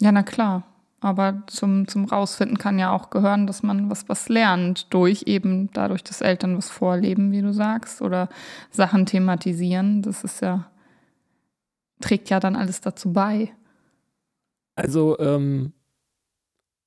Ja, 0.00 0.12
na 0.12 0.22
klar. 0.22 0.64
Aber 1.00 1.42
zum, 1.48 1.86
zum 1.88 2.06
Rausfinden 2.06 2.56
kann 2.56 2.78
ja 2.78 2.90
auch 2.90 3.10
gehören, 3.10 3.46
dass 3.46 3.62
man 3.62 3.90
was, 3.90 4.08
was 4.08 4.28
lernt, 4.28 4.92
durch 4.92 5.24
eben 5.26 5.70
dadurch, 5.72 6.02
dass 6.02 6.20
Eltern 6.20 6.56
was 6.56 6.70
vorleben, 6.70 7.30
wie 7.30 7.42
du 7.42 7.52
sagst, 7.52 8.00
oder 8.00 8.28
Sachen 8.70 9.04
thematisieren. 9.04 10.02
Das 10.02 10.24
ist 10.24 10.40
ja, 10.40 10.70
trägt 12.00 12.30
ja 12.30 12.40
dann 12.40 12.56
alles 12.56 12.80
dazu 12.80 13.12
bei. 13.12 13.52
Also, 14.76 15.18
ähm, 15.18 15.72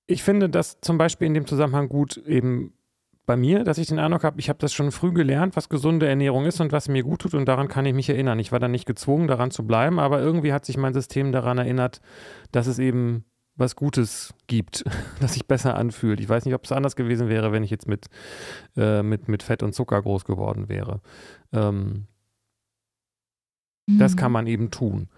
ich 0.08 0.24
finde 0.24 0.50
das 0.50 0.80
zum 0.82 0.98
Beispiel 0.98 1.28
in 1.28 1.34
dem 1.34 1.46
Zusammenhang 1.46 1.90
gut, 1.90 2.18
eben 2.18 2.74
bei 3.28 3.36
mir, 3.36 3.66
dass 3.66 3.78
ich 3.78 3.88
den 3.88 4.00
Eindruck 4.00 4.24
habe, 4.24 4.40
ich 4.40 4.48
habe 4.48 4.58
das 4.58 4.74
schon 4.74 4.92
früh 4.92 5.12
gelernt, 5.12 5.58
was 5.58 5.68
gesunde 5.68 6.08
Ernährung 6.08 6.46
ist 6.46 6.62
und 6.62 6.72
was 6.72 6.88
mir 6.88 7.04
gut 7.04 7.22
tut 7.22 7.34
und 7.36 7.46
daran 7.46 7.68
kann 7.68 7.86
ich 7.86 7.94
mich 7.94 8.10
erinnern. 8.10 8.40
Ich 8.40 8.54
war 8.54 8.60
dann 8.60 8.72
nicht 8.72 8.86
gezwungen, 8.86 9.28
daran 9.28 9.52
zu 9.52 9.68
bleiben, 9.68 10.00
aber 10.00 10.22
irgendwie 10.22 10.54
hat 10.54 10.66
sich 10.66 10.78
mein 10.78 10.94
System 10.94 11.34
daran 11.34 11.58
erinnert, 11.58 12.00
dass 12.54 12.68
es 12.68 12.80
eben 12.80 13.26
was 13.58 13.76
Gutes 13.76 14.34
gibt, 14.48 14.86
das 15.20 15.34
sich 15.34 15.46
besser 15.46 15.76
anfühlt. 15.76 16.22
Ich 16.22 16.30
weiß 16.30 16.46
nicht, 16.46 16.56
ob 16.56 16.64
es 16.64 16.72
anders 16.72 16.96
gewesen 16.96 17.28
wäre, 17.28 17.52
wenn 17.52 17.64
ich 17.64 17.70
jetzt 17.70 17.88
mit, 17.88 18.08
äh, 18.78 19.04
mit, 19.04 19.28
mit 19.28 19.44
Fett 19.44 19.62
und 19.62 19.74
Zucker 19.74 20.02
groß 20.02 20.24
geworden 20.24 20.70
wäre. 20.70 21.02
Ähm, 21.52 22.08
mhm. 23.88 24.00
Das 24.00 24.16
kann 24.16 24.32
man 24.32 24.48
eben 24.48 24.72
tun 24.72 25.10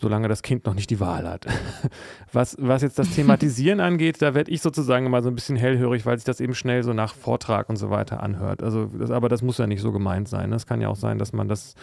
solange 0.00 0.28
das 0.28 0.42
Kind 0.42 0.66
noch 0.66 0.74
nicht 0.74 0.90
die 0.90 1.00
Wahl 1.00 1.28
hat. 1.28 1.46
Was, 2.32 2.56
was 2.60 2.82
jetzt 2.82 2.98
das 2.98 3.10
Thematisieren 3.10 3.80
angeht, 3.80 4.22
da 4.22 4.34
werde 4.34 4.52
ich 4.52 4.62
sozusagen 4.62 5.10
mal 5.10 5.22
so 5.22 5.28
ein 5.28 5.34
bisschen 5.34 5.56
hellhörig, 5.56 6.06
weil 6.06 6.16
sich 6.16 6.24
das 6.24 6.40
eben 6.40 6.54
schnell 6.54 6.84
so 6.84 6.92
nach 6.92 7.14
Vortrag 7.14 7.68
und 7.68 7.76
so 7.76 7.90
weiter 7.90 8.22
anhört. 8.22 8.62
Also, 8.62 8.86
das, 8.86 9.10
aber 9.10 9.28
das 9.28 9.42
muss 9.42 9.58
ja 9.58 9.66
nicht 9.66 9.80
so 9.80 9.90
gemeint 9.90 10.28
sein. 10.28 10.52
Es 10.52 10.66
kann 10.66 10.80
ja 10.80 10.88
auch 10.88 10.96
sein, 10.96 11.18
dass 11.18 11.32
man 11.32 11.48
das 11.48 11.74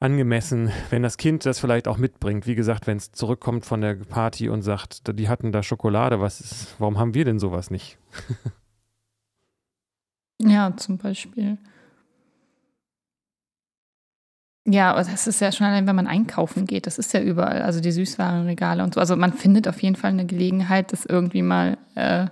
angemessen, 0.00 0.70
wenn 0.90 1.02
das 1.02 1.16
Kind 1.16 1.46
das 1.46 1.60
vielleicht 1.60 1.88
auch 1.88 1.96
mitbringt. 1.96 2.46
Wie 2.46 2.56
gesagt, 2.56 2.86
wenn 2.86 2.96
es 2.96 3.12
zurückkommt 3.12 3.64
von 3.64 3.80
der 3.80 3.94
Party 3.94 4.48
und 4.48 4.62
sagt, 4.62 5.16
die 5.18 5.28
hatten 5.28 5.52
da 5.52 5.62
Schokolade, 5.62 6.20
was 6.20 6.40
ist, 6.40 6.74
warum 6.78 6.98
haben 6.98 7.14
wir 7.14 7.24
denn 7.24 7.38
sowas 7.38 7.70
nicht? 7.70 7.98
ja, 10.40 10.76
zum 10.76 10.98
Beispiel. 10.98 11.56
Ja, 14.64 14.94
das 14.94 15.26
ist 15.26 15.40
ja 15.40 15.50
schon 15.50 15.66
allein, 15.66 15.86
wenn 15.88 15.96
man 15.96 16.06
einkaufen 16.06 16.66
geht, 16.66 16.86
das 16.86 16.98
ist 16.98 17.12
ja 17.12 17.20
überall, 17.20 17.62
also 17.62 17.80
die 17.80 17.90
Süßwarenregale 17.90 18.84
und 18.84 18.94
so. 18.94 19.00
Also 19.00 19.16
man 19.16 19.32
findet 19.32 19.66
auf 19.66 19.82
jeden 19.82 19.96
Fall 19.96 20.10
eine 20.10 20.24
Gelegenheit, 20.24 20.92
dass 20.92 21.04
irgendwie 21.04 21.42
mal, 21.42 21.78
äh, 21.96 22.26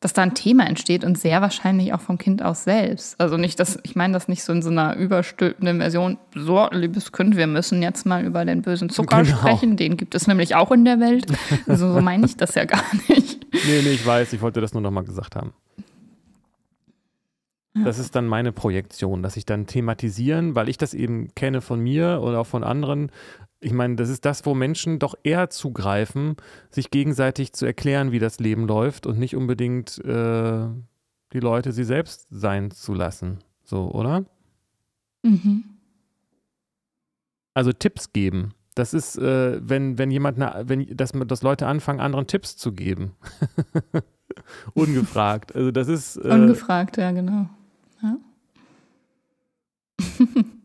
dass 0.00 0.12
da 0.12 0.22
ein 0.22 0.34
Thema 0.34 0.66
entsteht 0.66 1.04
und 1.04 1.18
sehr 1.18 1.40
wahrscheinlich 1.40 1.94
auch 1.94 2.02
vom 2.02 2.18
Kind 2.18 2.42
aus 2.42 2.64
selbst. 2.64 3.18
Also 3.18 3.38
nicht, 3.38 3.58
dass, 3.60 3.78
ich 3.82 3.96
meine 3.96 4.12
das 4.12 4.28
nicht 4.28 4.42
so 4.42 4.52
in 4.52 4.60
so 4.60 4.68
einer 4.68 4.94
überstülpenden 4.96 5.78
Version, 5.78 6.18
so, 6.34 6.68
liebes 6.70 7.12
Kind, 7.12 7.36
wir 7.36 7.46
müssen 7.46 7.80
jetzt 7.82 8.04
mal 8.04 8.24
über 8.24 8.44
den 8.44 8.60
bösen 8.60 8.90
Zucker 8.90 9.22
genau. 9.22 9.38
sprechen, 9.38 9.78
den 9.78 9.96
gibt 9.96 10.14
es 10.14 10.26
nämlich 10.26 10.54
auch 10.56 10.72
in 10.72 10.84
der 10.84 11.00
Welt. 11.00 11.26
Also 11.66 11.94
so 11.94 12.00
meine 12.02 12.26
ich 12.26 12.36
das 12.36 12.54
ja 12.56 12.66
gar 12.66 12.84
nicht. 13.08 13.46
Nee, 13.52 13.80
nee, 13.82 13.90
ich 13.90 14.04
weiß, 14.04 14.34
ich 14.34 14.42
wollte 14.42 14.60
das 14.60 14.74
nur 14.74 14.82
nochmal 14.82 15.04
gesagt 15.04 15.34
haben. 15.34 15.54
Das 17.72 18.00
ist 18.00 18.16
dann 18.16 18.26
meine 18.26 18.50
Projektion, 18.50 19.22
dass 19.22 19.36
ich 19.36 19.46
dann 19.46 19.66
thematisieren, 19.66 20.56
weil 20.56 20.68
ich 20.68 20.76
das 20.76 20.92
eben 20.92 21.32
kenne 21.36 21.60
von 21.60 21.78
mir 21.80 22.20
oder 22.20 22.40
auch 22.40 22.46
von 22.46 22.64
anderen. 22.64 23.12
Ich 23.60 23.72
meine, 23.72 23.94
das 23.94 24.08
ist 24.08 24.24
das, 24.24 24.44
wo 24.44 24.54
Menschen 24.54 24.98
doch 24.98 25.14
eher 25.22 25.50
zugreifen, 25.50 26.36
sich 26.70 26.90
gegenseitig 26.90 27.52
zu 27.52 27.66
erklären, 27.66 28.10
wie 28.10 28.18
das 28.18 28.40
Leben 28.40 28.66
läuft 28.66 29.06
und 29.06 29.18
nicht 29.18 29.36
unbedingt 29.36 29.98
äh, 30.04 30.66
die 31.32 31.40
Leute 31.40 31.70
sie 31.70 31.84
selbst 31.84 32.26
sein 32.30 32.72
zu 32.72 32.92
lassen. 32.92 33.38
So, 33.62 33.90
oder? 33.92 34.24
Mhm. 35.22 35.64
Also 37.54 37.72
Tipps 37.72 38.12
geben. 38.12 38.54
Das 38.74 38.94
ist, 38.94 39.16
äh, 39.16 39.60
wenn, 39.62 39.96
wenn 39.98 40.10
jemand, 40.10 40.40
eine, 40.40 40.68
wenn, 40.68 40.96
dass, 40.96 41.12
dass 41.12 41.42
Leute 41.42 41.68
anfangen, 41.68 42.00
anderen 42.00 42.26
Tipps 42.26 42.56
zu 42.56 42.72
geben. 42.72 43.12
Ungefragt. 44.74 45.54
Also 45.54 45.70
das 45.70 45.86
ist. 45.86 46.16
Äh, 46.16 46.30
Ungefragt, 46.30 46.96
ja, 46.96 47.12
genau. 47.12 47.48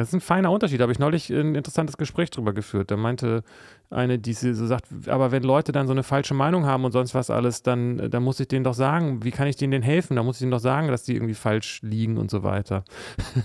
Das 0.00 0.08
ist 0.08 0.14
ein 0.14 0.20
feiner 0.20 0.50
Unterschied. 0.50 0.80
Da 0.80 0.84
habe 0.84 0.92
ich 0.92 0.98
neulich 0.98 1.30
ein 1.30 1.54
interessantes 1.54 1.98
Gespräch 1.98 2.30
drüber 2.30 2.54
geführt. 2.54 2.90
Da 2.90 2.96
meinte 2.96 3.42
eine, 3.90 4.18
die 4.18 4.32
so 4.32 4.66
sagt, 4.66 4.86
aber 5.08 5.30
wenn 5.30 5.42
Leute 5.42 5.72
dann 5.72 5.86
so 5.86 5.92
eine 5.92 6.02
falsche 6.02 6.32
Meinung 6.32 6.64
haben 6.64 6.86
und 6.86 6.92
sonst 6.92 7.14
was 7.14 7.28
alles, 7.28 7.62
dann, 7.62 8.10
dann 8.10 8.22
muss 8.22 8.40
ich 8.40 8.48
denen 8.48 8.64
doch 8.64 8.72
sagen, 8.72 9.24
wie 9.24 9.30
kann 9.30 9.46
ich 9.46 9.56
denen 9.56 9.72
denn 9.72 9.82
helfen? 9.82 10.16
Da 10.16 10.22
muss 10.22 10.36
ich 10.36 10.40
denen 10.40 10.52
doch 10.52 10.58
sagen, 10.58 10.88
dass 10.88 11.02
die 11.02 11.14
irgendwie 11.14 11.34
falsch 11.34 11.80
liegen 11.82 12.16
und 12.16 12.30
so 12.30 12.42
weiter. 12.42 12.84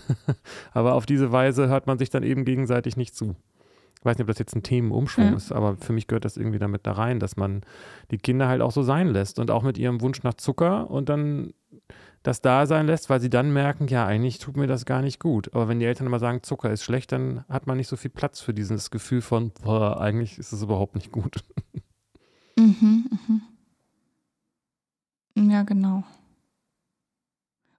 aber 0.72 0.94
auf 0.94 1.06
diese 1.06 1.34
Weise 1.34 1.68
hört 1.68 1.88
man 1.88 1.98
sich 1.98 2.10
dann 2.10 2.24
eben 2.24 2.46
gegenseitig 2.46 2.96
nicht 2.96 3.16
zu. 3.16 3.36
Ich 4.00 4.06
weiß 4.06 4.18
nicht, 4.18 4.24
ob 4.24 4.28
das 4.28 4.40
jetzt 4.40 4.56
ein 4.56 4.64
Themenumschwung 4.64 5.32
ja. 5.32 5.36
ist, 5.36 5.52
aber 5.52 5.76
für 5.76 5.92
mich 5.92 6.08
gehört 6.08 6.24
das 6.24 6.38
irgendwie 6.38 6.60
damit 6.60 6.86
da 6.88 6.94
rein, 6.94 7.20
dass 7.20 7.36
man 7.36 7.64
die 8.12 8.18
Kinder 8.18 8.48
halt 8.48 8.62
auch 8.62 8.72
so 8.72 8.84
sein 8.84 9.08
lässt 9.08 9.40
und 9.40 9.52
auch 9.52 9.64
mit 9.64 9.78
ihrem 9.78 10.00
Wunsch 10.00 10.24
nach 10.24 10.36
Zucker 10.36 10.90
und 10.90 11.10
dann 11.10 11.54
das 12.26 12.42
da 12.42 12.66
sein 12.66 12.88
lässt, 12.88 13.10
weil 13.12 13.22
sie 13.22 13.30
dann 13.30 13.54
merken, 13.54 13.88
ja, 13.88 14.06
eigentlich 14.06 14.40
tut 14.40 14.58
mir 14.58 14.66
das 14.66 14.86
gar 14.86 15.04
nicht 15.04 15.20
gut. 15.20 15.54
Aber 15.54 15.68
wenn 15.68 15.80
die 15.80 15.86
Eltern 15.86 16.08
immer 16.08 16.18
sagen, 16.18 16.42
Zucker 16.42 16.72
ist 16.72 16.84
schlecht, 16.84 17.12
dann 17.12 17.46
hat 17.48 17.68
man 17.68 17.78
nicht 17.78 17.88
so 17.88 17.98
viel 17.98 18.10
Platz 18.10 18.40
für 18.40 18.54
dieses 18.54 18.90
Gefühl 18.90 19.22
von, 19.22 19.52
boah, 19.52 20.02
eigentlich 20.02 20.40
ist 20.40 20.52
es 20.52 20.64
überhaupt 20.64 20.96
nicht 20.96 21.12
gut. 21.12 21.44
Mhm, 22.58 23.10
mhm. 25.36 25.52
Ja, 25.52 25.64
genau. 25.64 26.06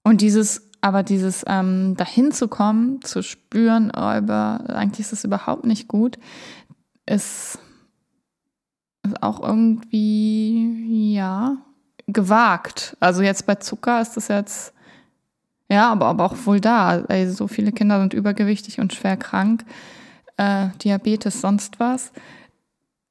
Und 0.03 0.21
dieses, 0.21 0.71
aber 0.83 1.03
dieses 1.03 1.45
ähm, 1.47 1.97
dahin 1.97 2.31
zu 2.31 2.47
kommen, 2.47 3.01
zu 3.01 3.23
spüren, 3.23 3.91
oh, 3.97 4.19
über, 4.19 4.67
eigentlich 4.69 5.07
ist 5.07 5.15
es 5.15 5.25
überhaupt 5.25 5.65
nicht 5.65 5.89
gut, 5.89 6.19
ist, 7.07 7.59
ist 9.03 9.23
auch 9.23 9.41
irgendwie, 9.41 11.15
ja, 11.15 11.57
gewagt. 12.07 12.97
Also 13.01 13.23
jetzt 13.23 13.47
bei 13.47 13.57
Zucker 13.57 14.01
ist 14.01 14.17
das 14.17 14.29
jetzt, 14.29 14.73
ja, 15.71 15.91
aber, 15.91 16.07
aber 16.07 16.25
auch 16.25 16.37
wohl 16.45 16.61
da. 16.61 17.05
Also 17.09 17.35
so 17.35 17.49
viele 17.49 17.73
Kinder 17.73 18.01
sind 18.01 18.15
übergewichtig 18.15 18.81
und 18.81 18.95
schwer 18.95 19.17
krank. 19.17 19.65
Äh, 20.37 20.69
Diabetes, 20.83 21.41
sonst 21.41 21.81
was. 21.81 22.13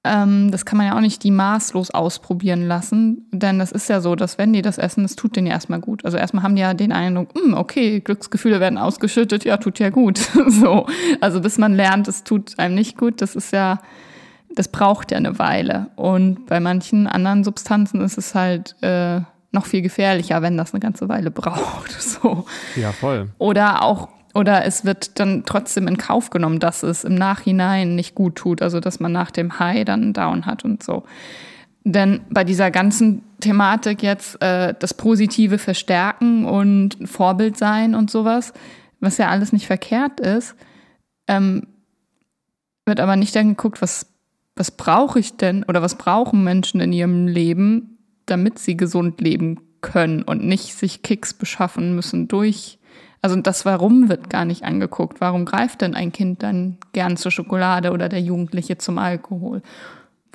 Ähm, 0.06 0.52
das 0.52 0.66
kann 0.66 0.78
man 0.78 0.86
ja 0.86 0.96
auch 0.96 1.02
nicht 1.02 1.24
die 1.24 1.32
maßlos 1.32 1.90
ausprobieren 1.90 2.68
lassen, 2.68 3.28
denn 3.32 3.58
das 3.58 3.72
ist 3.72 3.90
ja 3.90 4.02
so, 4.02 4.16
dass 4.16 4.38
wenn 4.38 4.54
die 4.54 4.62
das 4.62 4.78
essen, 4.78 5.02
das 5.02 5.16
tut 5.16 5.36
denen 5.36 5.48
ja 5.48 5.54
erstmal 5.54 5.80
gut. 5.80 6.06
Also 6.06 6.18
erstmal 6.18 6.44
haben 6.44 6.56
die 6.56 6.62
ja 6.62 6.76
den 6.76 6.92
Eindruck, 6.92 7.30
hm, 7.36 7.56
okay, 7.56 8.02
Glücksgefühle 8.02 8.60
werden 8.60 8.78
ausgeschüttet, 8.78 9.46
ja, 9.46 9.58
tut 9.58 9.80
ja 9.80 9.90
gut. 9.90 10.20
so. 10.48 10.86
Also 11.22 11.42
bis 11.42 11.58
man 11.58 11.74
lernt, 11.74 12.08
es 12.08 12.24
tut 12.24 12.60
einem 12.60 12.76
nicht 12.76 12.98
gut, 13.00 13.20
das 13.20 13.36
ist 13.36 13.52
ja 13.52 13.80
das 14.56 14.70
braucht 14.70 15.12
ja 15.12 15.18
eine 15.18 15.38
Weile. 15.38 15.88
Und 15.96 16.46
bei 16.48 16.60
manchen 16.60 17.08
anderen 17.08 17.44
Substanzen 17.44 18.02
ist 18.02 18.18
es 18.18 18.34
halt 18.34 18.76
äh, 18.82 19.22
noch 19.52 19.66
viel 19.66 19.82
gefährlicher, 19.82 20.42
wenn 20.42 20.58
das 20.58 20.74
eine 20.74 20.80
ganze 20.80 21.10
Weile 21.10 21.32
braucht. 21.32 21.92
So. 22.00 22.46
Ja, 22.76 22.92
voll. 22.92 23.30
Oder 23.38 23.84
auch, 23.84 24.10
oder 24.34 24.66
es 24.66 24.86
wird 24.86 25.20
dann 25.20 25.44
trotzdem 25.46 25.88
in 25.88 25.98
Kauf 25.98 26.30
genommen, 26.30 26.60
dass 26.60 26.82
es 26.82 27.04
im 27.04 27.16
Nachhinein 27.16 27.96
nicht 27.96 28.16
gut 28.16 28.36
tut, 28.36 28.62
also 28.62 28.80
dass 28.80 29.00
man 29.00 29.12
nach 29.12 29.32
dem 29.32 29.60
High 29.60 29.86
dann 29.86 30.14
Down 30.14 30.46
hat 30.46 30.64
und 30.64 30.82
so. 30.82 31.04
Denn 31.84 32.22
bei 32.30 32.44
dieser 32.44 32.72
ganzen 32.72 33.22
Thematik 33.42 34.02
jetzt 34.02 34.42
äh, 34.42 34.74
das 34.78 34.94
Positive 34.94 35.58
verstärken 35.58 36.46
und 36.46 36.98
Vorbild 37.06 37.58
sein 37.58 37.96
und 37.96 38.10
sowas, 38.10 38.54
was 39.00 39.18
ja 39.18 39.30
alles 39.30 39.54
nicht 39.54 39.68
verkehrt 39.68 40.20
ist, 40.20 40.56
ähm, 41.28 41.68
wird 42.86 43.00
aber 43.00 43.16
nicht 43.16 43.36
dann 43.36 43.50
geguckt, 43.50 43.82
was 43.82 44.15
was 44.56 44.72
brauche 44.72 45.20
ich 45.20 45.38
denn 45.38 45.64
oder 45.64 45.82
was 45.82 45.96
brauchen 45.96 46.44
Menschen 46.44 46.80
in 46.80 46.94
ihrem 46.94 47.28
Leben, 47.28 47.98
damit 48.26 48.60
sie 48.60 48.78
gesund 48.78 49.22
leben 49.22 49.60
können 49.82 50.24
und 50.24 50.44
nicht 50.44 50.74
sich 50.74 51.04
Kicks 51.04 51.34
beschaffen 51.34 51.96
müssen 51.96 52.28
durch. 52.28 52.80
Also 53.22 53.36
das 53.36 53.66
Warum 53.66 54.10
wird 54.10 54.30
gar 54.30 54.46
nicht 54.46 54.64
angeguckt. 54.64 55.20
Warum 55.20 55.46
greift 55.46 55.82
denn 55.82 55.96
ein 55.96 56.12
Kind 56.12 56.44
dann 56.44 56.78
gern 56.94 57.18
zur 57.18 57.32
Schokolade 57.32 57.92
oder 57.92 58.08
der 58.10 58.22
Jugendliche 58.22 58.78
zum 58.78 58.98
Alkohol? 58.98 59.62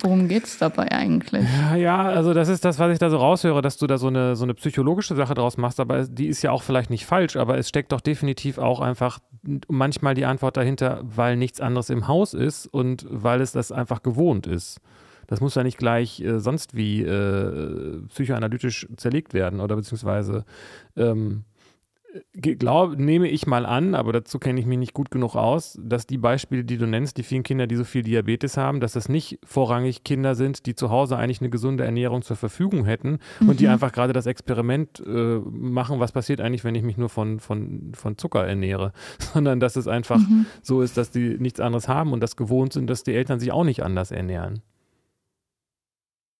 Worum 0.01 0.27
geht 0.27 0.45
es 0.45 0.57
dabei 0.57 0.91
eigentlich? 0.91 1.45
Ja, 1.59 1.75
ja, 1.75 2.01
also 2.03 2.33
das 2.33 2.49
ist 2.49 2.65
das, 2.65 2.79
was 2.79 2.91
ich 2.91 2.99
da 2.99 3.09
so 3.09 3.17
raushöre, 3.17 3.61
dass 3.61 3.77
du 3.77 3.85
da 3.85 3.97
so 3.97 4.07
eine, 4.07 4.35
so 4.35 4.43
eine 4.43 4.55
psychologische 4.55 5.15
Sache 5.15 5.35
draus 5.35 5.57
machst, 5.57 5.79
aber 5.79 6.05
die 6.05 6.27
ist 6.27 6.41
ja 6.41 6.51
auch 6.51 6.63
vielleicht 6.63 6.89
nicht 6.89 7.05
falsch, 7.05 7.35
aber 7.35 7.57
es 7.57 7.69
steckt 7.69 7.91
doch 7.91 8.01
definitiv 8.01 8.57
auch 8.57 8.79
einfach 8.79 9.19
manchmal 9.67 10.15
die 10.15 10.25
Antwort 10.25 10.57
dahinter, 10.57 11.01
weil 11.03 11.37
nichts 11.37 11.61
anderes 11.61 11.89
im 11.89 12.07
Haus 12.07 12.33
ist 12.33 12.65
und 12.67 13.05
weil 13.09 13.41
es 13.41 13.51
das 13.51 13.71
einfach 13.71 14.01
gewohnt 14.01 14.47
ist. 14.47 14.79
Das 15.27 15.39
muss 15.39 15.55
ja 15.55 15.63
nicht 15.63 15.77
gleich 15.77 16.19
äh, 16.19 16.39
sonst 16.39 16.75
wie 16.75 17.03
äh, 17.03 18.01
psychoanalytisch 18.09 18.87
zerlegt 18.97 19.33
werden 19.33 19.61
oder 19.61 19.75
beziehungsweise 19.75 20.45
ähm, 20.97 21.45
glaub, 22.33 22.97
nehme 22.97 23.27
ich 23.27 23.47
mal 23.47 23.65
an, 23.65 23.95
aber 23.95 24.11
dazu 24.13 24.39
kenne 24.39 24.59
ich 24.59 24.65
mich 24.65 24.77
nicht 24.77 24.93
gut 24.93 25.11
genug 25.11 25.35
aus, 25.35 25.79
dass 25.81 26.07
die 26.07 26.17
Beispiele, 26.17 26.63
die 26.63 26.77
du 26.77 26.85
nennst, 26.85 27.17
die 27.17 27.23
vielen 27.23 27.43
Kinder, 27.43 27.67
die 27.67 27.75
so 27.75 27.83
viel 27.83 28.03
Diabetes 28.03 28.57
haben, 28.57 28.79
dass 28.79 28.93
das 28.93 29.09
nicht 29.09 29.39
vorrangig 29.43 30.03
Kinder 30.03 30.35
sind, 30.35 30.65
die 30.65 30.75
zu 30.75 30.89
Hause 30.89 31.17
eigentlich 31.17 31.41
eine 31.41 31.49
gesunde 31.49 31.85
Ernährung 31.85 32.21
zur 32.21 32.35
Verfügung 32.35 32.85
hätten 32.85 33.19
mhm. 33.39 33.49
und 33.49 33.59
die 33.59 33.65
mhm. 33.65 33.71
einfach 33.71 33.91
gerade 33.91 34.13
das 34.13 34.25
Experiment 34.25 35.01
äh, 35.05 35.39
machen, 35.45 35.99
was 35.99 36.11
passiert 36.11 36.41
eigentlich, 36.41 36.63
wenn 36.63 36.75
ich 36.75 36.83
mich 36.83 36.97
nur 36.97 37.09
von, 37.09 37.39
von, 37.39 37.91
von 37.93 38.17
Zucker 38.17 38.45
ernähre, 38.45 38.91
sondern 39.33 39.59
dass 39.59 39.75
es 39.75 39.87
einfach 39.87 40.19
mhm. 40.19 40.45
so 40.61 40.81
ist, 40.81 40.97
dass 40.97 41.11
die 41.11 41.37
nichts 41.39 41.59
anderes 41.59 41.87
haben 41.87 42.11
und 42.11 42.21
das 42.21 42.35
gewohnt 42.35 42.73
sind, 42.73 42.89
dass 42.89 43.03
die 43.03 43.13
Eltern 43.13 43.39
sich 43.39 43.51
auch 43.51 43.63
nicht 43.63 43.83
anders 43.83 44.11
ernähren. 44.11 44.61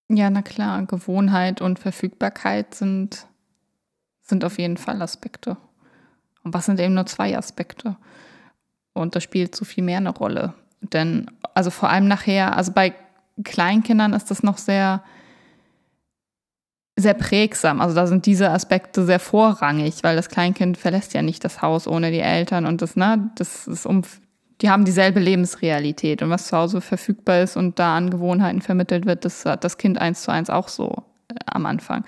Ja, 0.09 0.29
na 0.29 0.41
klar, 0.41 0.85
Gewohnheit 0.85 1.61
und 1.61 1.79
Verfügbarkeit 1.79 2.75
sind 2.75 3.27
sind 4.31 4.43
auf 4.43 4.57
jeden 4.57 4.77
Fall 4.77 4.99
Aspekte. 5.03 5.57
Und 6.43 6.55
was 6.55 6.65
sind 6.65 6.79
eben 6.79 6.95
nur 6.95 7.05
zwei 7.05 7.37
Aspekte? 7.37 7.97
Und 8.93 9.15
da 9.15 9.21
spielt 9.21 9.55
so 9.55 9.63
viel 9.63 9.83
mehr 9.83 9.97
eine 9.97 10.09
Rolle. 10.09 10.55
Denn, 10.81 11.29
also 11.53 11.69
vor 11.69 11.89
allem 11.89 12.07
nachher, 12.07 12.57
also 12.57 12.71
bei 12.71 12.95
Kleinkindern 13.43 14.13
ist 14.13 14.31
das 14.31 14.41
noch 14.41 14.57
sehr, 14.57 15.03
sehr 16.97 17.13
prägsam. 17.13 17.81
Also 17.81 17.95
da 17.95 18.07
sind 18.07 18.25
diese 18.25 18.49
Aspekte 18.49 19.05
sehr 19.05 19.19
vorrangig, 19.19 20.03
weil 20.03 20.15
das 20.15 20.29
Kleinkind 20.29 20.77
verlässt 20.77 21.13
ja 21.13 21.21
nicht 21.21 21.43
das 21.43 21.61
Haus 21.61 21.87
ohne 21.87 22.11
die 22.11 22.19
Eltern 22.19 22.65
und 22.65 22.81
das, 22.81 22.95
ne, 22.95 23.31
das 23.35 23.67
ist 23.67 23.85
um, 23.85 24.01
die 24.61 24.69
haben 24.69 24.85
dieselbe 24.85 25.19
Lebensrealität 25.19 26.21
und 26.21 26.29
was 26.29 26.47
zu 26.47 26.57
Hause 26.57 26.81
verfügbar 26.81 27.41
ist 27.41 27.57
und 27.57 27.79
da 27.79 27.95
an 27.95 28.09
Gewohnheiten 28.09 28.61
vermittelt 28.61 29.05
wird, 29.05 29.25
das 29.25 29.45
hat 29.45 29.63
das 29.63 29.77
Kind 29.77 29.99
eins 29.99 30.23
zu 30.23 30.31
eins 30.31 30.49
auch 30.49 30.67
so 30.67 31.03
äh, 31.29 31.35
am 31.45 31.65
Anfang. 31.65 32.03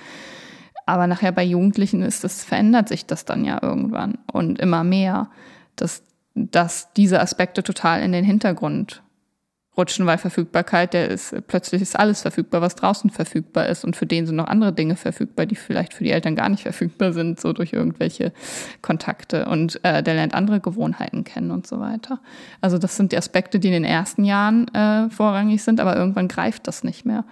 Aber 0.86 1.08
nachher 1.08 1.32
bei 1.32 1.44
Jugendlichen 1.44 2.02
ist 2.02 2.24
das, 2.24 2.44
verändert 2.44 2.90
sich 2.90 3.06
das 3.06 3.26
dann 3.26 3.46
ja 3.46 3.60
irgendwann 3.62 4.18
und 4.32 4.60
immer 4.60 4.84
mehr, 4.84 5.30
dass, 5.76 6.04
dass 6.36 6.94
diese 6.94 7.22
Aspekte 7.22 7.64
total 7.64 8.02
in 8.02 8.12
den 8.12 8.26
Hintergrund 8.26 9.04
rutschen, 9.78 10.06
weil 10.06 10.18
Verfügbarkeit, 10.18 10.94
der 10.94 11.10
ist, 11.10 11.36
plötzlich 11.48 11.82
ist 11.82 11.98
alles 11.98 12.22
verfügbar, 12.22 12.62
was 12.62 12.76
draußen 12.76 13.10
verfügbar 13.10 13.68
ist. 13.68 13.84
Und 13.84 13.96
für 13.96 14.06
den 14.06 14.26
sind 14.26 14.36
noch 14.36 14.48
andere 14.48 14.72
Dinge 14.72 14.96
verfügbar, 14.96 15.46
die 15.46 15.56
vielleicht 15.56 15.94
für 15.94 16.04
die 16.04 16.12
Eltern 16.12 16.36
gar 16.36 16.50
nicht 16.50 16.64
verfügbar 16.64 17.14
sind, 17.14 17.40
so 17.40 17.54
durch 17.54 17.74
irgendwelche 17.74 18.34
Kontakte. 18.82 19.46
Und 19.46 19.84
äh, 19.84 20.04
der 20.04 20.14
lernt 20.14 20.36
andere 20.36 20.60
Gewohnheiten 20.60 21.24
kennen 21.24 21.52
und 21.52 21.66
so 21.66 21.80
weiter. 21.80 22.20
Also 22.62 22.78
das 22.78 22.96
sind 22.98 23.12
die 23.12 23.18
Aspekte, 23.18 23.60
die 23.60 23.70
in 23.70 23.74
den 23.74 23.84
ersten 23.84 24.26
Jahren 24.26 24.68
äh, 24.76 25.10
vorrangig 25.10 25.64
sind, 25.64 25.80
aber 25.80 25.96
irgendwann 25.96 26.28
greift 26.28 26.68
das 26.68 26.84
nicht 26.84 27.06
mehr. 27.06 27.26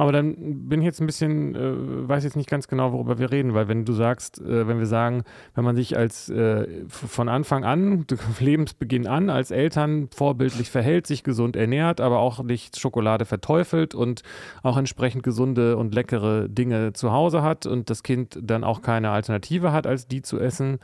Aber 0.00 0.12
dann 0.12 0.66
bin 0.66 0.80
ich 0.80 0.86
jetzt 0.86 1.02
ein 1.02 1.06
bisschen, 1.06 1.54
äh, 1.54 2.08
weiß 2.08 2.24
jetzt 2.24 2.34
nicht 2.34 2.48
ganz 2.48 2.68
genau, 2.68 2.92
worüber 2.92 3.18
wir 3.18 3.30
reden, 3.30 3.52
weil 3.52 3.68
wenn 3.68 3.84
du 3.84 3.92
sagst, 3.92 4.40
äh, 4.40 4.66
wenn 4.66 4.78
wir 4.78 4.86
sagen, 4.86 5.24
wenn 5.54 5.62
man 5.62 5.76
sich 5.76 5.94
als 5.94 6.30
äh, 6.30 6.66
von 6.88 7.28
Anfang 7.28 7.66
an, 7.66 8.06
Lebensbeginn 8.40 9.06
an, 9.06 9.28
als 9.28 9.50
Eltern 9.50 10.08
vorbildlich 10.10 10.70
verhält, 10.70 11.06
sich 11.06 11.22
gesund 11.22 11.54
ernährt, 11.54 12.00
aber 12.00 12.20
auch 12.20 12.42
nicht 12.42 12.80
Schokolade 12.80 13.26
verteufelt 13.26 13.94
und 13.94 14.22
auch 14.62 14.78
entsprechend 14.78 15.22
gesunde 15.22 15.76
und 15.76 15.94
leckere 15.94 16.48
Dinge 16.48 16.94
zu 16.94 17.12
Hause 17.12 17.42
hat 17.42 17.66
und 17.66 17.90
das 17.90 18.02
Kind 18.02 18.38
dann 18.42 18.64
auch 18.64 18.80
keine 18.80 19.10
Alternative 19.10 19.70
hat, 19.70 19.86
als 19.86 20.08
die 20.08 20.22
zu 20.22 20.40
essen 20.40 20.78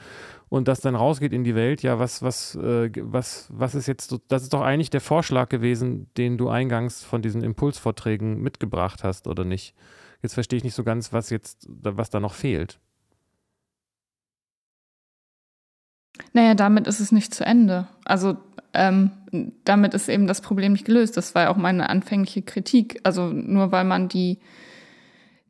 und 0.49 0.69
das 0.69 0.81
dann 0.81 0.95
rausgeht 0.95 1.33
in 1.33 1.45
die 1.45 1.55
Welt, 1.55 1.83
ja, 1.83 1.99
was, 1.99 2.23
was, 2.23 2.55
äh, 2.55 2.91
was, 3.01 3.49
was 3.51 3.75
ist 3.75 3.87
jetzt 3.87 4.11
so, 4.11 4.21
das 4.29 4.43
ist 4.43 4.53
doch 4.53 4.63
eigentlich 4.63 4.91
der 4.91 5.01
Vorschlag 5.01 5.49
gewesen, 5.49 6.09
den 6.17 6.39
du 6.39 6.49
eingangs 6.49 7.03
von 7.03 7.23
diesen 7.23 7.43
Impulsvorträgen 7.43 8.41
mitgebracht 8.41 9.03
hast, 9.03 9.27
oder 9.27 9.45
nicht? 9.45 9.75
Jetzt 10.23 10.35
verstehe 10.35 10.57
ich 10.59 10.65
nicht 10.65 10.75
so 10.75 10.85
ganz, 10.85 11.13
was 11.13 11.31
jetzt, 11.31 11.67
was 11.69 12.11
da 12.11 12.21
noch 12.21 12.35
fehlt. 12.35 12.79
Naja, 16.33 16.55
damit 16.55 16.87
ist 16.87 17.01
es 17.01 17.13
nicht 17.13 17.35
zu 17.35 17.45
Ende. 17.45 17.89
Also 18.05 18.37
ähm, 18.73 19.11
damit 19.65 19.95
ist 19.95 20.09
eben 20.09 20.27
das 20.27 20.41
Problem 20.41 20.73
nicht 20.73 20.85
gelöst. 20.85 21.17
Das 21.17 21.35
war 21.35 21.45
ja 21.45 21.51
auch 21.51 21.57
meine 21.57 21.89
anfängliche 21.89 22.43
Kritik. 22.43 23.01
Also 23.03 23.27
nur 23.27 23.73
weil 23.73 23.85
man 23.85 24.09
die 24.09 24.39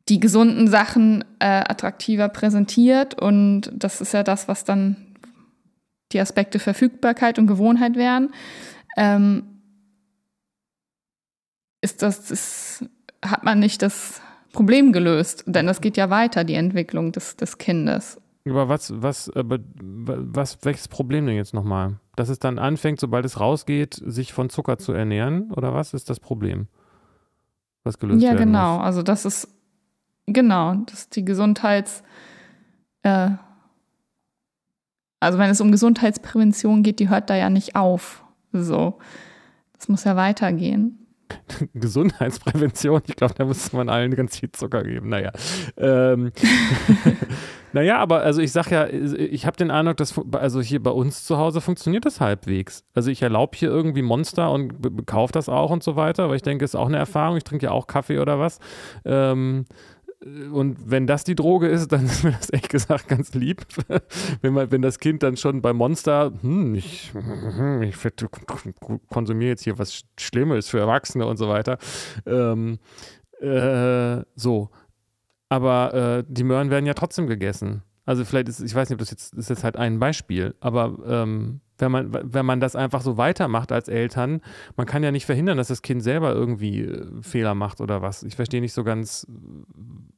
die 0.09 0.19
gesunden 0.19 0.67
Sachen 0.67 1.23
äh, 1.39 1.63
attraktiver 1.67 2.29
präsentiert. 2.29 3.19
Und 3.19 3.71
das 3.73 4.01
ist 4.01 4.13
ja 4.13 4.23
das, 4.23 4.47
was 4.47 4.63
dann 4.63 4.95
die 6.11 6.19
Aspekte 6.19 6.59
Verfügbarkeit 6.59 7.37
und 7.39 7.47
Gewohnheit 7.47 7.95
wären. 7.95 8.31
Ähm, 8.95 9.43
ist 11.81 12.01
das, 12.01 12.31
ist, 12.31 12.85
hat 13.23 13.43
man 13.43 13.59
nicht 13.59 13.81
das 13.81 14.21
Problem 14.53 14.91
gelöst, 14.93 15.43
denn 15.45 15.67
das 15.67 15.81
geht 15.81 15.97
ja 15.97 16.09
weiter, 16.09 16.43
die 16.43 16.55
Entwicklung 16.55 17.11
des, 17.11 17.35
des 17.35 17.57
Kindes. 17.57 18.19
Aber 18.45 18.69
was, 18.69 18.93
was, 19.01 19.29
aber 19.35 19.59
was, 19.75 20.59
welches 20.63 20.87
Problem 20.87 21.25
denn 21.25 21.35
jetzt 21.35 21.53
nochmal? 21.53 21.99
Dass 22.15 22.29
es 22.29 22.39
dann 22.39 22.57
anfängt, 22.57 22.99
sobald 22.99 23.25
es 23.25 23.39
rausgeht, 23.39 24.01
sich 24.05 24.33
von 24.33 24.49
Zucker 24.49 24.77
zu 24.77 24.93
ernähren? 24.93 25.51
Oder 25.51 25.73
was 25.73 25.93
ist 25.93 26.09
das 26.09 26.19
Problem? 26.19 26.67
Was 27.83 27.99
gelöst 27.99 28.23
ja, 28.23 28.33
genau. 28.33 28.77
Muss? 28.77 28.85
Also 28.85 29.03
das 29.03 29.25
ist 29.25 29.49
genau, 30.27 30.75
das 30.85 30.99
ist 30.99 31.15
die 31.15 31.25
Gesundheits, 31.25 32.03
äh, 33.03 33.31
also 35.19 35.39
wenn 35.39 35.49
es 35.49 35.61
um 35.61 35.71
Gesundheitsprävention 35.71 36.83
geht, 36.83 36.99
die 36.99 37.09
hört 37.09 37.29
da 37.29 37.35
ja 37.35 37.49
nicht 37.49 37.75
auf. 37.75 38.23
So, 38.53 38.99
das 39.73 39.89
muss 39.89 40.03
ja 40.03 40.15
weitergehen. 40.15 40.99
Gesundheitsprävention, 41.73 43.01
ich 43.07 43.15
glaube, 43.15 43.33
da 43.33 43.45
muss 43.45 43.73
man 43.73 43.89
allen 43.89 44.15
ganz 44.15 44.39
viel 44.39 44.51
Zucker 44.51 44.83
geben. 44.83 45.09
Naja. 45.09 45.31
Ähm, 45.77 46.31
naja, 47.73 47.97
aber 47.97 48.21
also 48.21 48.41
ich 48.41 48.51
sage 48.51 48.75
ja, 48.75 48.87
ich 48.87 49.45
habe 49.45 49.57
den 49.57 49.71
Eindruck, 49.71 49.97
dass 49.97 50.13
also 50.33 50.61
hier 50.61 50.81
bei 50.81 50.91
uns 50.91 51.25
zu 51.25 51.37
Hause 51.37 51.61
funktioniert 51.61 52.05
das 52.05 52.21
halbwegs. 52.21 52.83
Also 52.93 53.11
ich 53.11 53.21
erlaube 53.21 53.57
hier 53.57 53.69
irgendwie 53.69 54.01
Monster 54.01 54.51
und 54.51 55.05
kaufe 55.05 55.33
das 55.33 55.49
auch 55.49 55.71
und 55.71 55.83
so 55.83 55.95
weiter, 55.95 56.29
weil 56.29 56.37
ich 56.37 56.43
denke, 56.43 56.65
es 56.65 56.71
ist 56.71 56.79
auch 56.79 56.87
eine 56.87 56.97
Erfahrung. 56.97 57.37
Ich 57.37 57.43
trinke 57.43 57.65
ja 57.65 57.71
auch 57.71 57.87
Kaffee 57.87 58.19
oder 58.19 58.39
was. 58.39 58.59
Ähm, 59.05 59.65
und 60.25 60.89
wenn 60.89 61.05
das 61.05 61.23
die 61.23 61.35
Droge 61.35 61.67
ist, 61.67 61.91
dann 61.91 62.05
ist 62.05 62.23
mir 62.23 62.31
das 62.31 62.49
ehrlich 62.49 62.69
gesagt 62.69 63.07
ganz 63.07 63.33
lieb. 63.33 63.65
wenn, 64.41 64.53
man, 64.53 64.71
wenn 64.71 64.81
das 64.81 64.99
Kind 64.99 65.23
dann 65.23 65.37
schon 65.37 65.61
bei 65.61 65.73
Monster, 65.73 66.31
hm, 66.41 66.75
ich, 66.75 67.13
hm, 67.13 67.83
ich 67.83 67.95
konsumiere 69.09 69.49
jetzt 69.49 69.63
hier 69.63 69.77
was 69.77 70.03
Schlimmes 70.19 70.69
für 70.69 70.79
Erwachsene 70.79 71.25
und 71.25 71.37
so 71.37 71.47
weiter. 71.47 71.77
Ähm, 72.25 72.79
äh, 73.39 74.23
so. 74.35 74.69
Aber 75.49 75.93
äh, 75.93 76.23
die 76.27 76.43
Möhren 76.43 76.71
werden 76.71 76.85
ja 76.85 76.93
trotzdem 76.93 77.27
gegessen. 77.27 77.83
Also 78.05 78.25
vielleicht 78.25 78.49
ist, 78.49 78.61
ich 78.61 78.73
weiß 78.73 78.89
nicht, 78.89 78.95
ob 78.95 78.99
das 78.99 79.11
jetzt, 79.11 79.33
ist 79.33 79.49
jetzt 79.49 79.63
halt 79.63 79.77
ein 79.77 79.99
Beispiel, 79.99 80.55
aber 80.59 80.97
ähm, 81.07 81.61
wenn 81.77 81.91
man, 81.91 82.33
wenn 82.33 82.45
man 82.45 82.59
das 82.59 82.75
einfach 82.75 83.01
so 83.01 83.17
weitermacht 83.17 83.71
als 83.71 83.87
Eltern, 83.87 84.41
man 84.75 84.85
kann 84.85 85.03
ja 85.03 85.11
nicht 85.11 85.25
verhindern, 85.25 85.57
dass 85.57 85.67
das 85.67 85.81
Kind 85.81 86.03
selber 86.03 86.33
irgendwie 86.33 86.81
äh, 86.81 87.21
Fehler 87.21 87.55
macht 87.55 87.81
oder 87.81 88.01
was. 88.01 88.23
Ich 88.23 88.35
verstehe 88.35 88.61
nicht 88.61 88.73
so 88.73 88.83
ganz, 88.83 89.27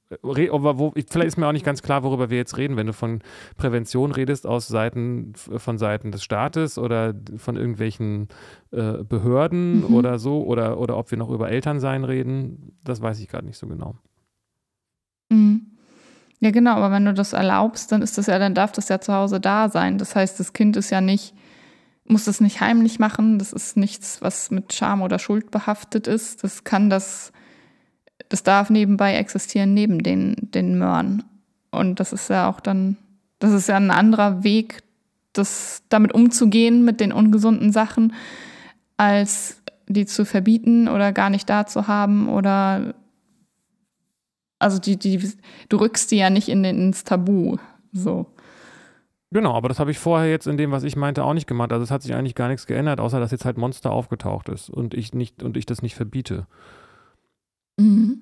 äh, 0.09 0.17
wo, 0.21 0.93
vielleicht 0.95 1.27
ist 1.27 1.37
mir 1.37 1.47
auch 1.47 1.53
nicht 1.53 1.65
ganz 1.65 1.81
klar, 1.81 2.03
worüber 2.03 2.29
wir 2.29 2.37
jetzt 2.37 2.57
reden, 2.57 2.77
wenn 2.77 2.87
du 2.87 2.93
von 2.93 3.21
Prävention 3.57 4.11
redest 4.11 4.47
aus 4.47 4.67
Seiten, 4.67 5.33
von 5.35 5.77
Seiten 5.77 6.11
des 6.11 6.23
Staates 6.23 6.77
oder 6.77 7.13
von 7.37 7.57
irgendwelchen 7.57 8.29
äh, 8.71 9.03
Behörden 9.03 9.87
mhm. 9.87 9.95
oder 9.95 10.19
so, 10.19 10.43
oder, 10.43 10.79
oder 10.79 10.97
ob 10.97 11.11
wir 11.11 11.17
noch 11.17 11.29
über 11.29 11.49
Elternsein 11.49 12.03
reden, 12.03 12.77
das 12.83 13.01
weiß 13.01 13.19
ich 13.19 13.27
gerade 13.27 13.45
nicht 13.45 13.57
so 13.57 13.67
genau. 13.67 13.95
Mhm. 15.29 15.65
Ja, 16.41 16.51
genau, 16.51 16.75
aber 16.75 16.91
wenn 16.91 17.03
du 17.03 17.13
das 17.13 17.33
erlaubst, 17.33 17.91
dann 17.91 18.01
ist 18.01 18.17
das 18.17 18.27
ja, 18.27 18.39
dann 18.39 18.55
darf 18.55 18.71
das 18.71 18.87
ja 18.87 19.01
zu 19.01 19.13
Hause 19.13 19.41
da 19.41 19.67
sein. 19.67 19.97
Das 19.97 20.15
heißt, 20.15 20.39
das 20.39 20.53
Kind 20.53 20.77
ist 20.77 20.89
ja 20.89 21.01
nicht 21.01 21.33
muss 22.09 22.25
das 22.25 22.41
nicht 22.41 22.59
heimlich 22.59 22.99
machen. 22.99 23.39
Das 23.39 23.53
ist 23.53 23.77
nichts, 23.77 24.21
was 24.21 24.51
mit 24.51 24.73
Scham 24.73 25.01
oder 25.01 25.19
Schuld 25.19 25.51
behaftet 25.51 26.07
ist. 26.07 26.43
Das 26.43 26.63
kann 26.63 26.89
das, 26.89 27.31
das 28.27 28.43
darf 28.43 28.69
nebenbei 28.69 29.15
existieren 29.15 29.73
neben 29.73 30.03
den, 30.03 30.35
den 30.39 30.77
Möhren. 30.77 31.23
Und 31.71 31.99
das 31.99 32.11
ist 32.11 32.29
ja 32.29 32.49
auch 32.49 32.59
dann, 32.59 32.97
das 33.37 33.53
ist 33.53 33.69
ja 33.69 33.77
ein 33.77 33.91
anderer 33.91 34.43
Weg, 34.43 34.81
das 35.33 35.83
damit 35.89 36.13
umzugehen 36.13 36.83
mit 36.83 36.99
den 36.99 37.13
ungesunden 37.13 37.71
Sachen, 37.71 38.13
als 38.97 39.61
die 39.87 40.05
zu 40.05 40.25
verbieten 40.25 40.87
oder 40.87 41.13
gar 41.13 41.29
nicht 41.29 41.49
da 41.49 41.65
zu 41.65 41.87
haben 41.87 42.27
oder 42.27 42.93
also 44.59 44.77
die, 44.77 44.97
die, 44.97 45.31
du 45.69 45.77
rückst 45.77 46.11
die 46.11 46.17
ja 46.17 46.29
nicht 46.29 46.49
in 46.49 46.63
ins 46.63 47.05
Tabu. 47.05 47.57
So. 47.93 48.27
Genau, 49.31 49.53
aber 49.53 49.69
das 49.69 49.79
habe 49.79 49.91
ich 49.91 49.99
vorher 49.99 50.29
jetzt 50.29 50.47
in 50.47 50.57
dem, 50.57 50.71
was 50.71 50.83
ich 50.83 50.95
meinte, 50.95 51.23
auch 51.23 51.33
nicht 51.33 51.47
gemacht. 51.47 51.71
Also 51.71 51.83
es 51.83 51.91
hat 51.91 52.01
sich 52.01 52.15
eigentlich 52.15 52.35
gar 52.35 52.47
nichts 52.47 52.65
geändert, 52.65 52.99
außer 52.99 53.19
dass 53.19 53.31
jetzt 53.31 53.45
halt 53.45 53.57
Monster 53.57 53.91
aufgetaucht 53.91 54.49
ist 54.49 54.69
und 54.69 54.95
ich 54.95 55.13
nicht 55.13 55.43
und 55.43 55.55
ich 55.55 55.67
das 55.67 55.83
nicht 55.83 55.95
verbiete. 55.95 56.47
Mhm. 57.77 58.21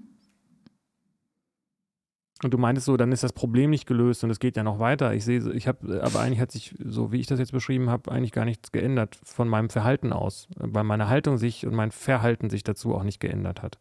Und 2.43 2.53
du 2.53 2.58
meintest 2.60 2.86
so, 2.86 2.97
dann 2.97 3.12
ist 3.12 3.24
das 3.24 3.34
Problem 3.34 3.72
nicht 3.72 3.88
gelöst 3.88 4.24
und 4.24 4.30
es 4.30 4.39
geht 4.39 4.58
ja 4.58 4.64
noch 4.64 4.80
weiter. 4.80 5.14
Ich 5.14 5.26
sehe, 5.26 5.51
ich 5.53 5.68
habe, 5.68 6.03
aber 6.03 6.20
eigentlich 6.20 6.39
hat 6.39 6.51
sich, 6.51 6.76
so 6.84 7.12
wie 7.12 7.20
ich 7.20 7.26
das 7.26 7.39
jetzt 7.39 7.51
beschrieben 7.51 7.89
habe, 7.89 8.12
eigentlich 8.12 8.32
gar 8.32 8.45
nichts 8.45 8.72
geändert 8.72 9.18
von 9.24 9.47
meinem 9.47 9.70
Verhalten 9.70 10.14
aus, 10.14 10.47
weil 10.55 10.84
meine 10.84 11.10
Haltung 11.10 11.38
sich 11.38 11.66
und 11.66 11.74
mein 11.74 11.89
Verhalten 11.91 12.51
sich 12.51 12.64
dazu 12.64 12.93
auch 12.93 13.03
nicht 13.03 13.20
geändert 13.20 13.64
hat. 13.64 13.80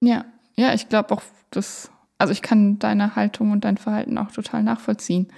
Ja, 0.00 0.24
ja, 0.56 0.74
ich 0.74 0.88
glaube 0.88 1.14
auch, 1.14 1.22
dass, 1.50 1.92
also 2.18 2.32
ich 2.32 2.42
kann 2.42 2.80
deine 2.80 3.14
Haltung 3.14 3.52
und 3.52 3.64
dein 3.64 3.76
Verhalten 3.76 4.18
auch 4.18 4.32
total 4.32 4.64
nachvollziehen. 4.64 5.28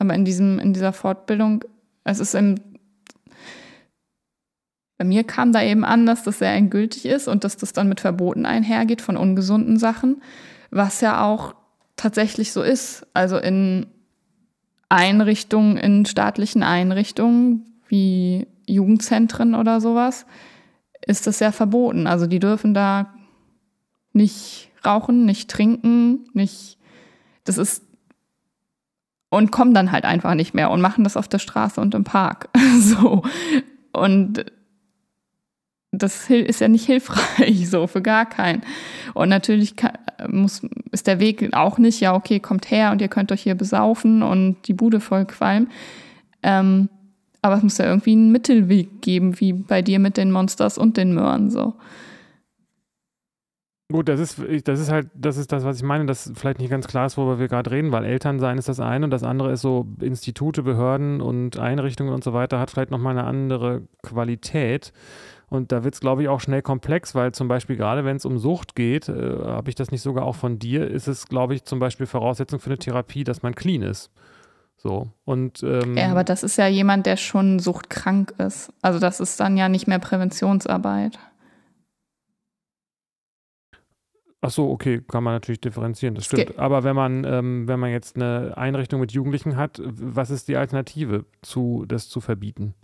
Aber 0.00 0.14
in 0.14 0.24
diesem, 0.24 0.58
in 0.58 0.72
dieser 0.72 0.94
Fortbildung, 0.94 1.62
es 2.04 2.20
ist 2.20 2.34
im, 2.34 2.56
bei 4.96 5.04
mir 5.04 5.24
kam 5.24 5.52
da 5.52 5.62
eben 5.62 5.84
an, 5.84 6.06
dass 6.06 6.24
das 6.24 6.38
sehr 6.38 6.52
endgültig 6.54 7.04
ist 7.04 7.28
und 7.28 7.44
dass 7.44 7.58
das 7.58 7.74
dann 7.74 7.88
mit 7.88 8.00
Verboten 8.00 8.46
einhergeht 8.46 9.02
von 9.02 9.18
ungesunden 9.18 9.76
Sachen, 9.76 10.22
was 10.70 11.02
ja 11.02 11.22
auch 11.22 11.54
tatsächlich 11.96 12.52
so 12.52 12.62
ist. 12.62 13.06
Also 13.12 13.36
in 13.36 13.86
Einrichtungen, 14.88 15.76
in 15.76 16.06
staatlichen 16.06 16.62
Einrichtungen 16.62 17.66
wie 17.86 18.46
Jugendzentren 18.66 19.54
oder 19.54 19.82
sowas, 19.82 20.24
ist 21.06 21.26
das 21.26 21.40
ja 21.40 21.52
verboten. 21.52 22.06
Also 22.06 22.26
die 22.26 22.38
dürfen 22.38 22.72
da 22.72 23.12
nicht 24.14 24.70
rauchen, 24.84 25.26
nicht 25.26 25.50
trinken, 25.50 26.26
nicht. 26.32 26.78
Das 27.44 27.58
ist 27.58 27.84
und 29.30 29.52
kommen 29.52 29.72
dann 29.72 29.92
halt 29.92 30.04
einfach 30.04 30.34
nicht 30.34 30.54
mehr 30.54 30.70
und 30.70 30.80
machen 30.80 31.04
das 31.04 31.16
auf 31.16 31.28
der 31.28 31.38
Straße 31.38 31.80
und 31.80 31.94
im 31.94 32.04
Park. 32.04 32.48
so. 32.80 33.22
Und 33.92 34.44
das 35.92 36.30
ist 36.30 36.60
ja 36.60 36.68
nicht 36.68 36.86
hilfreich, 36.86 37.68
so 37.70 37.86
für 37.86 38.02
gar 38.02 38.26
keinen. 38.26 38.62
Und 39.14 39.28
natürlich 39.28 39.74
muss, 40.28 40.62
ist 40.92 41.06
der 41.06 41.20
Weg 41.20 41.54
auch 41.54 41.78
nicht, 41.78 42.00
ja, 42.00 42.14
okay, 42.14 42.40
kommt 42.40 42.70
her 42.70 42.92
und 42.92 43.00
ihr 43.00 43.08
könnt 43.08 43.32
euch 43.32 43.42
hier 43.42 43.54
besaufen 43.54 44.22
und 44.22 44.56
die 44.66 44.74
Bude 44.74 45.00
voll 45.00 45.24
qualmen. 45.24 45.68
Ähm, 46.42 46.88
aber 47.42 47.56
es 47.56 47.62
muss 47.62 47.78
ja 47.78 47.86
irgendwie 47.86 48.12
einen 48.12 48.32
Mittelweg 48.32 49.00
geben, 49.00 49.40
wie 49.40 49.52
bei 49.52 49.82
dir 49.82 49.98
mit 49.98 50.16
den 50.16 50.30
Monsters 50.30 50.76
und 50.76 50.96
den 50.96 51.14
Möhren 51.14 51.50
so. 51.50 51.74
Gut, 53.90 54.08
das 54.08 54.20
ist, 54.20 54.40
das 54.64 54.78
ist 54.78 54.90
halt, 54.90 55.08
das 55.14 55.36
ist 55.36 55.50
das, 55.50 55.64
was 55.64 55.78
ich 55.78 55.82
meine, 55.82 56.06
dass 56.06 56.32
vielleicht 56.34 56.60
nicht 56.60 56.70
ganz 56.70 56.86
klar 56.86 57.06
ist, 57.06 57.16
worüber 57.16 57.38
wir 57.38 57.48
gerade 57.48 57.70
reden, 57.70 57.90
weil 57.90 58.04
Elternsein 58.04 58.56
ist 58.56 58.68
das 58.68 58.78
eine 58.78 59.04
und 59.04 59.10
das 59.10 59.24
andere 59.24 59.52
ist 59.52 59.62
so 59.62 59.86
Institute, 60.00 60.62
Behörden 60.62 61.20
und 61.20 61.58
Einrichtungen 61.58 62.12
und 62.12 62.22
so 62.22 62.32
weiter 62.32 62.60
hat 62.60 62.70
vielleicht 62.70 62.90
nochmal 62.90 63.18
eine 63.18 63.26
andere 63.26 63.82
Qualität. 64.02 64.92
Und 65.48 65.72
da 65.72 65.82
wird 65.82 65.94
es, 65.94 66.00
glaube 66.00 66.22
ich, 66.22 66.28
auch 66.28 66.40
schnell 66.40 66.62
komplex, 66.62 67.16
weil 67.16 67.32
zum 67.32 67.48
Beispiel 67.48 67.76
gerade 67.76 68.04
wenn 68.04 68.16
es 68.16 68.24
um 68.24 68.38
Sucht 68.38 68.76
geht, 68.76 69.08
äh, 69.08 69.38
habe 69.44 69.68
ich 69.68 69.74
das 69.74 69.90
nicht 69.90 70.02
sogar 70.02 70.24
auch 70.24 70.36
von 70.36 70.60
dir, 70.60 70.88
ist 70.88 71.08
es, 71.08 71.26
glaube 71.26 71.54
ich, 71.54 71.64
zum 71.64 71.80
Beispiel 71.80 72.06
Voraussetzung 72.06 72.60
für 72.60 72.70
eine 72.70 72.78
Therapie, 72.78 73.24
dass 73.24 73.42
man 73.42 73.56
clean 73.56 73.82
ist. 73.82 74.10
So. 74.76 75.08
Und, 75.24 75.62
ähm, 75.64 75.96
ja, 75.96 76.10
aber 76.12 76.22
das 76.22 76.44
ist 76.44 76.56
ja 76.56 76.68
jemand, 76.68 77.06
der 77.06 77.16
schon 77.16 77.58
suchtkrank 77.58 78.34
ist. 78.38 78.72
Also 78.80 79.00
das 79.00 79.18
ist 79.18 79.40
dann 79.40 79.56
ja 79.56 79.68
nicht 79.68 79.88
mehr 79.88 79.98
Präventionsarbeit. 79.98 81.18
Ach 84.42 84.50
so, 84.50 84.70
okay, 84.70 85.02
kann 85.06 85.22
man 85.22 85.34
natürlich 85.34 85.60
differenzieren, 85.60 86.14
das 86.14 86.24
stimmt. 86.24 86.58
Aber 86.58 86.82
wenn 86.82 86.96
man, 86.96 87.24
ähm, 87.24 87.68
wenn 87.68 87.78
man 87.78 87.90
jetzt 87.90 88.16
eine 88.16 88.56
Einrichtung 88.56 89.00
mit 89.00 89.12
Jugendlichen 89.12 89.56
hat, 89.56 89.82
was 89.84 90.30
ist 90.30 90.48
die 90.48 90.56
Alternative 90.56 91.26
zu, 91.42 91.84
das 91.86 92.08
zu 92.08 92.20
verbieten? 92.20 92.74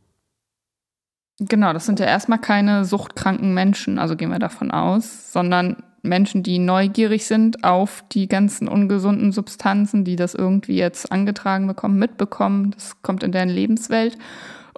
Genau, 1.38 1.72
das 1.72 1.86
sind 1.86 2.00
ja 2.00 2.06
erstmal 2.06 2.40
keine 2.40 2.84
suchtkranken 2.84 3.54
Menschen, 3.54 3.98
also 3.98 4.16
gehen 4.16 4.30
wir 4.30 4.38
davon 4.38 4.70
aus, 4.70 5.32
sondern 5.32 5.82
Menschen, 6.02 6.42
die 6.42 6.58
neugierig 6.58 7.26
sind 7.26 7.64
auf 7.64 8.04
die 8.12 8.28
ganzen 8.28 8.68
ungesunden 8.68 9.32
Substanzen, 9.32 10.04
die 10.04 10.16
das 10.16 10.34
irgendwie 10.34 10.76
jetzt 10.76 11.10
angetragen 11.10 11.66
bekommen, 11.66 11.98
mitbekommen. 11.98 12.70
Das 12.70 13.02
kommt 13.02 13.22
in 13.22 13.32
deren 13.32 13.48
Lebenswelt. 13.48 14.16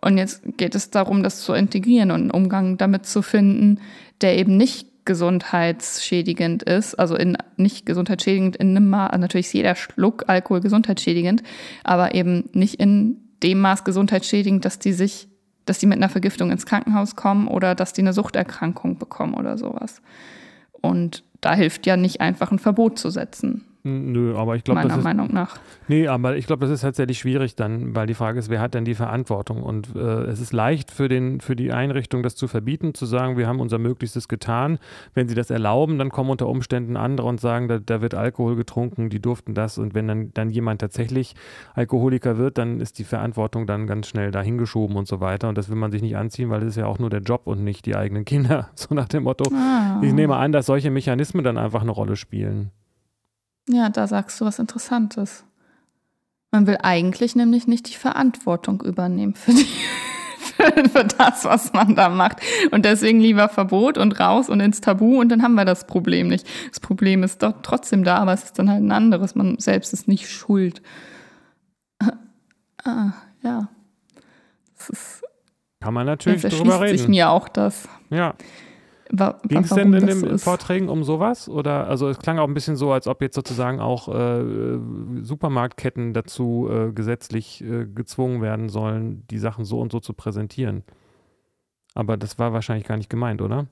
Und 0.00 0.16
jetzt 0.16 0.42
geht 0.56 0.74
es 0.74 0.90
darum, 0.90 1.22
das 1.22 1.42
zu 1.42 1.52
integrieren 1.52 2.10
und 2.10 2.20
einen 2.20 2.30
Umgang 2.30 2.78
damit 2.78 3.06
zu 3.06 3.22
finden, 3.22 3.80
der 4.20 4.38
eben 4.38 4.56
nicht 4.56 4.86
gesundheitsschädigend 5.08 6.62
ist, 6.64 6.94
also 6.94 7.16
in, 7.16 7.38
nicht 7.56 7.86
gesundheitsschädigend 7.86 8.56
in 8.56 8.76
einem 8.76 8.90
Maß, 8.90 9.10
also 9.10 9.20
natürlich 9.22 9.46
ist 9.46 9.54
jeder 9.54 9.74
Schluck 9.74 10.24
Alkohol 10.28 10.60
gesundheitsschädigend, 10.60 11.42
aber 11.82 12.14
eben 12.14 12.50
nicht 12.52 12.74
in 12.74 13.16
dem 13.42 13.60
Maß 13.60 13.84
gesundheitsschädigend, 13.84 14.66
dass 14.66 14.78
die 14.78 14.92
sich, 14.92 15.28
dass 15.64 15.78
die 15.78 15.86
mit 15.86 15.96
einer 15.96 16.10
Vergiftung 16.10 16.50
ins 16.50 16.66
Krankenhaus 16.66 17.16
kommen 17.16 17.48
oder 17.48 17.74
dass 17.74 17.94
die 17.94 18.02
eine 18.02 18.12
Suchterkrankung 18.12 18.98
bekommen 18.98 19.32
oder 19.32 19.56
sowas. 19.56 20.02
Und 20.72 21.24
da 21.40 21.54
hilft 21.54 21.86
ja 21.86 21.96
nicht 21.96 22.20
einfach 22.20 22.52
ein 22.52 22.58
Verbot 22.58 22.98
zu 22.98 23.08
setzen. 23.08 23.64
Nö, 23.84 24.36
aber 24.36 24.56
ich 24.56 24.64
glaube, 24.64 24.80
meiner 24.80 24.88
das 24.88 24.98
ist, 24.98 25.04
Meinung 25.04 25.32
nach. 25.32 25.56
Nee, 25.86 26.08
aber 26.08 26.36
ich 26.36 26.46
glaube, 26.46 26.60
das 26.66 26.70
ist 26.70 26.80
tatsächlich 26.80 27.18
schwierig 27.18 27.54
dann, 27.54 27.94
weil 27.94 28.06
die 28.06 28.14
Frage 28.14 28.38
ist, 28.38 28.50
wer 28.50 28.60
hat 28.60 28.74
denn 28.74 28.84
die 28.84 28.94
Verantwortung? 28.94 29.62
Und 29.62 29.94
äh, 29.94 29.98
es 29.98 30.40
ist 30.40 30.52
leicht 30.52 30.90
für, 30.90 31.08
den, 31.08 31.40
für 31.40 31.54
die 31.54 31.72
Einrichtung, 31.72 32.22
das 32.22 32.34
zu 32.34 32.48
verbieten, 32.48 32.92
zu 32.94 33.06
sagen, 33.06 33.36
wir 33.36 33.46
haben 33.46 33.60
unser 33.60 33.78
Möglichstes 33.78 34.26
getan. 34.26 34.78
Wenn 35.14 35.28
sie 35.28 35.36
das 35.36 35.50
erlauben, 35.50 35.98
dann 35.98 36.10
kommen 36.10 36.30
unter 36.30 36.48
Umständen 36.48 36.96
andere 36.96 37.28
und 37.28 37.40
sagen, 37.40 37.68
da, 37.68 37.78
da 37.78 38.00
wird 38.00 38.14
Alkohol 38.14 38.56
getrunken, 38.56 39.10
die 39.10 39.20
durften 39.20 39.54
das. 39.54 39.78
Und 39.78 39.94
wenn 39.94 40.08
dann, 40.08 40.32
dann 40.34 40.50
jemand 40.50 40.80
tatsächlich 40.80 41.34
Alkoholiker 41.74 42.36
wird, 42.36 42.58
dann 42.58 42.80
ist 42.80 42.98
die 42.98 43.04
Verantwortung 43.04 43.66
dann 43.66 43.86
ganz 43.86 44.08
schnell 44.08 44.32
dahingeschoben 44.32 44.96
und 44.96 45.06
so 45.06 45.20
weiter. 45.20 45.48
Und 45.48 45.56
das 45.56 45.68
will 45.68 45.76
man 45.76 45.92
sich 45.92 46.02
nicht 46.02 46.16
anziehen, 46.16 46.50
weil 46.50 46.62
es 46.62 46.70
ist 46.70 46.76
ja 46.76 46.86
auch 46.86 46.98
nur 46.98 47.10
der 47.10 47.20
Job 47.20 47.42
und 47.44 47.62
nicht 47.62 47.86
die 47.86 47.96
eigenen 47.96 48.24
Kinder. 48.24 48.70
So 48.78 48.94
nach 48.94 49.08
dem 49.08 49.24
Motto. 49.24 49.44
Ah. 49.52 50.00
Ich 50.02 50.12
nehme 50.12 50.36
an, 50.36 50.52
dass 50.52 50.66
solche 50.66 50.90
Mechanismen 50.90 51.42
dann 51.42 51.58
einfach 51.58 51.82
eine 51.82 51.90
Rolle 51.90 52.16
spielen. 52.16 52.70
Ja, 53.68 53.88
da 53.90 54.06
sagst 54.06 54.40
du 54.40 54.44
was 54.44 54.58
Interessantes. 54.58 55.44
Man 56.50 56.66
will 56.66 56.78
eigentlich 56.82 57.36
nämlich 57.36 57.66
nicht 57.66 57.88
die 57.90 57.94
Verantwortung 57.96 58.80
übernehmen 58.80 59.34
für, 59.34 59.52
die, 59.52 59.66
für, 60.38 60.88
für 60.88 61.04
das, 61.04 61.44
was 61.44 61.72
man 61.74 61.94
da 61.94 62.08
macht. 62.08 62.38
Und 62.70 62.84
deswegen 62.86 63.20
lieber 63.20 63.48
Verbot 63.50 63.98
und 63.98 64.18
raus 64.18 64.48
und 64.48 64.60
ins 64.60 64.80
Tabu 64.80 65.20
und 65.20 65.28
dann 65.28 65.42
haben 65.42 65.54
wir 65.54 65.66
das 65.66 65.86
Problem 65.86 66.28
nicht. 66.28 66.46
Das 66.70 66.80
Problem 66.80 67.22
ist 67.22 67.42
doch 67.42 67.52
trotzdem 67.62 68.02
da, 68.04 68.16
aber 68.16 68.32
es 68.32 68.44
ist 68.44 68.58
dann 68.58 68.70
halt 68.70 68.82
ein 68.82 68.92
anderes. 68.92 69.34
Man 69.34 69.58
selbst 69.58 69.92
ist 69.92 70.08
nicht 70.08 70.28
schuld. 70.28 70.82
Ah, 72.84 73.12
ja. 73.42 73.68
Das 74.78 74.88
ist, 74.88 75.22
Kann 75.80 75.92
man 75.92 76.06
natürlich 76.06 76.42
drüber 76.42 76.80
reden. 76.80 76.96
sich 76.96 77.08
mir 77.08 77.28
auch 77.28 77.48
das. 77.48 77.88
ja. 78.08 78.34
Ging 79.10 79.62
es 79.62 79.70
denn 79.70 79.92
in 79.92 80.06
den 80.06 80.20
so. 80.20 80.38
Vorträgen 80.38 80.88
um 80.88 81.02
sowas? 81.02 81.48
Oder 81.48 81.86
also 81.86 82.08
es 82.08 82.18
klang 82.18 82.38
auch 82.38 82.46
ein 82.46 82.54
bisschen 82.54 82.76
so, 82.76 82.92
als 82.92 83.06
ob 83.06 83.22
jetzt 83.22 83.34
sozusagen 83.34 83.80
auch 83.80 84.08
äh, 84.08 84.78
Supermarktketten 85.22 86.12
dazu 86.12 86.68
äh, 86.70 86.92
gesetzlich 86.92 87.62
äh, 87.62 87.86
gezwungen 87.86 88.42
werden 88.42 88.68
sollen, 88.68 89.26
die 89.28 89.38
Sachen 89.38 89.64
so 89.64 89.80
und 89.80 89.92
so 89.92 90.00
zu 90.00 90.12
präsentieren. 90.12 90.84
Aber 91.94 92.16
das 92.16 92.38
war 92.38 92.52
wahrscheinlich 92.52 92.86
gar 92.86 92.96
nicht 92.96 93.10
gemeint, 93.10 93.40
oder? 93.40 93.66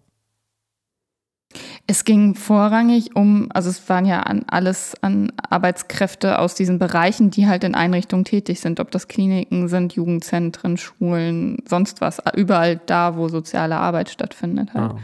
Es 1.86 2.04
ging 2.04 2.34
vorrangig 2.34 3.14
um, 3.14 3.48
also 3.52 3.70
es 3.70 3.88
waren 3.88 4.06
ja 4.06 4.20
an 4.20 4.44
alles 4.48 4.94
an 5.02 5.32
Arbeitskräfte 5.48 6.38
aus 6.38 6.54
diesen 6.54 6.78
Bereichen, 6.78 7.30
die 7.30 7.46
halt 7.46 7.64
in 7.64 7.74
Einrichtungen 7.74 8.24
tätig 8.24 8.60
sind, 8.60 8.80
ob 8.80 8.90
das 8.90 9.08
Kliniken 9.08 9.68
sind, 9.68 9.94
Jugendzentren, 9.94 10.76
Schulen, 10.76 11.58
sonst 11.68 12.00
was, 12.00 12.20
überall 12.34 12.80
da, 12.86 13.16
wo 13.16 13.28
soziale 13.28 13.76
Arbeit 13.76 14.10
stattfindet. 14.10 14.74
Halt. 14.74 14.92
Ah. 14.92 14.98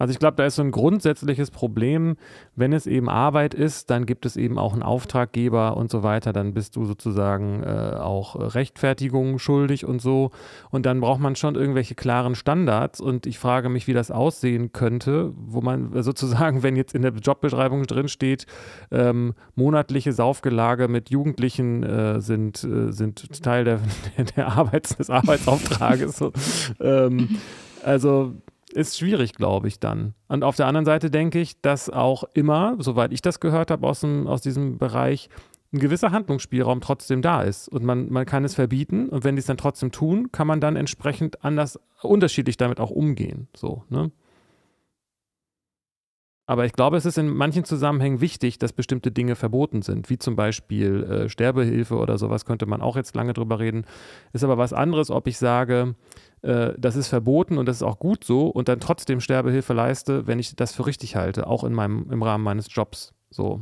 Also 0.00 0.12
ich 0.12 0.18
glaube, 0.18 0.36
da 0.36 0.46
ist 0.46 0.56
so 0.56 0.62
ein 0.62 0.70
grundsätzliches 0.70 1.50
Problem, 1.50 2.16
wenn 2.56 2.72
es 2.72 2.86
eben 2.86 3.10
Arbeit 3.10 3.52
ist, 3.52 3.90
dann 3.90 4.06
gibt 4.06 4.24
es 4.24 4.38
eben 4.38 4.58
auch 4.58 4.72
einen 4.72 4.82
Auftraggeber 4.82 5.76
und 5.76 5.90
so 5.90 6.02
weiter, 6.02 6.32
dann 6.32 6.54
bist 6.54 6.74
du 6.76 6.86
sozusagen 6.86 7.62
äh, 7.62 7.96
auch 7.98 8.54
Rechtfertigung 8.54 9.38
schuldig 9.38 9.84
und 9.84 10.00
so. 10.00 10.30
Und 10.70 10.86
dann 10.86 11.00
braucht 11.00 11.20
man 11.20 11.36
schon 11.36 11.54
irgendwelche 11.54 11.94
klaren 11.94 12.34
Standards 12.34 12.98
und 12.98 13.26
ich 13.26 13.38
frage 13.38 13.68
mich, 13.68 13.88
wie 13.88 13.92
das 13.92 14.10
aussehen 14.10 14.72
könnte, 14.72 15.34
wo 15.36 15.60
man 15.60 16.02
sozusagen, 16.02 16.62
wenn 16.62 16.76
jetzt 16.76 16.94
in 16.94 17.02
der 17.02 17.12
Jobbeschreibung 17.12 17.82
drin 17.86 18.08
steht, 18.08 18.46
ähm, 18.90 19.34
monatliche 19.54 20.14
Saufgelage 20.14 20.88
mit 20.88 21.10
Jugendlichen 21.10 21.82
äh, 21.82 22.22
sind, 22.22 22.64
äh, 22.64 22.90
sind 22.90 23.42
Teil 23.42 23.64
der, 23.64 23.80
der 24.36 24.48
Arbeits, 24.48 24.96
des 24.96 25.10
Arbeitsauftrages. 25.10 26.16
So. 26.16 26.32
ähm, 26.80 27.36
also 27.82 28.32
ist 28.72 28.98
schwierig, 28.98 29.34
glaube 29.34 29.68
ich, 29.68 29.80
dann. 29.80 30.14
Und 30.28 30.44
auf 30.44 30.56
der 30.56 30.66
anderen 30.66 30.84
Seite 30.84 31.10
denke 31.10 31.40
ich, 31.40 31.60
dass 31.60 31.90
auch 31.90 32.24
immer, 32.34 32.76
soweit 32.78 33.12
ich 33.12 33.22
das 33.22 33.40
gehört 33.40 33.70
habe 33.70 33.86
aus, 33.86 34.00
dem, 34.00 34.26
aus 34.26 34.42
diesem 34.42 34.78
Bereich, 34.78 35.28
ein 35.72 35.78
gewisser 35.78 36.10
Handlungsspielraum 36.10 36.80
trotzdem 36.80 37.22
da 37.22 37.42
ist. 37.42 37.68
Und 37.68 37.84
man, 37.84 38.10
man 38.10 38.26
kann 38.26 38.44
es 38.44 38.54
verbieten 38.54 39.08
und 39.08 39.24
wenn 39.24 39.36
die 39.36 39.40
es 39.40 39.46
dann 39.46 39.56
trotzdem 39.56 39.92
tun, 39.92 40.32
kann 40.32 40.46
man 40.46 40.60
dann 40.60 40.76
entsprechend 40.76 41.44
anders, 41.44 41.78
unterschiedlich 42.02 42.56
damit 42.56 42.80
auch 42.80 42.90
umgehen. 42.90 43.48
So, 43.54 43.84
ne? 43.88 44.10
Aber 46.50 46.64
ich 46.64 46.72
glaube, 46.72 46.96
es 46.96 47.06
ist 47.06 47.16
in 47.16 47.28
manchen 47.28 47.62
Zusammenhängen 47.62 48.20
wichtig, 48.20 48.58
dass 48.58 48.72
bestimmte 48.72 49.12
Dinge 49.12 49.36
verboten 49.36 49.82
sind, 49.82 50.10
wie 50.10 50.18
zum 50.18 50.34
Beispiel 50.34 51.04
äh, 51.04 51.28
Sterbehilfe 51.28 51.96
oder 51.96 52.18
sowas, 52.18 52.44
könnte 52.44 52.66
man 52.66 52.80
auch 52.80 52.96
jetzt 52.96 53.14
lange 53.14 53.34
drüber 53.34 53.60
reden. 53.60 53.84
Ist 54.32 54.42
aber 54.42 54.58
was 54.58 54.72
anderes, 54.72 55.12
ob 55.12 55.28
ich 55.28 55.38
sage, 55.38 55.94
äh, 56.42 56.72
das 56.76 56.96
ist 56.96 57.06
verboten 57.06 57.56
und 57.56 57.66
das 57.66 57.76
ist 57.76 57.82
auch 57.84 58.00
gut 58.00 58.24
so 58.24 58.48
und 58.48 58.66
dann 58.66 58.80
trotzdem 58.80 59.20
Sterbehilfe 59.20 59.74
leiste, 59.74 60.26
wenn 60.26 60.40
ich 60.40 60.56
das 60.56 60.74
für 60.74 60.86
richtig 60.86 61.14
halte, 61.14 61.46
auch 61.46 61.62
in 61.62 61.72
meinem, 61.72 62.10
im 62.10 62.20
Rahmen 62.20 62.42
meines 62.42 62.66
Jobs. 62.68 63.14
So. 63.30 63.60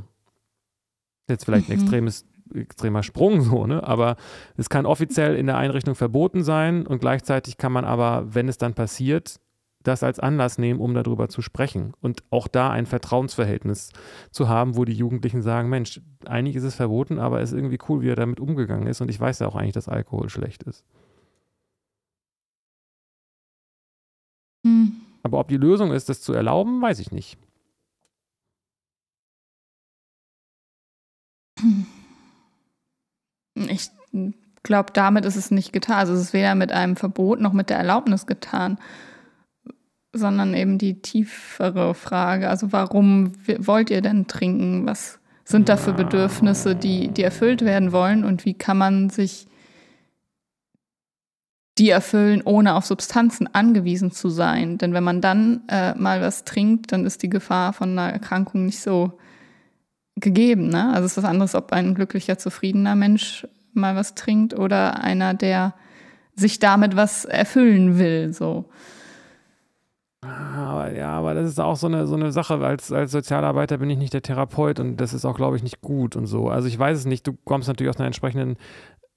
Jetzt 1.28 1.44
vielleicht 1.44 1.68
ein 1.68 1.72
Mhm. 1.72 1.80
extremes, 1.82 2.24
extremer 2.54 3.02
Sprung, 3.02 3.42
so, 3.42 3.66
ne? 3.66 3.86
Aber 3.86 4.16
es 4.56 4.70
kann 4.70 4.86
offiziell 4.86 5.36
in 5.36 5.44
der 5.44 5.58
Einrichtung 5.58 5.94
verboten 5.94 6.42
sein 6.42 6.86
und 6.86 7.00
gleichzeitig 7.00 7.58
kann 7.58 7.72
man 7.72 7.84
aber, 7.84 8.34
wenn 8.34 8.48
es 8.48 8.56
dann 8.56 8.72
passiert, 8.72 9.40
das 9.88 10.02
als 10.02 10.20
Anlass 10.20 10.58
nehmen, 10.58 10.80
um 10.80 10.94
darüber 10.94 11.28
zu 11.28 11.40
sprechen 11.42 11.94
und 12.00 12.22
auch 12.30 12.46
da 12.46 12.70
ein 12.70 12.86
Vertrauensverhältnis 12.86 13.90
zu 14.30 14.48
haben, 14.48 14.76
wo 14.76 14.84
die 14.84 14.92
Jugendlichen 14.92 15.42
sagen, 15.42 15.68
Mensch, 15.70 16.00
eigentlich 16.26 16.56
ist 16.56 16.64
es 16.64 16.74
verboten, 16.74 17.18
aber 17.18 17.40
es 17.40 17.52
ist 17.52 17.56
irgendwie 17.56 17.78
cool, 17.88 18.02
wie 18.02 18.10
er 18.10 18.16
damit 18.16 18.38
umgegangen 18.38 18.86
ist 18.86 19.00
und 19.00 19.10
ich 19.10 19.18
weiß 19.18 19.38
ja 19.38 19.48
auch 19.48 19.56
eigentlich, 19.56 19.74
dass 19.74 19.88
Alkohol 19.88 20.28
schlecht 20.28 20.62
ist. 20.64 20.84
Hm. 24.66 24.92
Aber 25.22 25.40
ob 25.40 25.48
die 25.48 25.56
Lösung 25.56 25.92
ist, 25.92 26.08
das 26.08 26.20
zu 26.20 26.32
erlauben, 26.32 26.80
weiß 26.82 26.98
ich 27.00 27.10
nicht. 27.10 27.38
Ich 33.54 33.90
glaube, 34.62 34.92
damit 34.92 35.24
ist 35.24 35.36
es 35.36 35.50
nicht 35.50 35.72
getan. 35.72 35.96
Also 35.96 36.12
es 36.12 36.20
ist 36.20 36.32
weder 36.32 36.54
mit 36.54 36.72
einem 36.72 36.96
Verbot 36.96 37.40
noch 37.40 37.52
mit 37.52 37.70
der 37.70 37.78
Erlaubnis 37.78 38.26
getan, 38.26 38.78
sondern 40.12 40.54
eben 40.54 40.78
die 40.78 41.00
tiefere 41.00 41.94
Frage. 41.94 42.48
Also 42.48 42.72
warum 42.72 43.32
wollt 43.58 43.90
ihr 43.90 44.00
denn 44.00 44.26
trinken? 44.26 44.86
Was 44.86 45.18
sind 45.44 45.68
da 45.68 45.76
für 45.76 45.92
Bedürfnisse, 45.92 46.76
die, 46.76 47.08
die 47.08 47.22
erfüllt 47.22 47.62
werden 47.64 47.92
wollen? 47.92 48.24
Und 48.24 48.44
wie 48.44 48.54
kann 48.54 48.78
man 48.78 49.10
sich 49.10 49.46
die 51.78 51.90
erfüllen, 51.90 52.42
ohne 52.44 52.74
auf 52.74 52.86
Substanzen 52.86 53.52
angewiesen 53.54 54.10
zu 54.10 54.28
sein? 54.28 54.78
Denn 54.78 54.92
wenn 54.92 55.04
man 55.04 55.20
dann 55.20 55.62
äh, 55.68 55.94
mal 55.94 56.20
was 56.20 56.44
trinkt, 56.44 56.92
dann 56.92 57.06
ist 57.06 57.22
die 57.22 57.30
Gefahr 57.30 57.72
von 57.72 57.90
einer 57.90 58.12
Erkrankung 58.12 58.66
nicht 58.66 58.80
so 58.80 59.18
gegeben. 60.16 60.68
Ne? 60.68 60.92
Also 60.92 61.06
es 61.06 61.12
ist 61.12 61.16
was 61.18 61.30
anderes, 61.30 61.54
ob 61.54 61.72
ein 61.72 61.94
glücklicher, 61.94 62.38
zufriedener 62.38 62.96
Mensch 62.96 63.46
mal 63.72 63.94
was 63.94 64.14
trinkt 64.14 64.54
oder 64.54 65.02
einer, 65.02 65.34
der 65.34 65.74
sich 66.34 66.58
damit 66.58 66.96
was 66.96 67.24
erfüllen 67.24 67.98
will. 67.98 68.32
So. 68.32 68.66
Aber, 70.56 70.92
ja, 70.92 71.10
aber 71.10 71.34
das 71.34 71.48
ist 71.48 71.60
auch 71.60 71.76
so 71.76 71.86
eine, 71.86 72.06
so 72.06 72.14
eine 72.14 72.32
Sache. 72.32 72.54
Als, 72.54 72.92
als 72.92 73.12
Sozialarbeiter 73.12 73.78
bin 73.78 73.90
ich 73.90 73.98
nicht 73.98 74.12
der 74.12 74.22
Therapeut 74.22 74.80
und 74.80 74.96
das 74.96 75.14
ist 75.14 75.24
auch, 75.24 75.36
glaube 75.36 75.56
ich, 75.56 75.62
nicht 75.62 75.80
gut 75.80 76.16
und 76.16 76.26
so. 76.26 76.48
Also 76.48 76.68
ich 76.68 76.78
weiß 76.78 76.98
es 76.98 77.04
nicht. 77.06 77.26
Du 77.26 77.34
kommst 77.44 77.68
natürlich 77.68 77.90
aus 77.90 77.96
einer 77.98 78.06
entsprechenden 78.06 78.56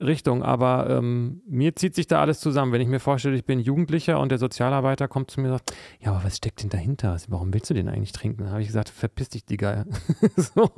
Richtung, 0.01 0.43
aber 0.43 0.89
ähm, 0.89 1.41
mir 1.47 1.75
zieht 1.75 1.95
sich 1.95 2.07
da 2.07 2.21
alles 2.21 2.39
zusammen. 2.39 2.71
Wenn 2.71 2.81
ich 2.81 2.87
mir 2.87 2.99
vorstelle, 2.99 3.35
ich 3.35 3.45
bin 3.45 3.59
Jugendlicher 3.59 4.19
und 4.19 4.29
der 4.29 4.37
Sozialarbeiter 4.37 5.07
kommt 5.07 5.31
zu 5.31 5.39
mir 5.39 5.47
und 5.47 5.53
sagt, 5.57 5.73
ja, 5.99 6.11
aber 6.11 6.23
was 6.23 6.37
steckt 6.37 6.63
denn 6.63 6.69
dahinter? 6.69 7.15
Warum 7.27 7.53
willst 7.53 7.69
du 7.69 7.73
den 7.73 7.87
eigentlich 7.87 8.11
trinken? 8.11 8.43
Dann 8.43 8.51
habe 8.51 8.61
ich 8.61 8.67
gesagt, 8.67 8.89
verpiss 8.89 9.29
dich, 9.29 9.45
Digga. 9.45 9.85
so. 10.35 10.69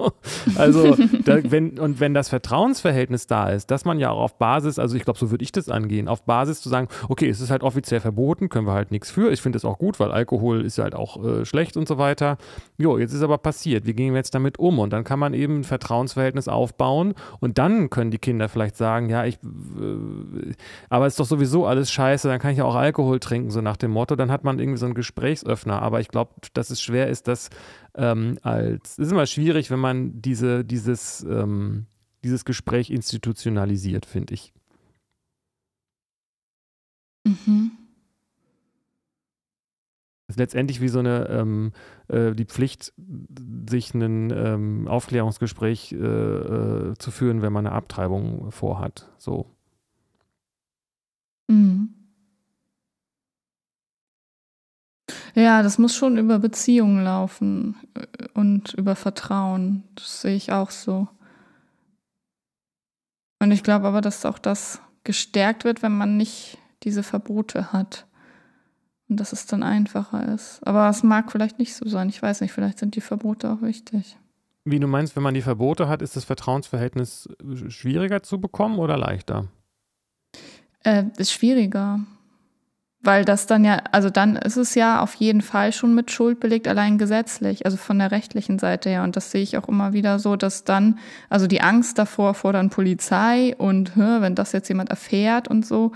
Also, 0.56 0.96
da, 1.26 1.40
wenn, 1.44 1.80
und 1.80 2.00
wenn 2.00 2.14
das 2.14 2.30
Vertrauensverhältnis 2.30 3.28
da 3.28 3.50
ist, 3.50 3.72
dass 3.72 3.86
man 3.86 4.00
ja 4.00 4.12
auch 4.12 4.22
auf 4.22 4.38
Basis, 4.38 4.80
also 4.80 4.96
ich 4.96 5.04
glaube, 5.04 5.20
so 5.20 5.32
würde 5.32 5.44
ich 5.44 5.52
das 5.52 5.70
angehen, 5.70 6.08
auf 6.08 6.24
Basis 6.24 6.62
zu 6.62 6.70
sagen, 6.70 6.88
okay, 7.10 7.30
es 7.30 7.40
ist 7.40 7.50
halt 7.50 7.64
offiziell 7.64 8.02
verboten, 8.02 8.50
können 8.50 8.68
wir 8.68 8.74
halt 8.74 8.92
nichts 8.92 9.10
für. 9.10 9.32
Ich 9.32 9.42
finde 9.42 9.58
es 9.58 9.66
auch 9.66 9.78
gut, 9.78 10.00
weil 10.00 10.12
Alkohol 10.12 10.66
ist 10.66 10.78
halt 10.80 10.96
auch 10.96 11.24
äh, 11.24 11.46
schlecht 11.46 11.78
und 11.78 11.88
so 11.88 11.98
weiter. 11.98 12.38
Jo, 12.78 12.98
jetzt 12.98 13.14
ist 13.14 13.22
aber 13.22 13.38
passiert. 13.38 13.86
Wie 13.86 13.94
gehen 13.94 14.14
wir 14.14 14.18
jetzt 14.18 14.36
damit 14.36 14.60
um? 14.60 14.80
Und 14.80 14.92
dann 14.92 15.04
kann 15.04 15.20
man 15.20 15.34
eben 15.34 15.60
ein 15.60 15.64
Vertrauensverhältnis 15.64 16.48
aufbauen 16.48 17.14
und 17.40 17.58
dann 17.58 17.90
können 17.90 18.12
die 18.12 18.18
Kinder 18.18 18.50
vielleicht 18.50 18.78
sagen, 18.78 19.10
ja, 19.14 19.26
ich, 19.26 19.38
aber 20.90 21.06
ist 21.06 21.20
doch 21.20 21.26
sowieso 21.28 21.68
alles 21.68 21.92
scheiße, 21.92 22.28
dann 22.28 22.40
kann 22.40 22.52
ich 22.52 22.58
ja 22.58 22.66
auch 22.66 22.74
Alkohol 22.74 23.20
trinken, 23.20 23.52
so 23.52 23.62
nach 23.62 23.78
dem 23.78 23.92
Motto. 23.92 24.16
Dann 24.16 24.32
hat 24.32 24.44
man 24.44 24.58
irgendwie 24.58 24.80
so 24.80 24.88
einen 24.88 24.96
Gesprächsöffner. 24.96 25.84
Aber 25.84 26.00
ich 26.00 26.08
glaube, 26.08 26.32
dass 26.54 26.72
es 26.72 26.82
schwer 26.82 27.10
ist, 27.10 27.28
das 27.28 27.52
ähm, 27.94 28.40
als, 28.42 28.94
es 28.94 29.06
ist 29.06 29.12
immer 29.12 29.28
schwierig, 29.28 29.70
wenn 29.70 29.80
man 29.80 30.20
diese, 30.20 30.66
dieses, 30.66 31.22
ähm, 31.30 31.86
dieses 32.24 32.44
Gespräch 32.44 32.90
institutionalisiert, 32.90 34.08
finde 34.08 34.34
ich. 34.34 34.52
Mhm. 37.24 37.83
Ist 40.34 40.40
letztendlich 40.40 40.82
wie 40.82 40.88
so 40.88 40.98
eine, 40.98 41.30
ähm, 41.30 41.74
äh, 42.08 42.32
die 42.32 42.46
Pflicht, 42.46 42.92
sich 43.70 43.94
ein 43.94 44.32
ähm, 44.32 44.88
Aufklärungsgespräch 44.88 45.92
äh, 45.92 45.96
äh, 45.96 46.94
zu 46.98 47.12
führen, 47.12 47.44
wenn 47.44 47.54
man 47.54 47.68
eine 47.68 47.76
Abtreibung 47.76 48.52
vorhat. 48.52 49.12
So. 49.20 49.46
Mhm. 51.48 51.94
Ja, 55.36 55.62
das 55.62 55.78
muss 55.78 55.96
schon 55.96 56.18
über 56.18 56.40
Beziehungen 56.40 57.04
laufen 57.04 57.76
äh, 57.94 58.08
und 58.34 58.74
über 58.74 58.96
Vertrauen. 58.96 59.84
Das 59.94 60.22
sehe 60.22 60.36
ich 60.36 60.52
auch 60.52 60.72
so. 60.72 61.08
Und 63.40 63.52
ich 63.52 63.62
glaube 63.62 63.86
aber, 63.88 64.02
dass 64.02 64.26
auch 64.26 64.40
das 64.40 64.82
gestärkt 65.04 65.64
wird, 65.64 65.84
wenn 65.84 65.96
man 65.96 66.18
nicht 66.18 66.58
diese 66.82 67.04
Verbote 67.04 67.72
hat. 67.72 68.08
Und 69.10 69.20
dass 69.20 69.34
es 69.34 69.46
dann 69.46 69.64
einfacher 69.64 70.34
ist. 70.34 70.66
Aber 70.66 70.90
es 70.90 71.04
mag 71.04 71.32
vielleicht 71.32 71.60
nicht 71.60 71.76
so 71.76 71.88
sein. 71.88 72.10
Ich 72.10 72.22
weiß 72.22 72.42
nicht, 72.42 72.54
vielleicht 72.54 72.80
sind 72.80 72.96
die 72.96 73.02
Verbote 73.02 73.52
auch 73.52 73.62
wichtig. 73.62 74.18
Wie 74.66 74.80
du 74.80 74.88
meinst, 74.88 75.16
wenn 75.16 75.24
man 75.24 75.34
die 75.34 75.42
Verbote 75.42 75.90
hat, 75.90 76.02
ist 76.02 76.16
das 76.16 76.24
Vertrauensverhältnis 76.24 77.28
schwieriger 77.68 78.24
zu 78.24 78.40
bekommen 78.40 78.80
oder 78.80 78.98
leichter? 78.98 79.48
Äh, 80.84 81.06
ist 81.18 81.34
schwieriger. 81.34 82.00
Weil 83.06 83.26
das 83.26 83.48
dann 83.48 83.66
ja, 83.66 83.84
also 83.92 84.10
dann 84.10 84.38
ist 84.38 84.56
es 84.56 84.76
ja 84.76 85.02
auf 85.02 85.16
jeden 85.16 85.42
Fall 85.42 85.74
schon 85.74 85.94
mit 85.94 86.10
Schuld 86.10 86.40
belegt, 86.40 86.70
allein 86.70 86.98
gesetzlich, 86.98 87.66
also 87.66 87.76
von 87.76 88.00
der 88.00 88.12
rechtlichen 88.12 88.60
Seite 88.60 88.90
her. 88.90 89.04
Und 89.04 89.18
das 89.18 89.30
sehe 89.30 89.42
ich 89.42 89.58
auch 89.58 89.68
immer 89.68 89.92
wieder 89.92 90.20
so, 90.20 90.38
dass 90.38 90.64
dann, 90.64 90.98
also 91.30 91.46
die 91.46 91.60
Angst 91.60 91.98
davor 91.98 92.34
vor 92.34 92.54
dann 92.54 92.70
Polizei 92.70 93.54
und 93.58 93.98
wenn 93.98 94.36
das 94.36 94.54
jetzt 94.54 94.70
jemand 94.70 94.90
erfährt 94.90 95.50
und 95.50 95.66
so, 95.66 95.92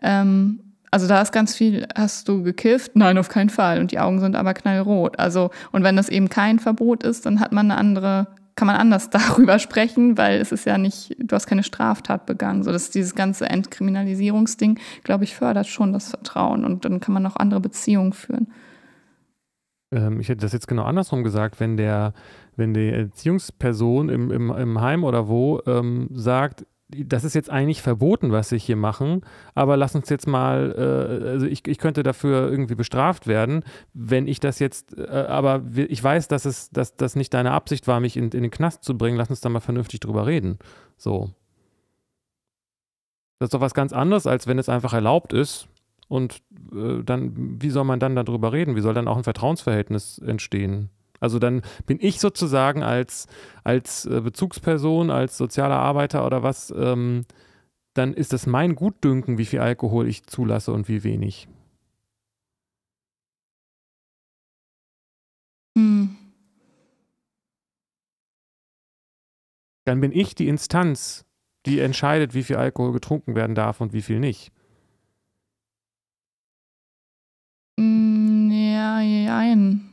ähm, 0.00 0.67
also 0.90 1.06
da 1.06 1.20
ist 1.20 1.32
ganz 1.32 1.54
viel, 1.54 1.86
hast 1.96 2.28
du 2.28 2.42
gekifft? 2.42 2.92
Nein, 2.94 3.18
auf 3.18 3.28
keinen 3.28 3.50
Fall. 3.50 3.80
Und 3.80 3.92
die 3.92 3.98
Augen 3.98 4.20
sind 4.20 4.36
aber 4.36 4.54
knallrot. 4.54 5.18
Also, 5.18 5.50
und 5.72 5.82
wenn 5.82 5.96
das 5.96 6.08
eben 6.08 6.28
kein 6.28 6.58
Verbot 6.58 7.02
ist, 7.02 7.26
dann 7.26 7.40
hat 7.40 7.52
man 7.52 7.70
eine 7.70 7.78
andere 7.78 8.26
kann 8.58 8.66
man 8.66 8.76
anders 8.76 9.08
darüber 9.10 9.60
sprechen, 9.60 10.18
weil 10.18 10.40
es 10.40 10.50
ist 10.50 10.66
ja 10.66 10.78
nicht, 10.78 11.14
du 11.20 11.34
hast 11.34 11.46
keine 11.46 11.62
Straftat 11.62 12.26
begangen. 12.26 12.64
So, 12.64 12.72
dass 12.72 12.90
dieses 12.90 13.14
ganze 13.14 13.48
Entkriminalisierungsding, 13.48 14.80
glaube 15.04 15.24
ich, 15.24 15.36
fördert 15.36 15.68
schon 15.68 15.92
das 15.92 16.10
Vertrauen 16.10 16.64
und 16.64 16.84
dann 16.84 16.98
kann 16.98 17.14
man 17.14 17.24
auch 17.24 17.36
andere 17.36 17.60
Beziehungen 17.60 18.12
führen. 18.12 18.48
Ähm, 19.92 20.18
ich 20.18 20.28
hätte 20.28 20.40
das 20.40 20.52
jetzt 20.52 20.66
genau 20.66 20.82
andersrum 20.82 21.22
gesagt, 21.22 21.60
wenn 21.60 21.76
der, 21.76 22.12
wenn 22.56 22.74
die 22.74 22.88
Erziehungsperson 22.88 24.08
im, 24.08 24.32
im, 24.32 24.50
im 24.50 24.80
Heim 24.80 25.04
oder 25.04 25.28
wo 25.28 25.60
ähm, 25.66 26.08
sagt, 26.12 26.66
das 26.88 27.24
ist 27.24 27.34
jetzt 27.34 27.50
eigentlich 27.50 27.82
verboten, 27.82 28.32
was 28.32 28.50
ich 28.50 28.64
hier 28.64 28.76
machen, 28.76 29.20
aber 29.54 29.76
lass 29.76 29.94
uns 29.94 30.08
jetzt 30.08 30.26
mal, 30.26 30.74
äh, 30.76 31.28
also 31.28 31.46
ich, 31.46 31.66
ich 31.68 31.78
könnte 31.78 32.02
dafür 32.02 32.50
irgendwie 32.50 32.74
bestraft 32.74 33.26
werden, 33.26 33.62
wenn 33.92 34.26
ich 34.26 34.40
das 34.40 34.58
jetzt, 34.58 34.96
äh, 34.96 35.06
aber 35.06 35.62
ich 35.76 36.02
weiß, 36.02 36.28
dass 36.28 36.46
es, 36.46 36.70
dass 36.70 36.96
das 36.96 37.14
nicht 37.14 37.34
deine 37.34 37.52
Absicht 37.52 37.86
war, 37.86 38.00
mich 38.00 38.16
in, 38.16 38.30
in 38.30 38.42
den 38.42 38.50
Knast 38.50 38.84
zu 38.84 38.96
bringen, 38.96 39.18
lass 39.18 39.28
uns 39.28 39.40
da 39.40 39.50
mal 39.50 39.60
vernünftig 39.60 40.00
drüber 40.00 40.26
reden. 40.26 40.58
So. 40.96 41.30
Das 43.38 43.48
ist 43.48 43.54
doch 43.54 43.60
was 43.60 43.74
ganz 43.74 43.92
anderes, 43.92 44.26
als 44.26 44.46
wenn 44.46 44.58
es 44.58 44.68
einfach 44.68 44.94
erlaubt 44.94 45.32
ist. 45.32 45.68
Und 46.08 46.42
äh, 46.72 47.02
dann, 47.04 47.60
wie 47.60 47.70
soll 47.70 47.84
man 47.84 48.00
dann 48.00 48.16
darüber 48.16 48.52
reden? 48.52 48.76
Wie 48.76 48.80
soll 48.80 48.94
dann 48.94 49.08
auch 49.08 49.18
ein 49.18 49.24
Vertrauensverhältnis 49.24 50.18
entstehen? 50.18 50.88
Also 51.20 51.38
dann 51.38 51.62
bin 51.86 51.98
ich 52.00 52.20
sozusagen 52.20 52.82
als, 52.82 53.26
als 53.64 54.06
äh, 54.06 54.20
Bezugsperson, 54.20 55.10
als 55.10 55.36
sozialer 55.36 55.78
Arbeiter 55.78 56.24
oder 56.26 56.42
was, 56.42 56.72
ähm, 56.76 57.24
dann 57.94 58.14
ist 58.14 58.32
es 58.32 58.46
mein 58.46 58.76
Gutdünken, 58.76 59.38
wie 59.38 59.44
viel 59.44 59.60
Alkohol 59.60 60.06
ich 60.06 60.24
zulasse 60.24 60.72
und 60.72 60.88
wie 60.88 61.02
wenig. 61.02 61.48
Hm. 65.76 66.16
Dann 69.84 70.00
bin 70.00 70.12
ich 70.12 70.34
die 70.34 70.48
Instanz, 70.48 71.24
die 71.66 71.80
entscheidet, 71.80 72.34
wie 72.34 72.42
viel 72.42 72.56
Alkohol 72.56 72.92
getrunken 72.92 73.34
werden 73.34 73.54
darf 73.54 73.80
und 73.80 73.92
wie 73.92 74.02
viel 74.02 74.20
nicht. 74.20 74.52
Hm, 77.78 78.50
ja, 78.52 79.00
jein 79.00 79.87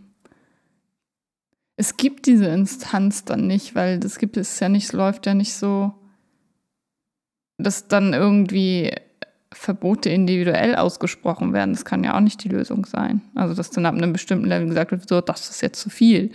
es 1.77 1.97
gibt 1.97 2.25
diese 2.25 2.45
Instanz 2.45 3.25
dann 3.25 3.47
nicht, 3.47 3.75
weil 3.75 3.99
das 3.99 4.17
gibt 4.17 4.37
es 4.37 4.59
ja 4.59 4.69
nicht, 4.69 4.85
es 4.85 4.93
läuft 4.93 5.25
ja 5.25 5.33
nicht 5.33 5.53
so, 5.53 5.93
dass 7.57 7.87
dann 7.87 8.13
irgendwie 8.13 8.93
Verbote 9.53 10.09
individuell 10.09 10.75
ausgesprochen 10.75 11.53
werden. 11.53 11.73
Das 11.73 11.85
kann 11.85 12.03
ja 12.03 12.15
auch 12.15 12.21
nicht 12.21 12.43
die 12.43 12.49
Lösung 12.49 12.85
sein. 12.85 13.21
Also, 13.35 13.53
dass 13.53 13.71
dann 13.71 13.85
ab 13.85 13.95
einem 13.95 14.13
bestimmten 14.13 14.45
Level 14.45 14.67
gesagt 14.67 14.91
wird, 14.91 15.07
so, 15.07 15.21
das 15.21 15.49
ist 15.49 15.61
jetzt 15.61 15.79
zu 15.79 15.89
viel. 15.89 16.31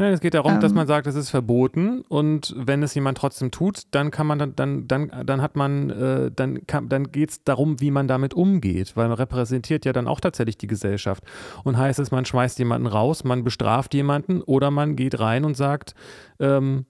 Nein, 0.00 0.12
es 0.12 0.20
geht 0.20 0.34
darum, 0.34 0.52
ähm, 0.54 0.60
dass 0.60 0.72
man 0.72 0.86
sagt, 0.86 1.08
es 1.08 1.16
ist 1.16 1.30
verboten 1.30 2.02
und 2.02 2.54
wenn 2.56 2.84
es 2.84 2.94
jemand 2.94 3.18
trotzdem 3.18 3.50
tut, 3.50 3.82
dann 3.90 4.12
kann 4.12 4.28
man 4.28 4.38
dann, 4.38 4.54
dann, 4.54 4.86
dann, 4.86 5.10
dann 5.26 5.42
hat 5.42 5.56
man, 5.56 5.90
äh, 5.90 6.30
dann, 6.30 6.60
dann 6.88 7.10
geht 7.10 7.30
es 7.30 7.42
darum, 7.42 7.80
wie 7.80 7.90
man 7.90 8.06
damit 8.06 8.32
umgeht, 8.32 8.96
weil 8.96 9.08
man 9.08 9.16
repräsentiert 9.16 9.84
ja 9.84 9.92
dann 9.92 10.06
auch 10.06 10.20
tatsächlich 10.20 10.56
die 10.56 10.68
Gesellschaft. 10.68 11.24
Und 11.64 11.76
heißt 11.76 11.98
es, 11.98 12.12
man 12.12 12.24
schmeißt 12.24 12.60
jemanden 12.60 12.86
raus, 12.86 13.24
man 13.24 13.42
bestraft 13.42 13.92
jemanden 13.92 14.40
oder 14.40 14.70
man 14.70 14.94
geht 14.94 15.18
rein 15.18 15.44
und 15.44 15.56
sagt, 15.56 15.96
ähm, 16.38 16.86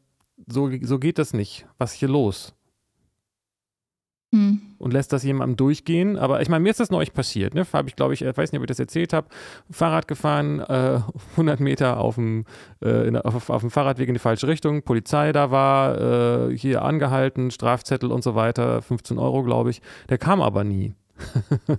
so, 0.46 0.70
so 0.82 0.98
geht 0.98 1.18
das 1.18 1.32
nicht. 1.32 1.66
Was 1.78 1.94
ist 1.94 2.00
hier 2.00 2.08
los? 2.08 2.54
Hm. 4.34 4.60
Und 4.78 4.92
lässt 4.92 5.12
das 5.12 5.24
jemandem 5.24 5.56
durchgehen. 5.56 6.16
Aber 6.16 6.40
ich 6.40 6.48
meine, 6.48 6.62
mir 6.62 6.70
ist 6.70 6.80
das 6.80 6.90
neulich 6.90 7.12
passiert. 7.12 7.54
Ne? 7.54 7.66
Habe 7.72 7.88
ich, 7.88 7.96
glaube 7.96 8.14
ich, 8.14 8.22
ich 8.22 8.36
weiß 8.36 8.52
nicht, 8.52 8.58
ob 8.58 8.64
ich 8.64 8.68
das 8.68 8.78
erzählt 8.78 9.12
habe. 9.12 9.26
Fahrrad 9.70 10.06
gefahren, 10.06 10.60
äh, 10.60 11.00
100 11.32 11.60
Meter 11.60 11.98
auf 11.98 12.14
dem, 12.14 12.44
äh, 12.80 13.16
auf, 13.18 13.50
auf, 13.50 13.60
dem 13.60 13.70
Fahrradweg 13.70 14.08
in 14.08 14.14
die 14.14 14.20
falsche 14.20 14.46
Richtung. 14.46 14.82
Polizei 14.82 15.32
da 15.32 15.50
war, 15.50 16.48
äh, 16.50 16.56
hier 16.56 16.82
angehalten, 16.82 17.50
Strafzettel 17.50 18.12
und 18.12 18.22
so 18.22 18.34
weiter. 18.34 18.82
15 18.82 19.18
Euro, 19.18 19.42
glaube 19.42 19.70
ich. 19.70 19.82
Der 20.08 20.18
kam 20.18 20.40
aber 20.40 20.64
nie. 20.64 20.94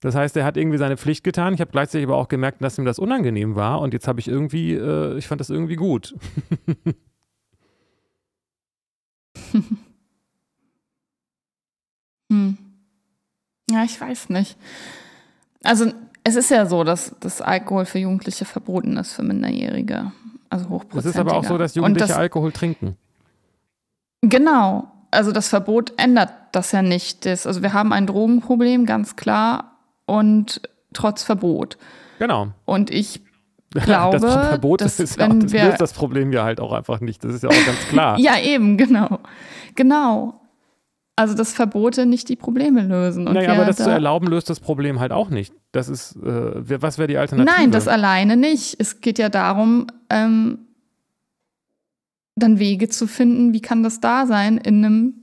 Das 0.00 0.14
heißt, 0.14 0.34
er 0.38 0.44
hat 0.44 0.56
irgendwie 0.56 0.78
seine 0.78 0.96
Pflicht 0.96 1.24
getan. 1.24 1.52
Ich 1.52 1.60
habe 1.60 1.70
gleichzeitig 1.70 2.06
aber 2.06 2.16
auch 2.16 2.28
gemerkt, 2.28 2.62
dass 2.62 2.78
ihm 2.78 2.86
das 2.86 2.98
unangenehm 2.98 3.54
war. 3.54 3.80
Und 3.82 3.92
jetzt 3.92 4.08
habe 4.08 4.18
ich 4.18 4.28
irgendwie, 4.28 4.72
äh, 4.72 5.18
ich 5.18 5.28
fand 5.28 5.40
das 5.40 5.50
irgendwie 5.50 5.76
gut. 5.76 6.14
Hm. 12.30 12.56
Ja, 13.70 13.84
ich 13.84 14.00
weiß 14.00 14.30
nicht. 14.30 14.56
Also 15.62 15.92
es 16.24 16.36
ist 16.36 16.50
ja 16.50 16.66
so, 16.66 16.84
dass 16.84 17.14
das 17.20 17.40
Alkohol 17.40 17.84
für 17.84 17.98
Jugendliche 17.98 18.44
verboten 18.44 18.96
ist, 18.96 19.12
für 19.12 19.22
Minderjährige. 19.22 20.12
Also 20.48 20.68
hochprozentig. 20.68 20.98
Es 20.98 21.06
ist 21.06 21.18
aber 21.18 21.34
auch 21.34 21.44
so, 21.44 21.58
dass 21.58 21.74
Jugendliche 21.74 22.08
das, 22.08 22.16
Alkohol 22.16 22.52
trinken. 22.52 22.96
Genau. 24.22 24.90
Also 25.10 25.32
das 25.32 25.48
Verbot 25.48 25.92
ändert 25.96 26.30
das 26.52 26.72
ja 26.72 26.82
nicht. 26.82 27.24
Das, 27.26 27.46
also 27.46 27.62
wir 27.62 27.72
haben 27.72 27.92
ein 27.92 28.06
Drogenproblem, 28.06 28.86
ganz 28.86 29.16
klar, 29.16 29.76
und 30.06 30.60
trotz 30.92 31.22
Verbot. 31.22 31.78
Genau. 32.18 32.48
Und 32.64 32.90
ich 32.90 33.22
glaube, 33.70 34.18
das 34.18 34.32
Verbot 34.32 34.80
dass, 34.80 34.98
ist 34.98 35.18
ja, 35.18 35.28
das 35.28 35.52
wir, 35.52 35.64
löst 35.64 35.80
das 35.80 35.92
Problem 35.92 36.32
ja 36.32 36.44
halt 36.44 36.60
auch 36.60 36.72
einfach 36.72 37.00
nicht. 37.00 37.22
Das 37.24 37.32
ist 37.32 37.42
ja 37.42 37.48
auch 37.48 37.66
ganz 37.66 37.78
klar. 37.88 38.18
ja, 38.20 38.38
eben, 38.38 38.76
genau. 38.76 39.20
Genau. 39.76 40.39
Also, 41.20 41.34
dass 41.34 41.52
Verbote 41.52 42.06
nicht 42.06 42.30
die 42.30 42.36
Probleme 42.36 42.80
lösen. 42.80 43.28
Und 43.28 43.34
naja, 43.34 43.52
aber 43.52 43.66
das 43.66 43.76
da 43.76 43.84
zu 43.84 43.90
erlauben 43.90 44.26
löst 44.26 44.48
das 44.48 44.58
Problem 44.58 45.00
halt 45.00 45.12
auch 45.12 45.28
nicht. 45.28 45.52
Das 45.70 45.90
ist, 45.90 46.16
äh, 46.16 46.80
was 46.80 46.96
wäre 46.96 47.08
die 47.08 47.18
Alternative? 47.18 47.58
Nein, 47.58 47.70
das 47.70 47.88
alleine 47.88 48.38
nicht. 48.38 48.76
Es 48.78 49.02
geht 49.02 49.18
ja 49.18 49.28
darum, 49.28 49.88
ähm, 50.08 50.60
dann 52.36 52.58
Wege 52.58 52.88
zu 52.88 53.06
finden, 53.06 53.52
wie 53.52 53.60
kann 53.60 53.82
das 53.82 54.00
da 54.00 54.24
sein 54.24 54.56
in 54.56 54.82
einem 54.82 55.14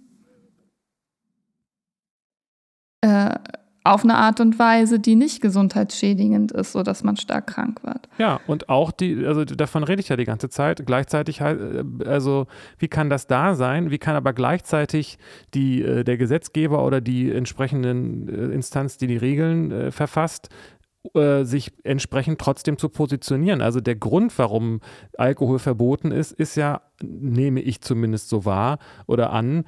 äh, 3.01 3.33
auf 3.93 4.03
eine 4.03 4.15
Art 4.15 4.39
und 4.39 4.59
Weise, 4.59 4.99
die 4.99 5.15
nicht 5.15 5.41
gesundheitsschädigend 5.41 6.51
ist, 6.51 6.71
sodass 6.71 7.03
man 7.03 7.17
stark 7.17 7.47
krank 7.47 7.83
wird. 7.83 8.07
Ja, 8.17 8.39
und 8.47 8.69
auch 8.69 8.91
die, 8.91 9.25
also 9.25 9.45
davon 9.45 9.83
rede 9.83 10.01
ich 10.01 10.09
ja 10.09 10.15
die 10.15 10.25
ganze 10.25 10.49
Zeit. 10.49 10.85
Gleichzeitig, 10.85 11.41
äh, 11.41 11.83
also 12.05 12.47
wie 12.77 12.87
kann 12.87 13.09
das 13.09 13.27
da 13.27 13.55
sein? 13.55 13.91
Wie 13.91 13.97
kann 13.97 14.15
aber 14.15 14.33
gleichzeitig 14.33 15.17
die, 15.53 15.81
äh, 15.81 16.03
der 16.03 16.17
Gesetzgeber 16.17 16.85
oder 16.85 17.01
die 17.01 17.31
entsprechenden 17.31 18.27
äh, 18.27 18.53
Instanz, 18.53 18.97
die 18.97 19.07
die 19.07 19.17
Regeln 19.17 19.91
verfasst, 19.91 20.49
sich 21.43 21.71
entsprechend 21.83 22.39
trotzdem 22.39 22.77
zu 22.77 22.89
positionieren. 22.89 23.61
Also 23.61 23.79
der 23.79 23.95
Grund, 23.95 24.37
warum 24.37 24.81
Alkohol 25.17 25.57
verboten 25.57 26.11
ist, 26.11 26.33
ist 26.33 26.55
ja, 26.55 26.81
nehme 27.01 27.61
ich 27.61 27.79
zumindest 27.79 28.27
so 28.27 28.43
wahr 28.43 28.79
oder 29.05 29.31
an, 29.31 29.63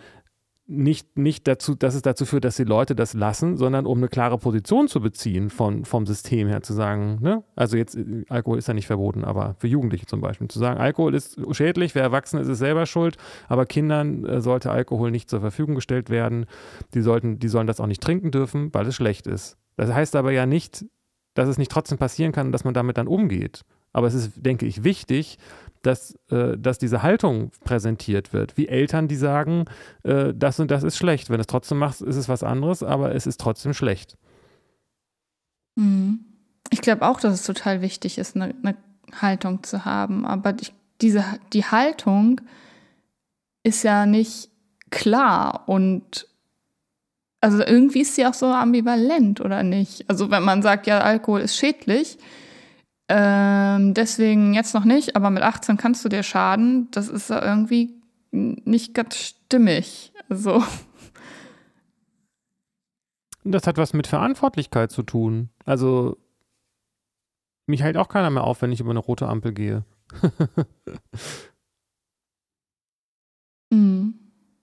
nicht, 0.69 1.17
nicht 1.17 1.47
dazu, 1.47 1.73
dass 1.73 1.95
es 1.95 2.03
dazu 2.03 2.25
führt, 2.25 2.45
dass 2.45 2.55
die 2.55 2.63
Leute 2.63 2.95
das 2.95 3.15
lassen, 3.15 3.57
sondern 3.57 3.87
um 3.87 3.97
eine 3.97 4.07
klare 4.07 4.37
Position 4.37 4.87
zu 4.87 5.01
beziehen 5.01 5.49
von, 5.49 5.83
vom 5.83 6.05
System 6.05 6.47
her, 6.47 6.61
zu 6.61 6.73
sagen, 6.73 7.17
ne? 7.21 7.43
also 7.55 7.75
jetzt, 7.75 7.95
äh, 7.95 8.23
Alkohol 8.29 8.59
ist 8.59 8.67
ja 8.67 8.75
nicht 8.75 8.85
verboten, 8.85 9.23
aber 9.23 9.55
für 9.57 9.67
Jugendliche 9.67 10.05
zum 10.05 10.21
Beispiel, 10.21 10.47
zu 10.47 10.59
sagen, 10.59 10.79
Alkohol 10.79 11.15
ist 11.15 11.39
schädlich, 11.55 11.95
wer 11.95 12.03
erwachsen 12.03 12.39
ist, 12.39 12.47
ist 12.47 12.59
selber 12.59 12.85
schuld, 12.85 13.17
aber 13.47 13.65
Kindern 13.65 14.23
äh, 14.25 14.41
sollte 14.41 14.69
Alkohol 14.69 15.09
nicht 15.09 15.29
zur 15.29 15.39
Verfügung 15.39 15.73
gestellt 15.73 16.11
werden, 16.11 16.45
die, 16.93 17.01
sollten, 17.01 17.39
die 17.39 17.47
sollen 17.47 17.67
das 17.67 17.79
auch 17.79 17.87
nicht 17.87 18.03
trinken 18.03 18.29
dürfen, 18.29 18.71
weil 18.73 18.85
es 18.85 18.95
schlecht 18.95 19.25
ist. 19.25 19.57
Das 19.75 19.91
heißt 19.91 20.15
aber 20.15 20.31
ja 20.31 20.45
nicht, 20.45 20.85
dass 21.33 21.49
es 21.49 21.57
nicht 21.57 21.71
trotzdem 21.71 21.97
passieren 21.97 22.31
kann, 22.31 22.51
dass 22.51 22.63
man 22.63 22.75
damit 22.75 22.97
dann 22.97 23.07
umgeht. 23.07 23.63
Aber 23.93 24.07
es 24.07 24.13
ist, 24.13 24.31
denke 24.35 24.65
ich, 24.65 24.83
wichtig, 24.83 25.37
dass, 25.81 26.17
äh, 26.29 26.57
dass 26.57 26.77
diese 26.77 27.03
Haltung 27.03 27.51
präsentiert 27.63 28.33
wird. 28.33 28.57
Wie 28.57 28.67
Eltern, 28.67 29.07
die 29.07 29.15
sagen, 29.15 29.65
äh, 30.03 30.33
das 30.35 30.59
und 30.59 30.71
das 30.71 30.83
ist 30.83 30.97
schlecht. 30.97 31.29
Wenn 31.29 31.37
du 31.37 31.41
es 31.41 31.47
trotzdem 31.47 31.77
machst, 31.77 32.01
ist 32.01 32.15
es 32.15 32.29
was 32.29 32.43
anderes, 32.43 32.83
aber 32.83 33.15
es 33.15 33.25
ist 33.27 33.39
trotzdem 33.39 33.73
schlecht. 33.73 34.17
Hm. 35.77 36.25
Ich 36.71 36.81
glaube 36.81 37.07
auch, 37.07 37.19
dass 37.19 37.33
es 37.33 37.43
total 37.43 37.81
wichtig 37.81 38.17
ist, 38.17 38.35
eine, 38.35 38.53
eine 38.63 38.75
Haltung 39.21 39.63
zu 39.63 39.85
haben. 39.85 40.25
Aber 40.25 40.53
ich, 40.59 40.73
diese, 41.01 41.23
die 41.53 41.65
Haltung 41.65 42.41
ist 43.63 43.83
ja 43.83 44.05
nicht 44.05 44.49
klar 44.91 45.63
und 45.67 46.27
also 47.41 47.63
irgendwie 47.63 48.01
ist 48.01 48.15
sie 48.15 48.25
auch 48.25 48.33
so 48.33 48.47
ambivalent, 48.47 49.39
oder 49.39 49.63
nicht? 49.63 50.09
Also 50.09 50.29
wenn 50.29 50.43
man 50.43 50.61
sagt, 50.61 50.87
ja, 50.87 50.99
Alkohol 50.99 51.41
ist 51.41 51.55
schädlich, 51.55 52.17
ähm, 53.09 53.95
deswegen 53.95 54.53
jetzt 54.53 54.75
noch 54.75 54.85
nicht, 54.85 55.15
aber 55.15 55.31
mit 55.31 55.41
18 55.41 55.77
kannst 55.77 56.05
du 56.05 56.09
dir 56.09 56.21
schaden, 56.21 56.89
das 56.91 57.09
ist 57.09 57.31
irgendwie 57.31 57.99
nicht 58.31 58.93
ganz 58.93 59.17
stimmig. 59.17 60.13
So. 60.29 60.63
Das 63.43 63.65
hat 63.65 63.77
was 63.77 63.93
mit 63.93 64.05
Verantwortlichkeit 64.05 64.91
zu 64.91 65.01
tun. 65.01 65.49
Also 65.65 66.17
mich 67.65 67.81
hält 67.81 67.97
auch 67.97 68.09
keiner 68.09 68.29
mehr 68.29 68.43
auf, 68.43 68.61
wenn 68.61 68.71
ich 68.71 68.79
über 68.79 68.91
eine 68.91 68.99
rote 68.99 69.27
Ampel 69.27 69.53
gehe. 69.53 69.83
mhm. 73.71 74.13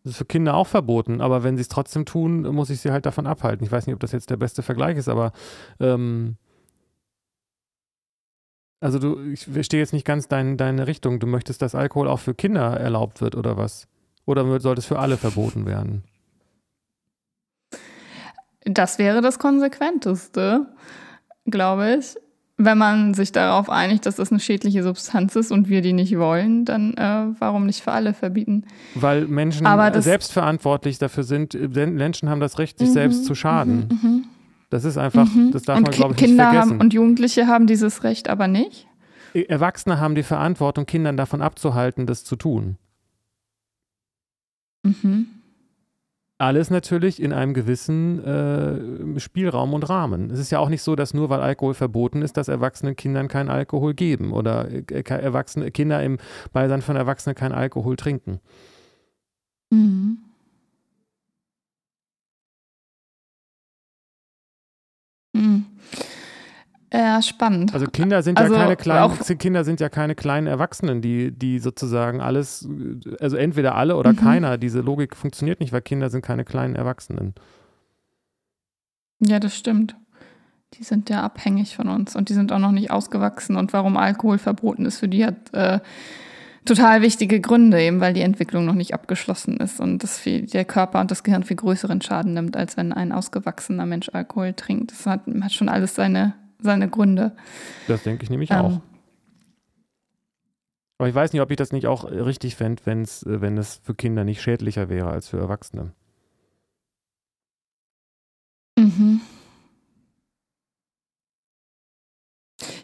Das 0.05 0.13
ist 0.13 0.19
für 0.19 0.25
Kinder 0.25 0.55
auch 0.55 0.69
verboten, 0.69 1.21
aber 1.21 1.43
wenn 1.43 1.57
sie 1.57 1.63
es 1.63 1.69
trotzdem 1.69 2.05
tun, 2.05 2.43
muss 2.55 2.71
ich 2.71 2.81
sie 2.81 2.93
halt 2.93 3.07
davon 3.07 3.27
abhalten. 3.27 3.67
Ich 3.67 3.73
weiß 3.73 3.89
nicht, 3.89 3.95
ob 3.95 4.01
das 4.01 4.13
jetzt 4.13 4.31
der 4.31 4.37
beste 4.37 4.63
Vergleich 4.63 4.97
ist, 4.97 5.09
aber 5.09 5.33
ähm, 5.81 6.37
also 8.81 8.99
du, 8.99 9.21
ich 9.33 9.47
verstehe 9.47 9.81
jetzt 9.81 9.93
nicht 9.93 10.05
ganz 10.05 10.29
dein, 10.29 10.57
deine 10.57 10.87
Richtung. 10.87 11.19
Du 11.19 11.27
möchtest, 11.27 11.63
dass 11.63 11.75
Alkohol 11.75 12.09
auch 12.09 12.21
für 12.21 12.35
Kinder 12.35 12.79
erlaubt 12.79 13.21
wird 13.21 13.35
oder 13.35 13.57
was? 13.57 13.89
Oder 14.27 14.61
sollte 14.61 14.81
es 14.81 14.87
für 14.87 14.99
alle 14.99 15.17
verboten 15.17 15.67
werden? 15.67 16.03
Das 18.65 18.99
wäre 18.99 19.21
das 19.23 19.39
Konsequenteste, 19.39 20.67
glaube 21.47 21.99
ich. 22.01 22.17
Wenn 22.59 22.79
man 22.79 23.13
sich 23.13 23.33
darauf 23.33 23.69
einigt, 23.69 24.07
dass 24.07 24.17
das 24.17 24.31
eine 24.31 24.41
schädliche 24.41 24.83
Substanz 24.83 25.37
ist 25.37 25.53
und 25.53 25.69
wir 25.69 25.83
die 25.83 25.93
nicht 25.93 26.19
wollen, 26.19 26.65
dann 26.65 26.95
äh, 26.95 27.27
warum 27.39 27.67
nicht 27.67 27.83
für 27.83 27.93
alle 27.93 28.15
verbieten? 28.15 28.65
Weil 28.95 29.27
Menschen 29.27 29.67
selbstverantwortlich 30.01 30.99
dafür 30.99 31.23
sind. 31.23 31.55
Menschen 31.75 32.31
haben 32.31 32.41
das 32.41 32.59
Recht, 32.59 32.79
sich 32.79 32.89
mhm, 32.89 32.95
selbst 32.95 33.27
zu 33.27 33.35
schaden. 33.35 33.89
Mhm, 34.03 34.11
mhm. 34.11 34.25
Das 34.71 34.85
ist 34.85 34.99
einfach, 34.99 35.33
mhm. 35.33 35.53
das 35.53 35.63
darf 35.63 35.79
und 35.79 35.85
man, 35.85 35.93
glaube 35.93 36.15
ich, 36.15 36.19
Kinder 36.19 36.45
nicht 36.45 36.53
vergessen. 36.53 36.73
Haben, 36.73 36.81
und 36.81 36.95
Jugendliche 36.95 37.47
haben 37.47 37.67
dieses 37.67 38.03
Recht 38.03 38.29
aber 38.29 38.49
nicht? 38.49 38.87
E, 39.35 39.43
Erwachsene 39.45 40.01
haben 40.01 40.15
die 40.15 40.23
Verantwortung, 40.23 40.87
Kindern 40.87 41.17
davon 41.17 41.43
abzuhalten, 41.43 42.07
das 42.07 42.25
zu 42.25 42.37
tun. 42.37 42.77
Mhm. 44.83 45.27
Alles 46.39 46.69
natürlich 46.69 47.23
in 47.23 47.33
einem 47.33 47.55
gewissen 47.55 48.23
äh, 48.23 49.21
Spielraum 49.21 49.73
und 49.73 49.89
Rahmen. 49.89 50.31
Es 50.31 50.39
ist 50.39 50.51
ja 50.51 50.59
auch 50.59 50.69
nicht 50.69 50.83
so, 50.83 50.95
dass 50.95 51.15
nur 51.15 51.31
weil 51.31 51.41
Alkohol 51.41 51.73
verboten 51.73 52.21
ist, 52.21 52.37
dass 52.37 52.49
Erwachsenen 52.49 52.95
Kindern 52.95 53.29
keinen 53.29 53.49
Alkohol 53.49 53.95
geben 53.95 54.33
oder 54.33 54.69
äh, 54.71 55.03
Erwachsene, 55.03 55.71
Kinder 55.71 56.03
im 56.03 56.19
Beisein 56.53 56.83
von 56.83 56.95
Erwachsenen 56.97 57.35
keinen 57.35 57.53
Alkohol 57.53 57.97
trinken. 57.97 58.41
Mhm. 59.71 60.19
Ja, 66.93 67.21
spannend. 67.21 67.75
Also 67.75 67.87
Kinder 67.87 68.23
sind 68.23 68.39
also 68.39 68.55
ja 68.55 68.61
keine 68.61 68.77
kleinen, 68.77 69.39
Kinder 69.39 69.65
sind 69.65 69.81
ja 69.81 69.89
keine 69.89 70.15
kleinen 70.15 70.47
Erwachsenen, 70.47 71.03
die, 71.03 71.33
die 71.33 71.59
sozusagen 71.59 72.21
alles, 72.21 72.69
also 73.21 73.37
entweder 73.37 73.75
alle 73.75 73.97
oder 73.97 74.13
mhm. 74.13 74.17
keiner. 74.17 74.59
Diese 74.59 74.81
Logik 74.81 75.17
funktioniert 75.17 75.61
nicht, 75.61 75.73
weil 75.73 75.83
Kinder 75.83 76.11
sind 76.11 76.23
keine 76.23 76.45
kleinen 76.45 76.77
Erwachsenen. 76.77 77.35
Ja, 79.21 79.41
das 79.41 79.57
stimmt. 79.57 79.97
Die 80.75 80.85
sind 80.85 81.09
ja 81.09 81.23
abhängig 81.23 81.77
von 81.77 81.89
uns 81.89 82.17
und 82.17 82.29
die 82.29 82.35
sind 82.35 82.53
auch 82.53 82.59
noch 82.59 82.73
nicht 82.73 82.91
ausgewachsen. 82.91 83.57
Und 83.57 83.73
warum 83.73 83.97
Alkohol 83.97 84.39
verboten 84.39 84.85
ist 84.85 84.99
für 84.99 85.09
die 85.09 85.25
hat 85.25 85.53
äh, 85.55 85.81
total 86.67 87.03
wichtige 87.03 87.41
Gründe, 87.41 87.81
eben 87.81 88.01
weil 88.01 88.13
die 88.13 88.21
Entwicklung 88.21 88.67
noch 88.67 88.75
nicht 88.75 88.93
abgeschlossen 88.93 89.57
ist 89.57 89.81
und 89.81 90.03
das 90.03 90.19
viel, 90.19 90.47
der 90.47 90.65
Körper 90.65 91.01
und 91.01 91.11
das 91.11 91.23
Gehirn 91.23 91.45
viel 91.45 91.57
größeren 91.57 92.03
Schaden 92.03 92.35
nimmt, 92.35 92.57
als 92.57 92.77
wenn 92.77 92.93
ein 92.93 93.13
ausgewachsener 93.13 93.87
Mensch 93.87 94.11
Alkohol 94.13 94.53
trinkt. 94.53 94.93
Das 94.93 95.07
hat, 95.07 95.23
hat 95.41 95.53
schon 95.53 95.69
alles 95.69 95.95
seine, 95.95 96.35
seine 96.59 96.89
Gründe. 96.89 97.37
Das 97.89 98.03
denke 98.03 98.25
ich 98.25 98.31
nämlich 98.31 98.51
ähm, 98.51 98.57
auch. 98.57 98.81
Aber 100.99 101.09
ich 101.09 101.15
weiß 101.15 101.33
nicht, 101.33 101.43
ob 101.43 101.51
ich 101.51 101.57
das 101.57 101.73
nicht 101.73 101.87
auch 101.87 102.05
richtig 102.05 102.57
fände, 102.57 102.83
wenn's, 102.87 103.23
wenn 103.27 103.59
es 103.59 103.81
für 103.83 103.95
Kinder 103.95 104.25
nicht 104.25 104.41
schädlicher 104.41 104.89
wäre 104.89 105.11
als 105.11 105.29
für 105.29 105.39
Erwachsene. 105.39 105.93
Mhm. 108.79 109.21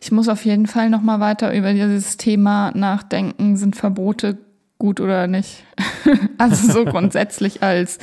Ich 0.00 0.12
muss 0.12 0.28
auf 0.28 0.44
jeden 0.44 0.66
Fall 0.66 0.90
noch 0.90 1.00
mal 1.00 1.20
weiter 1.20 1.54
über 1.54 1.72
dieses 1.72 2.16
Thema 2.18 2.72
nachdenken, 2.72 3.56
sind 3.56 3.76
Verbote 3.76 4.36
gut 4.78 5.00
oder 5.00 5.26
nicht? 5.26 5.64
also 6.38 6.72
so 6.72 6.84
grundsätzlich 6.90 7.62
als, 7.62 7.98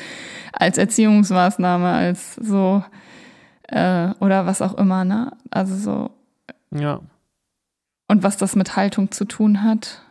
als 0.53 0.77
Erziehungsmaßnahme, 0.77 1.91
als 1.91 2.35
so 2.35 2.83
äh, 3.71 4.09
oder 4.19 4.45
was 4.45 4.61
auch 4.61 4.73
immer, 4.75 5.05
ne? 5.05 5.31
Also 5.51 5.75
so. 5.75 6.11
Ja. 6.71 7.01
Und 8.07 8.23
was 8.23 8.37
das 8.37 8.55
mit 8.55 8.75
Haltung 8.75 9.11
zu 9.11 9.25
tun 9.25 9.63
hat. 9.63 10.01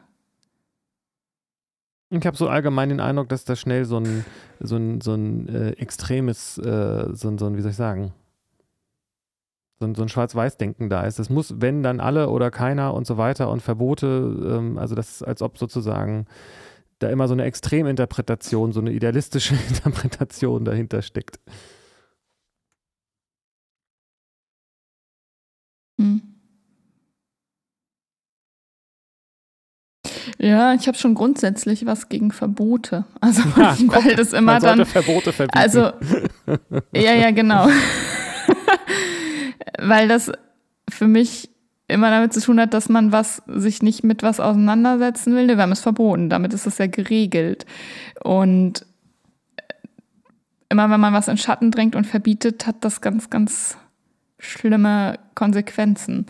Ich 2.10 2.26
habe 2.26 2.36
so 2.36 2.48
allgemein 2.48 2.88
den 2.88 3.00
Eindruck, 3.00 3.28
dass 3.28 3.44
da 3.44 3.54
schnell 3.54 3.84
so 3.84 3.98
ein, 3.98 4.24
so 4.60 4.76
ein, 4.76 5.00
so 5.00 5.14
ein 5.14 5.48
äh, 5.48 5.70
extremes, 5.72 6.56
äh, 6.58 7.12
so, 7.12 7.28
ein, 7.28 7.38
so 7.38 7.46
ein, 7.46 7.56
wie 7.56 7.60
soll 7.60 7.72
ich 7.72 7.76
sagen, 7.76 8.14
so 9.78 9.86
ein, 9.86 9.94
so 9.94 10.02
ein 10.02 10.08
Schwarz-Weiß-Denken 10.08 10.88
da 10.88 11.02
ist. 11.02 11.18
Es 11.18 11.28
muss, 11.28 11.60
wenn, 11.60 11.82
dann 11.82 12.00
alle 12.00 12.30
oder 12.30 12.50
keiner 12.50 12.94
und 12.94 13.06
so 13.06 13.18
weiter 13.18 13.50
und 13.50 13.60
Verbote, 13.60 14.06
ähm, 14.06 14.78
also 14.78 14.94
das 14.94 15.16
ist, 15.16 15.22
als 15.22 15.42
ob 15.42 15.58
sozusagen 15.58 16.26
da 16.98 17.10
immer 17.10 17.28
so 17.28 17.34
eine 17.34 17.44
Extreminterpretation, 17.44 18.72
so 18.72 18.80
eine 18.80 18.92
idealistische 18.92 19.54
Interpretation 19.68 20.64
dahinter 20.64 21.02
steckt. 21.02 21.38
Hm. 25.98 26.22
Ja, 30.38 30.72
ich 30.72 30.86
habe 30.86 30.96
schon 30.96 31.14
grundsätzlich 31.14 31.84
was 31.84 32.08
gegen 32.08 32.30
Verbote. 32.30 33.04
Also 33.20 33.42
ja, 33.56 33.76
weil 33.86 34.14
das 34.14 34.32
immer 34.32 34.52
man 34.52 34.62
dann 34.62 34.86
Verbote 34.86 35.32
verbieten. 35.32 35.58
Also 35.58 35.90
ja, 36.94 37.12
ja, 37.14 37.32
genau. 37.32 37.68
weil 39.78 40.06
das 40.06 40.30
für 40.88 41.08
mich 41.08 41.50
immer 41.88 42.10
damit 42.10 42.32
zu 42.32 42.40
tun 42.40 42.60
hat, 42.60 42.72
dass 42.72 42.88
man 42.88 43.10
was 43.10 43.42
sich 43.46 43.82
nicht 43.82 44.04
mit 44.04 44.22
was 44.22 44.38
auseinandersetzen 44.38 45.34
will. 45.34 45.48
Wir 45.48 45.58
haben 45.58 45.72
es 45.72 45.80
verboten, 45.80 46.28
damit 46.28 46.54
ist 46.54 46.66
es 46.66 46.78
ja 46.78 46.86
geregelt. 46.86 47.66
Und 48.22 48.86
immer 50.68 50.90
wenn 50.90 51.00
man 51.00 51.14
was 51.14 51.28
in 51.28 51.38
Schatten 51.38 51.70
drängt 51.70 51.96
und 51.96 52.06
verbietet, 52.06 52.66
hat 52.66 52.76
das 52.82 53.00
ganz, 53.00 53.30
ganz 53.30 53.76
schlimme 54.38 55.18
Konsequenzen. 55.34 56.26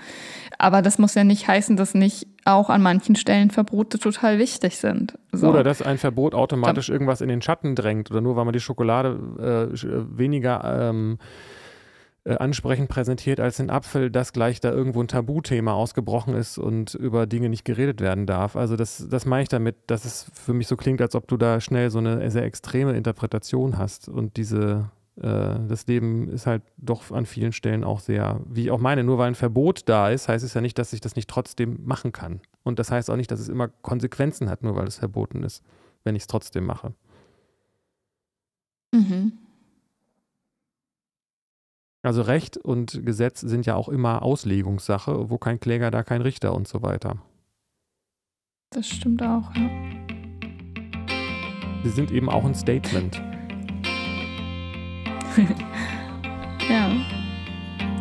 Aber 0.59 0.83
das 0.83 0.99
muss 0.99 1.15
ja 1.15 1.25
nicht 1.25 1.47
heißen, 1.47 1.77
dass 1.77 1.95
nicht 1.95 2.27
auch 2.45 2.71
an 2.71 2.83
manchen 2.83 3.15
Stellen 3.15 3.51
Verbote 3.51 3.99
total 3.99 4.39
wichtig 4.39 4.79
sind. 4.79 5.19
So. 5.33 5.49
Oder 5.49 5.63
dass 5.63 5.83
ein 5.83 5.99
Verbot 5.99 6.35
automatisch 6.35 6.89
irgendwas 6.89 7.21
in 7.21 7.29
den 7.29 7.43
Schatten 7.43 7.75
drängt 7.75 8.11
oder 8.11 8.21
nur 8.21 8.37
weil 8.37 8.45
man 8.45 8.55
die 8.55 8.61
Schokolade 8.61 9.71
äh, 9.73 10.19
weniger 10.19 10.89
ähm, 10.91 11.19
äh, 12.25 12.37
ansprechend 12.37 12.89
präsentiert 12.89 13.41
als 13.41 13.61
ein 13.61 13.71
Apfel, 13.71 14.11
dass 14.11 14.33
gleich 14.33 14.61
da 14.61 14.73
irgendwo 14.73 15.01
ein 15.01 15.09
Tabuthema 15.09 15.73
ausgebrochen 15.73 16.35
ist 16.35 16.59
und 16.59 16.95
über 16.95 17.27
Dinge 17.27 17.49
nicht 17.49 17.65
geredet 17.65 18.01
werden 18.01 18.27
darf. 18.27 18.57
Also 18.57 18.77
das, 18.77 19.07
das 19.09 19.25
meine 19.27 19.45
ich 19.45 19.49
damit, 19.49 19.77
dass 19.87 20.05
es 20.05 20.31
für 20.35 20.53
mich 20.53 20.67
so 20.67 20.77
klingt, 20.77 21.01
als 21.01 21.15
ob 21.15 21.29
du 21.29 21.37
da 21.37 21.61
schnell 21.61 21.91
so 21.91 21.99
eine 21.99 22.31
sehr 22.31 22.45
extreme 22.45 22.93
Interpretation 22.97 23.79
hast 23.79 24.09
und 24.09 24.37
diese 24.37 24.91
äh, 24.91 24.98
das 25.21 25.87
Leben 25.89 26.29
ist 26.29 26.47
halt 26.47 26.63
doch 26.77 27.11
an 27.11 27.27
vielen 27.27 27.53
Stellen 27.53 27.83
auch 27.83 27.99
sehr, 27.99 28.41
wie 28.49 28.63
ich 28.63 28.71
auch 28.71 28.79
meine, 28.79 29.03
nur 29.03 29.19
weil 29.19 29.27
ein 29.27 29.35
Verbot 29.35 29.89
da 29.89 30.11
ist, 30.11 30.29
heißt 30.29 30.45
es 30.45 30.55
ja 30.55 30.61
nicht, 30.61 30.79
dass 30.79 30.93
ich 30.93 31.01
das 31.01 31.17
nicht 31.17 31.29
trotzdem 31.29 31.85
machen 31.85 32.13
kann. 32.13 32.41
Und 32.63 32.79
das 32.79 32.93
heißt 32.93 33.11
auch 33.11 33.17
nicht, 33.17 33.31
dass 33.31 33.41
es 33.41 33.49
immer 33.49 33.67
Konsequenzen 33.67 34.49
hat, 34.49 34.63
nur 34.63 34.77
weil 34.77 34.87
es 34.87 34.99
verboten 34.99 35.43
ist, 35.43 35.65
wenn 36.05 36.15
ich 36.15 36.23
es 36.23 36.27
trotzdem 36.29 36.67
mache. 36.67 36.95
Mhm. 38.93 39.33
Also 42.03 42.23
Recht 42.23 42.57
und 42.57 43.05
Gesetz 43.05 43.41
sind 43.41 43.67
ja 43.67 43.75
auch 43.75 43.89
immer 43.89 44.23
Auslegungssache, 44.23 45.31
wo 45.31 45.39
kein 45.39 45.59
Kläger, 45.59 45.91
da 45.91 46.05
kein 46.05 46.23
Richter 46.23 46.55
und 46.55 46.69
so 46.69 46.83
weiter. 46.83 47.17
Das 48.71 48.87
stimmt 48.87 49.23
auch, 49.23 49.53
ja. 49.57 49.69
Sie 51.83 51.91
sind 51.91 52.13
eben 52.13 52.29
auch 52.29 52.45
ein 52.45 52.55
Statement. 52.55 53.21
ja. 56.69 56.91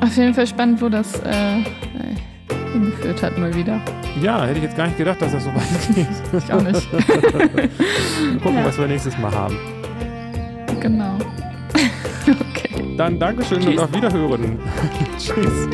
Auf 0.02 0.16
jeden 0.16 0.34
Fall 0.34 0.48
spannend, 0.48 0.82
wo 0.82 0.90
das 0.90 1.20
äh, 1.22 1.64
hingeführt 2.74 3.22
hat, 3.24 3.38
mal 3.38 3.54
wieder. 3.54 3.80
Ja, 4.22 4.44
hätte 4.46 4.58
ich 4.58 4.64
jetzt 4.64 4.78
gar 4.78 4.88
nicht 4.88 4.98
gedacht, 4.98 5.22
dass 5.22 5.32
das 5.32 5.44
so 5.44 5.54
weit 5.54 5.96
geht. 5.96 6.08
Ich 6.44 6.54
auch 6.54 6.62
nicht. 6.62 6.92
Mal 6.94 8.40
gucken, 8.40 8.58
ja. 8.58 8.66
was 8.66 8.78
wir 8.78 8.88
nächstes 8.88 9.18
Mal 9.18 9.32
haben. 9.32 9.58
Genau. 10.80 11.18
okay. 12.26 12.96
Dann 12.98 13.20
Dankeschön 13.20 13.60
Tschüss. 13.60 13.74
und 13.74 13.80
auf 13.80 13.94
Wiederhören. 13.94 14.60
Tschüss. 15.18 15.68